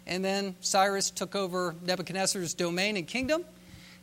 and 0.07 0.23
then 0.23 0.55
Cyrus 0.61 1.11
took 1.11 1.36
over 1.36 1.75
Nebuchadnezzar's 1.84 2.53
domain 2.53 2.97
and 2.97 3.07
kingdom. 3.07 3.43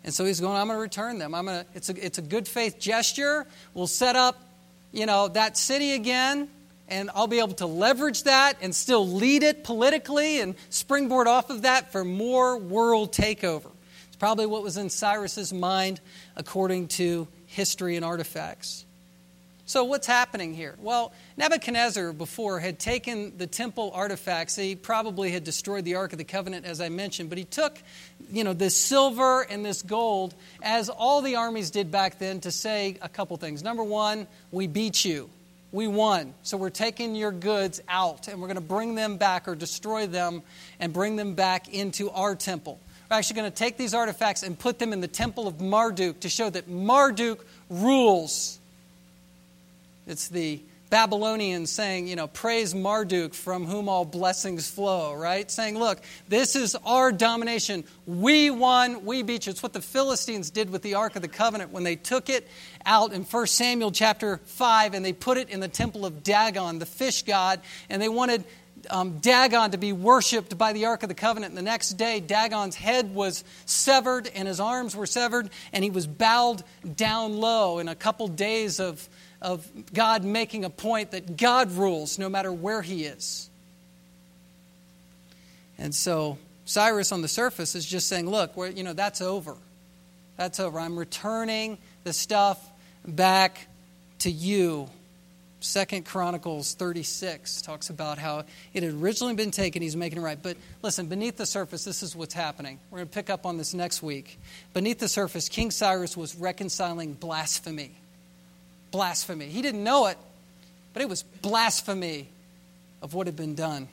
And 0.05 0.15
so 0.15 0.25
he's 0.25 0.41
going, 0.41 0.57
I'm 0.57 0.69
going 0.69 0.77
to 0.77 0.83
return 0.83 1.19
them. 1.19 1.35
I'm 1.35 1.47
going 1.47 1.65
to, 1.65 1.67
it's, 1.75 1.89
a, 1.89 2.05
it's 2.05 2.19
a 2.19 2.23
good 2.23 2.47
faith 2.47 2.79
gesture. 2.79 3.47
We'll 3.75 3.89
set 3.89 4.15
up, 4.15 4.41
you 4.93 5.05
know, 5.05 5.29
that 5.29 5.57
city 5.57 5.95
again 5.95 6.49
and 6.89 7.11
I'll 7.15 7.27
be 7.27 7.39
able 7.39 7.55
to 7.55 7.67
leverage 7.67 8.25
that 8.25 8.59
and 8.61 8.75
still 8.75 9.07
lead 9.07 9.43
it 9.43 9.65
politically 9.65 10.41
and 10.41 10.55
springboard 10.71 11.27
off 11.27 11.51
of 11.51 11.63
that 11.63 11.93
for 11.93 12.05
more 12.05 12.59
world 12.59 13.13
takeover. 13.13 13.71
It's 14.17 14.21
probably 14.21 14.47
what 14.47 14.63
was 14.63 14.79
in 14.79 14.89
Cyrus's 14.89 15.53
mind 15.53 16.01
according 16.37 16.89
to 16.89 17.29
history 17.45 17.97
and 17.97 18.05
artifacts. 18.05 18.87
So, 19.67 19.85
what's 19.85 20.07
happening 20.07 20.55
here? 20.55 20.75
Well, 20.81 21.13
Nebuchadnezzar 21.37 22.15
before 22.15 22.59
had 22.59 22.79
taken 22.79 23.37
the 23.37 23.47
temple 23.47 23.93
artifacts. 23.95 24.57
He 24.57 24.75
probably 24.75 25.33
had 25.33 25.45
destroyed 25.45 25.85
the 25.85 25.97
Ark 25.97 26.13
of 26.13 26.19
the 26.19 26.25
Covenant, 26.25 26.65
as 26.65 26.81
I 26.81 26.89
mentioned, 26.89 27.29
but 27.29 27.37
he 27.37 27.45
took, 27.45 27.77
you 28.33 28.43
know, 28.43 28.55
this 28.55 28.75
silver 28.75 29.43
and 29.43 29.63
this 29.63 29.83
gold, 29.83 30.35
as 30.63 30.89
all 30.89 31.21
the 31.21 31.37
armies 31.37 31.71
did 31.71 31.91
back 31.91 32.19
then, 32.19 32.41
to 32.41 32.51
say 32.51 32.97
a 33.03 33.11
couple 33.11 33.37
things. 33.37 33.63
Number 33.63 33.85
one, 33.85 34.27
we 34.51 34.67
beat 34.67 35.05
you 35.05 35.29
we 35.73 35.87
won. 35.89 36.33
So 36.43 36.57
we're 36.57 36.71
taking 36.71 37.15
your 37.15 37.33
goods 37.33 37.83
out 37.87 38.29
and 38.29 38.41
we're 38.41 38.47
going 38.47 38.55
to 38.55 38.63
bring 38.63 38.95
them 38.95 39.19
back 39.19 39.47
or 39.47 39.55
destroy 39.55 40.07
them 40.07 40.43
and 40.81 40.93
bring 40.93 41.17
them 41.17 41.35
back 41.35 41.69
into 41.69 42.09
our 42.11 42.35
temple. 42.35 42.81
We're 43.11 43.17
actually 43.19 43.37
going 43.37 43.51
to 43.51 43.57
take 43.57 43.77
these 43.77 43.95
artifacts 43.95 44.43
and 44.43 44.59
put 44.59 44.79
them 44.79 44.93
in 44.93 45.01
the 45.01 45.09
temple 45.09 45.47
of 45.47 45.61
Marduk 45.61 46.21
to 46.21 46.29
show 46.29 46.51
that 46.51 46.69
Marduk 46.69 47.47
rules. 47.71 48.59
It's 50.07 50.29
the 50.29 50.61
Babylonians 50.89 51.71
saying, 51.71 52.07
you 52.07 52.15
know, 52.15 52.29
praise 52.29 52.75
Marduk 52.75 53.35
from 53.35 53.67
whom 53.67 53.89
all 53.89 54.05
blessings 54.05 54.71
flow, 54.71 55.15
right? 55.15 55.51
Saying, 55.51 55.79
look, 55.79 55.99
this 56.29 56.55
is 56.55 56.77
our 56.85 57.11
domination. 57.11 57.85
We 58.07 58.51
won, 58.51 59.05
we 59.05 59.23
beat 59.23 59.47
you. 59.47 59.51
It's 59.51 59.63
what 59.63 59.73
the 59.73 59.81
Philistines 59.81 60.51
did 60.51 60.71
with 60.71 60.83
the 60.83 60.95
Ark 60.95 61.17
of 61.17 61.23
the 61.23 61.29
Covenant 61.29 61.73
when 61.73 61.83
they 61.83 61.97
took 61.97 62.29
it 62.29 62.47
out 62.85 63.13
in 63.13 63.25
1 63.25 63.47
Samuel 63.49 63.91
chapter 63.91 64.39
5 64.45 64.95
and 64.95 65.05
they 65.05 65.13
put 65.13 65.39
it 65.39 65.49
in 65.49 65.59
the 65.59 65.69
temple 65.69 66.07
of 66.07 66.23
Dagon, 66.23 66.79
the 66.79 66.87
fish 66.87 67.23
god, 67.23 67.61
and 67.91 68.01
they 68.01 68.09
wanted 68.09 68.45
um, 68.91 69.19
Dagon 69.19 69.71
to 69.73 69.79
be 69.79 69.93
worshipped 69.93 70.57
by 70.57 70.73
the 70.73 70.87
Ark 70.87 71.03
of 71.03 71.09
the 71.09 71.15
Covenant. 71.15 71.51
And 71.51 71.59
the 71.59 71.63
next 71.63 71.91
day, 71.91 72.21
Dagon's 72.21 72.75
head 72.75 73.15
was 73.15 73.45
severed 73.65 74.31
and 74.35 74.49
his 74.49 74.61
arms 74.61 74.97
were 74.97 75.07
severed, 75.07 75.51
and 75.73 75.85
he 75.85 75.91
was 75.91 76.07
bowed 76.07 76.63
down 76.95 77.37
low 77.37 77.79
in 77.79 77.89
a 77.89 77.95
couple 77.95 78.29
days 78.29 78.81
of 78.81 79.09
of 79.43 79.67
God 79.93 80.25
making 80.25 80.65
a 80.65 80.71
point 80.71 81.11
that 81.11 81.37
God 81.37 81.71
rules 81.73 82.19
no 82.19 82.29
matter 82.29 82.53
where 82.53 82.83
he 82.83 83.05
is. 83.05 83.51
And 85.79 85.95
so 85.95 86.39
Cyrus 86.65 87.13
on 87.13 87.23
the 87.23 87.29
surface 87.29 87.75
is 87.75 87.85
just 87.85 88.09
saying, 88.09 88.29
look, 88.29 88.55
you 88.75 88.83
know, 88.83 88.93
that's 88.93 89.21
over. 89.21 89.57
That's 90.37 90.59
over. 90.59 90.81
I'm 90.81 90.99
returning 90.99 91.79
the 92.05 92.13
stuff 92.13 92.59
back 93.07 93.69
to 94.21 94.31
you. 94.31 94.89
Second 95.67 96.07
Chronicles 96.07 96.75
36 96.75 97.63
talks 97.63 97.91
about 97.91 98.19
how 98.19 98.45
it 98.73 98.83
had 98.83 98.93
originally 98.95 99.35
been 99.35 99.51
taken. 99.51 99.83
He's 99.83 99.97
making 99.97 100.19
it 100.19 100.23
right. 100.23 100.39
But 100.41 100.57
listen, 100.83 101.07
beneath 101.07 101.37
the 101.37 101.47
surface, 101.47 101.85
this 101.85 102.03
is 102.03 102.15
what's 102.15 102.35
happening. 102.35 102.79
We're 102.91 102.99
going 102.99 103.09
to 103.09 103.15
pick 103.15 103.31
up 103.31 103.45
on 103.47 103.57
this 103.57 103.75
next 103.75 104.03
week. 104.03 104.39
Beneath 104.73 104.99
the 104.99 105.09
surface, 105.09 105.49
King 105.49 105.71
Cyrus 105.71 106.17
was 106.17 106.35
reconciling 106.37 107.15
blasphemy 107.15 107.93
blasphemy. 108.91 109.47
He 109.47 109.61
didn't 109.61 109.85
know 109.85 110.07
it, 110.07 110.17
but 110.93 111.03
it 111.03 111.09
was 111.09 111.23
blasphemy 111.23 112.29
of 113.03 113.13
what 113.13 113.27
had 113.27 113.37
been 113.37 113.55
done. 113.55 113.89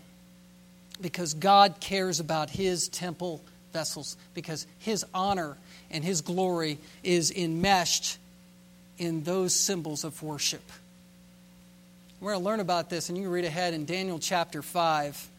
Because 1.02 1.34
God 1.34 1.76
cares 1.82 2.22
about 2.22 2.50
his 2.50 2.88
temple 2.88 3.42
vessels, 3.74 4.16
because 4.34 4.66
his 4.80 5.06
honor 5.14 5.58
and 5.92 6.06
his 6.06 6.22
glory 6.22 6.78
is 7.04 7.32
enmeshed 7.32 8.18
in 8.98 9.24
those 9.24 9.54
symbols 9.54 10.04
of 10.04 10.24
worship. 10.24 10.64
We're 12.24 12.32
going 12.32 12.44
to 12.44 12.50
learn 12.50 12.60
about 12.62 12.90
this, 12.90 13.10
and 13.10 13.18
you 13.18 13.26
can 13.26 13.34
read 13.34 13.44
ahead 13.44 13.74
in 13.74 13.84
Daniel 13.84 14.18
chapter 14.18 14.62
5 14.62 15.30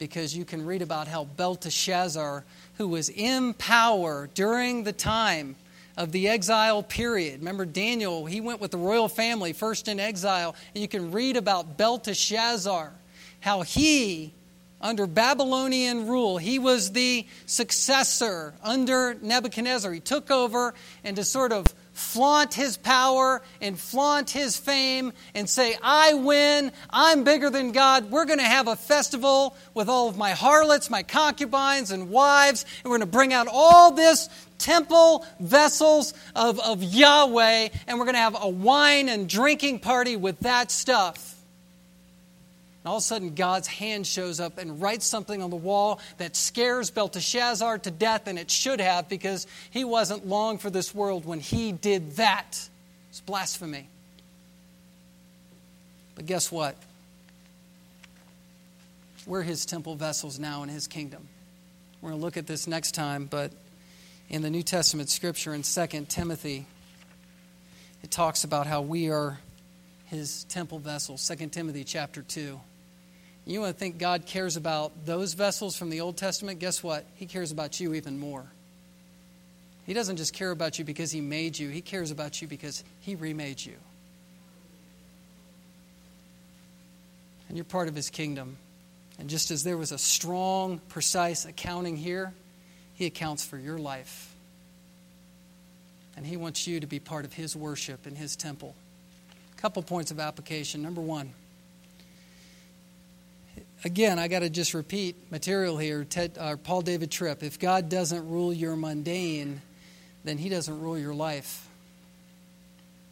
because 0.00 0.36
you 0.36 0.44
can 0.44 0.66
read 0.66 0.82
about 0.82 1.06
how 1.06 1.22
Belteshazzar, 1.22 2.42
who 2.78 2.88
was 2.88 3.08
in 3.08 3.54
power 3.54 4.28
during 4.34 4.82
the 4.82 4.92
time 4.92 5.54
of 5.96 6.10
the 6.10 6.28
exile 6.28 6.82
period. 6.82 7.38
Remember, 7.38 7.64
Daniel, 7.64 8.26
he 8.26 8.40
went 8.40 8.60
with 8.60 8.72
the 8.72 8.76
royal 8.76 9.08
family 9.08 9.52
first 9.52 9.86
in 9.86 10.00
exile, 10.00 10.56
and 10.74 10.82
you 10.82 10.88
can 10.88 11.12
read 11.12 11.36
about 11.36 11.76
Belteshazzar, 11.76 12.92
how 13.38 13.62
he, 13.62 14.32
under 14.80 15.06
Babylonian 15.06 16.08
rule, 16.08 16.38
he 16.38 16.58
was 16.58 16.90
the 16.90 17.24
successor 17.46 18.52
under 18.64 19.14
Nebuchadnezzar. 19.14 19.92
He 19.92 20.00
took 20.00 20.28
over 20.28 20.74
and 21.04 21.14
to 21.14 21.22
sort 21.22 21.52
of 21.52 21.66
flaunt 21.92 22.54
his 22.54 22.76
power 22.76 23.42
and 23.60 23.78
flaunt 23.78 24.30
his 24.30 24.56
fame 24.56 25.12
and 25.34 25.48
say, 25.48 25.76
I 25.82 26.14
win, 26.14 26.72
I'm 26.90 27.24
bigger 27.24 27.50
than 27.50 27.72
God. 27.72 28.10
We're 28.10 28.24
going 28.24 28.38
to 28.38 28.44
have 28.44 28.68
a 28.68 28.76
festival 28.76 29.56
with 29.74 29.88
all 29.88 30.08
of 30.08 30.16
my 30.16 30.30
harlots, 30.30 30.90
my 30.90 31.02
concubines, 31.02 31.90
and 31.90 32.10
wives, 32.10 32.64
and 32.82 32.90
we're 32.90 32.98
going 32.98 33.08
to 33.08 33.12
bring 33.12 33.32
out 33.32 33.48
all 33.50 33.92
this 33.92 34.28
temple 34.58 35.26
vessels 35.40 36.14
of, 36.34 36.60
of 36.60 36.82
Yahweh, 36.82 37.68
and 37.86 37.98
we're 37.98 38.04
going 38.04 38.14
to 38.14 38.20
have 38.20 38.36
a 38.40 38.48
wine 38.48 39.08
and 39.08 39.28
drinking 39.28 39.80
party 39.80 40.16
with 40.16 40.38
that 40.40 40.70
stuff. 40.70 41.41
And 42.84 42.90
all 42.90 42.96
of 42.96 43.02
a 43.02 43.04
sudden, 43.04 43.34
God's 43.34 43.68
hand 43.68 44.06
shows 44.06 44.40
up 44.40 44.58
and 44.58 44.82
writes 44.82 45.06
something 45.06 45.40
on 45.40 45.50
the 45.50 45.56
wall 45.56 46.00
that 46.18 46.34
scares 46.34 46.90
Belteshazzar 46.90 47.78
to 47.78 47.90
death, 47.92 48.26
and 48.26 48.38
it 48.38 48.50
should 48.50 48.80
have 48.80 49.08
because 49.08 49.46
he 49.70 49.84
wasn't 49.84 50.26
long 50.26 50.58
for 50.58 50.68
this 50.68 50.92
world 50.92 51.24
when 51.24 51.38
he 51.38 51.70
did 51.70 52.16
that. 52.16 52.68
It's 53.10 53.20
blasphemy. 53.20 53.88
But 56.16 56.26
guess 56.26 56.50
what? 56.50 56.76
We're 59.26 59.42
his 59.42 59.64
temple 59.64 59.94
vessels 59.94 60.40
now 60.40 60.64
in 60.64 60.68
his 60.68 60.88
kingdom. 60.88 61.28
We're 62.00 62.10
going 62.10 62.20
to 62.20 62.24
look 62.24 62.36
at 62.36 62.48
this 62.48 62.66
next 62.66 62.96
time, 62.96 63.26
but 63.26 63.52
in 64.28 64.42
the 64.42 64.50
New 64.50 64.64
Testament 64.64 65.08
scripture 65.08 65.54
in 65.54 65.62
2 65.62 65.86
Timothy, 66.08 66.66
it 68.02 68.10
talks 68.10 68.42
about 68.42 68.66
how 68.66 68.80
we 68.80 69.08
are 69.08 69.38
his 70.06 70.42
temple 70.44 70.80
vessels. 70.80 71.30
2 71.30 71.46
Timothy 71.50 71.84
chapter 71.84 72.22
2. 72.22 72.58
You 73.44 73.60
want 73.60 73.74
to 73.74 73.78
think 73.78 73.98
God 73.98 74.26
cares 74.26 74.56
about 74.56 75.04
those 75.04 75.34
vessels 75.34 75.76
from 75.76 75.90
the 75.90 76.00
Old 76.00 76.16
Testament? 76.16 76.60
Guess 76.60 76.82
what? 76.82 77.04
He 77.14 77.26
cares 77.26 77.50
about 77.50 77.80
you 77.80 77.94
even 77.94 78.18
more. 78.18 78.46
He 79.84 79.94
doesn't 79.94 80.16
just 80.16 80.32
care 80.32 80.52
about 80.52 80.78
you 80.78 80.84
because 80.84 81.10
He 81.10 81.20
made 81.20 81.58
you, 81.58 81.68
He 81.68 81.80
cares 81.80 82.10
about 82.10 82.40
you 82.40 82.46
because 82.46 82.84
He 83.00 83.16
remade 83.16 83.64
you. 83.64 83.74
And 87.48 87.56
you're 87.56 87.64
part 87.64 87.88
of 87.88 87.94
His 87.94 88.10
kingdom. 88.10 88.56
And 89.18 89.28
just 89.28 89.50
as 89.50 89.64
there 89.64 89.76
was 89.76 89.92
a 89.92 89.98
strong, 89.98 90.80
precise 90.88 91.44
accounting 91.44 91.96
here, 91.96 92.32
He 92.94 93.06
accounts 93.06 93.44
for 93.44 93.58
your 93.58 93.78
life. 93.78 94.34
And 96.16 96.24
He 96.24 96.36
wants 96.36 96.66
you 96.68 96.78
to 96.78 96.86
be 96.86 97.00
part 97.00 97.24
of 97.24 97.32
His 97.32 97.56
worship 97.56 98.06
in 98.06 98.14
His 98.14 98.36
temple. 98.36 98.76
A 99.58 99.60
couple 99.60 99.82
points 99.82 100.12
of 100.12 100.20
application. 100.20 100.80
Number 100.80 101.00
one, 101.00 101.32
again, 103.84 104.18
I 104.18 104.28
got 104.28 104.40
to 104.40 104.50
just 104.50 104.74
repeat 104.74 105.16
material 105.30 105.78
here. 105.78 106.04
Ted, 106.04 106.36
uh, 106.38 106.56
Paul 106.56 106.82
David 106.82 107.10
Tripp. 107.10 107.42
If 107.42 107.58
God 107.58 107.88
doesn't 107.88 108.28
rule 108.28 108.52
your 108.52 108.76
mundane, 108.76 109.60
then 110.24 110.38
He 110.38 110.48
doesn't 110.48 110.80
rule 110.80 110.98
your 110.98 111.14
life. 111.14 111.68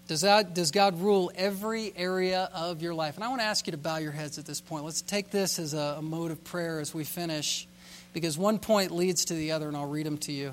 Does, 0.09 0.23
that, 0.23 0.55
does 0.55 0.73
God 0.73 1.01
rule 1.01 1.31
every 1.37 1.93
area 1.95 2.51
of 2.53 2.83
your 2.83 2.95
life? 2.95 3.15
And 3.15 3.23
I 3.23 3.29
want 3.29 3.41
to 3.43 3.47
ask 3.47 3.67
you 3.67 3.71
to 3.73 3.79
bow 3.79 3.99
your 3.99 4.11
heads 4.11 4.39
at 4.39 4.45
this 4.45 4.61
point. 4.61 4.85
Let's 4.85 5.03
take 5.03 5.31
this 5.31 5.61
as 5.61 5.73
a, 5.73 5.97
a 5.99 6.03
mode 6.03 6.33
of 6.33 6.43
prayer 6.43 6.81
as 6.81 6.93
we 6.93 7.05
finish, 7.05 7.69
because 8.13 8.37
one 8.37 8.59
point 8.59 8.91
leads 8.91 9.27
to 9.27 9.35
the 9.35 9.53
other, 9.53 9.69
and 9.69 9.77
I'll 9.77 9.87
read 9.87 10.07
them 10.07 10.19
to 10.19 10.33
you. 10.33 10.53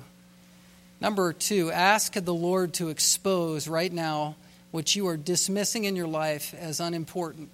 Number 1.00 1.32
two, 1.32 1.72
ask 1.72 2.12
the 2.12 2.34
Lord 2.34 2.74
to 2.74 2.88
expose 2.88 3.66
right 3.66 3.92
now 3.92 4.36
what 4.70 4.94
you 4.94 5.08
are 5.08 5.16
dismissing 5.16 5.84
in 5.84 5.96
your 5.96 6.08
life 6.08 6.54
as 6.54 6.78
unimportant 6.78 7.50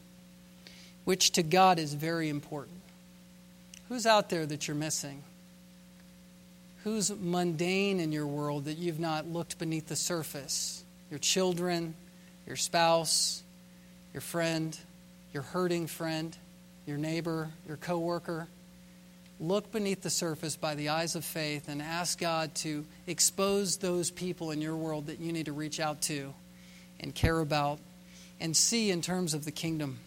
which 1.05 1.33
to 1.33 1.43
God 1.43 1.79
is 1.79 1.95
very 1.95 2.29
important. 2.29 2.81
Who's 3.89 4.07
out 4.07 4.31
there 4.31 4.47
that 4.47 4.67
you're 4.67 4.75
missing? 4.77 5.23
Who's 6.85 7.11
mundane 7.11 8.01
in 8.01 8.13
your 8.13 8.27
world 8.27 8.67
that 8.67 8.79
you've 8.79 9.01
not 9.01 9.27
looked 9.27 9.59
beneath 9.59 9.89
the 9.89 9.97
surface? 9.97 10.85
Your 11.11 11.19
children, 11.19 11.95
your 12.47 12.57
spouse, 12.57 13.43
your 14.13 14.21
friend, 14.21 14.79
your 15.33 15.43
hurting 15.43 15.87
friend, 15.87 16.37
your 16.87 16.99
neighbor, 16.99 17.51
your 17.67 17.77
coworker. 17.77 18.49
Look 19.41 19.73
beneath 19.73 20.03
the 20.03 20.11
surface 20.11 20.57
by 20.57 20.75
the 20.75 20.91
eyes 20.91 21.17
of 21.17 21.25
faith 21.25 21.69
and 21.69 21.83
ask 21.83 22.19
God 22.19 22.55
to 22.57 22.85
expose 23.07 23.79
those 23.79 24.11
people 24.11 24.51
in 24.51 24.61
your 24.61 24.77
world 24.77 25.07
that 25.07 25.21
you 25.21 25.33
need 25.33 25.47
to 25.47 25.53
reach 25.53 25.81
out 25.81 26.03
to 26.03 26.33
and 27.01 27.15
care 27.15 27.41
about 27.41 27.79
and 28.41 28.57
see 28.57 28.91
in 28.91 29.03
terms 29.03 29.35
of 29.35 29.45
the 29.45 29.51
kingdom. 29.51 29.99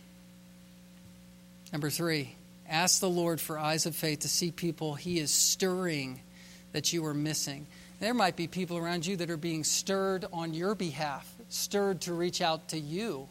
Number 1.72 1.89
three, 1.89 2.36
ask 2.68 2.99
the 2.99 3.09
Lord 3.09 3.41
for 3.41 3.59
eyes 3.59 3.86
of 3.86 3.95
faith 3.95 4.20
to 4.20 4.30
see 4.30 4.51
people 4.51 4.95
He 4.95 5.20
is 5.20 5.32
stirring 5.32 6.22
that 6.72 6.93
you 6.93 7.05
are 7.05 7.13
missing. 7.13 7.68
There 7.99 8.13
might 8.13 8.36
be 8.36 8.47
people 8.47 8.78
around 8.78 9.05
you 9.05 9.18
that 9.18 9.30
are 9.30 9.38
being 9.38 9.63
stirred 9.63 10.26
on 10.32 10.53
your 10.53 10.76
behalf, 10.76 11.30
stirred 11.49 12.01
to 12.01 12.13
reach 12.13 12.41
out 12.41 12.70
to 12.70 12.78
you. 12.78 13.28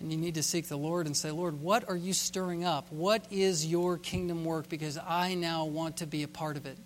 And 0.00 0.10
you 0.10 0.16
need 0.16 0.36
to 0.36 0.42
seek 0.42 0.66
the 0.66 0.78
Lord 0.78 1.04
and 1.06 1.14
say, 1.14 1.30
Lord, 1.30 1.60
what 1.60 1.88
are 1.88 1.96
you 1.96 2.14
stirring 2.14 2.64
up? 2.64 2.90
What 2.90 3.22
is 3.30 3.66
your 3.66 3.98
kingdom 3.98 4.46
work? 4.46 4.70
Because 4.70 4.98
I 5.06 5.34
now 5.34 5.66
want 5.66 5.98
to 5.98 6.06
be 6.06 6.22
a 6.22 6.28
part 6.28 6.56
of 6.56 6.64
it. 6.64 6.78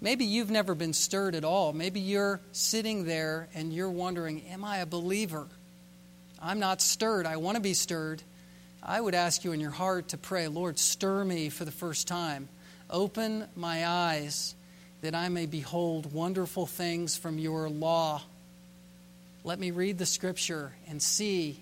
Maybe 0.00 0.24
you've 0.24 0.50
never 0.50 0.76
been 0.76 0.92
stirred 0.92 1.34
at 1.34 1.44
all. 1.44 1.72
Maybe 1.72 1.98
you're 1.98 2.40
sitting 2.52 3.04
there 3.04 3.48
and 3.54 3.72
you're 3.72 3.90
wondering, 3.90 4.42
Am 4.50 4.64
I 4.64 4.78
a 4.78 4.86
believer? 4.86 5.46
I'm 6.40 6.60
not 6.60 6.80
stirred. 6.80 7.26
I 7.26 7.36
want 7.36 7.56
to 7.56 7.60
be 7.60 7.74
stirred. 7.74 8.22
I 8.82 9.00
would 9.00 9.14
ask 9.14 9.44
you 9.44 9.52
in 9.52 9.60
your 9.60 9.70
heart 9.70 10.08
to 10.08 10.18
pray, 10.18 10.48
Lord, 10.48 10.78
stir 10.78 11.24
me 11.24 11.50
for 11.50 11.64
the 11.64 11.70
first 11.70 12.08
time. 12.08 12.48
Open 12.90 13.46
my 13.54 13.86
eyes 13.86 14.56
that 15.02 15.14
I 15.14 15.28
may 15.28 15.46
behold 15.46 16.12
wonderful 16.12 16.66
things 16.66 17.16
from 17.16 17.38
your 17.38 17.68
law. 17.68 18.22
Let 19.44 19.60
me 19.60 19.70
read 19.70 19.98
the 19.98 20.06
scripture 20.06 20.72
and 20.88 21.00
see 21.00 21.60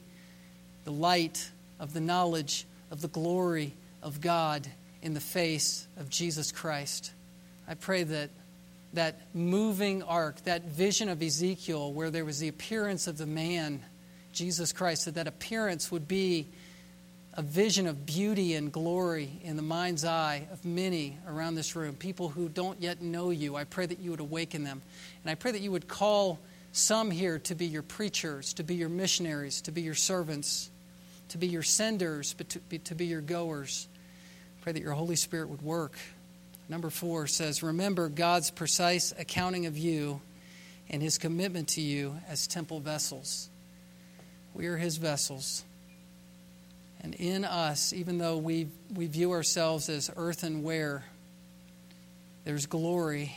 the 0.85 0.93
light 0.93 1.51
of 1.79 1.93
the 1.93 2.01
knowledge 2.01 2.67
of 2.91 3.03
the 3.03 3.09
glory 3.09 3.75
of 4.03 4.21
God 4.21 4.67
in 5.03 5.13
the 5.13 5.21
face 5.21 5.87
of 5.99 6.09
Jesus 6.09 6.53
Christ. 6.53 7.13
I 7.69 7.75
pray 7.75 8.03
that 8.03 8.31
that 8.95 9.21
moving 9.35 10.03
ark, 10.03 10.43
that 10.45 10.65
vision 10.65 11.09
of 11.09 11.23
Ezekiel 11.23 11.93
where 11.93 12.11
there 12.11 12.25
was 12.25 12.41
the 12.41 12.49
appearance 12.49 13.07
of 13.07 13.19
the 13.19 13.27
man, 13.27 13.81
Jesus 14.33 14.73
Christ, 14.73 15.05
that 15.05 15.15
that 15.15 15.29
appearance 15.29 15.93
would 15.93 16.09
be 16.09 16.49
a 17.35 17.43
vision 17.43 17.87
of 17.87 18.05
beauty 18.05 18.55
and 18.55 18.73
glory 18.73 19.41
in 19.45 19.57
the 19.57 19.63
mind's 19.63 20.05
eye 20.05 20.49
of 20.53 20.65
many 20.65 21.17
around 21.29 21.55
this 21.55 21.77
room, 21.77 21.95
people 21.95 22.29
who 22.29 22.49
don't 22.49 22.81
yet 22.83 23.01
know 23.01 23.31
you. 23.31 23.55
I 23.55 23.65
pray 23.65 23.87
that 23.87 24.01
you 24.01 24.11
would 24.11 24.21
awaken 24.21 24.65
them. 24.65 24.83
And 25.23 25.31
I 25.31 25.37
pray 25.37 25.53
that 25.53 25.61
you 25.61 25.71
would 25.71 25.87
call 25.87 26.41
some 26.73 27.11
here 27.11 27.39
to 27.41 27.55
be 27.55 27.67
your 27.67 27.83
preachers, 27.83 28.53
to 28.55 28.65
be 28.65 28.75
your 28.75 28.89
missionaries, 28.89 29.61
to 29.63 29.73
be 29.73 29.83
your 29.83 29.95
servants, 29.95 30.71
to 31.29 31.39
be 31.39 31.47
your 31.47 31.63
senders, 31.63 32.35
but 32.35 32.49
to 32.51 32.59
be, 32.59 32.79
to 32.79 32.95
be 32.95 33.07
your 33.07 33.21
goers. 33.21 33.87
Pray 34.63 34.73
that 34.73 34.83
your 34.83 34.93
Holy 34.93 35.17
Spirit 35.17 35.49
would 35.49 35.63
work. 35.63 35.97
Number 36.69 36.91
four 36.91 37.27
says, 37.27 37.63
Remember 37.63 38.09
God's 38.09 38.51
precise 38.51 39.13
accounting 39.17 39.67
of 39.67 39.79
you 39.79 40.21
and 40.89 41.01
his 41.01 41.19
commitment 41.19 41.69
to 41.69 41.81
you 41.81 42.17
as 42.29 42.47
temple 42.47 42.81
vessels. 42.81 43.49
We 44.53 44.67
are 44.67 44.77
his 44.77 44.97
vessels. 44.97 45.65
And 47.03 47.15
in 47.15 47.45
us, 47.45 47.93
even 47.93 48.19
though 48.19 48.37
we, 48.37 48.69
we 48.95 49.07
view 49.07 49.33
ourselves 49.33 49.89
as 49.89 50.11
earthenware, 50.17 51.05
there's 52.45 52.67
glory 52.67 53.35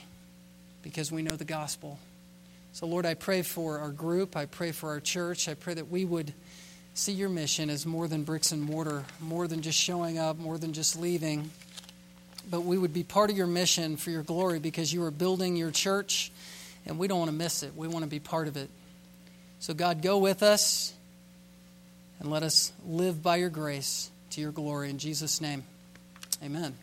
because 0.82 1.12
we 1.12 1.22
know 1.22 1.36
the 1.36 1.46
gospel. 1.46 1.98
So, 2.74 2.88
Lord, 2.88 3.06
I 3.06 3.14
pray 3.14 3.42
for 3.42 3.80
our 3.80 3.92
group. 3.92 4.36
I 4.36 4.46
pray 4.46 4.72
for 4.72 4.90
our 4.90 5.00
church. 5.00 5.48
I 5.48 5.54
pray 5.54 5.76
that 5.76 5.90
we 5.90 6.06
would 6.06 6.34
see 6.94 7.14
your 7.14 7.30
mission 7.30 7.70
as 7.70 7.86
more 7.86 8.08
than 8.08 8.24
bricks 8.24 8.52
and 8.52 8.62
mortar, 8.62 9.06
more 9.20 9.48
than 9.48 9.62
just 9.62 9.80
showing 9.80 10.18
up, 10.18 10.38
more 10.38 10.58
than 10.58 10.74
just 10.74 11.00
leaving. 11.00 11.50
But 12.50 12.62
we 12.62 12.78
would 12.78 12.94
be 12.94 13.04
part 13.04 13.30
of 13.30 13.38
your 13.38 13.48
mission 13.48 13.96
for 13.96 14.10
your 14.10 14.24
glory 14.24 14.60
because 14.60 14.92
you 14.92 15.04
are 15.04 15.12
building 15.12 15.56
your 15.56 15.72
church, 15.72 16.32
and 16.86 17.00
we 17.00 17.08
don't 17.08 17.20
want 17.20 17.32
to 17.32 17.38
miss 17.38 17.64
it. 17.64 17.76
We 17.76 17.88
want 17.88 18.04
to 18.04 18.10
be 18.10 18.20
part 18.20 18.48
of 18.48 18.58
it. 18.58 18.70
So, 19.60 19.74
God, 19.74 20.02
go 20.02 20.18
with 20.18 20.44
us 20.44 20.94
and 22.20 22.30
let 22.32 22.44
us 22.44 22.72
live 22.86 23.22
by 23.22 23.38
your 23.38 23.50
grace 23.50 24.12
to 24.32 24.42
your 24.42 24.52
glory. 24.52 24.90
In 24.90 24.98
Jesus' 24.98 25.42
name, 25.42 25.64
amen. 26.44 26.76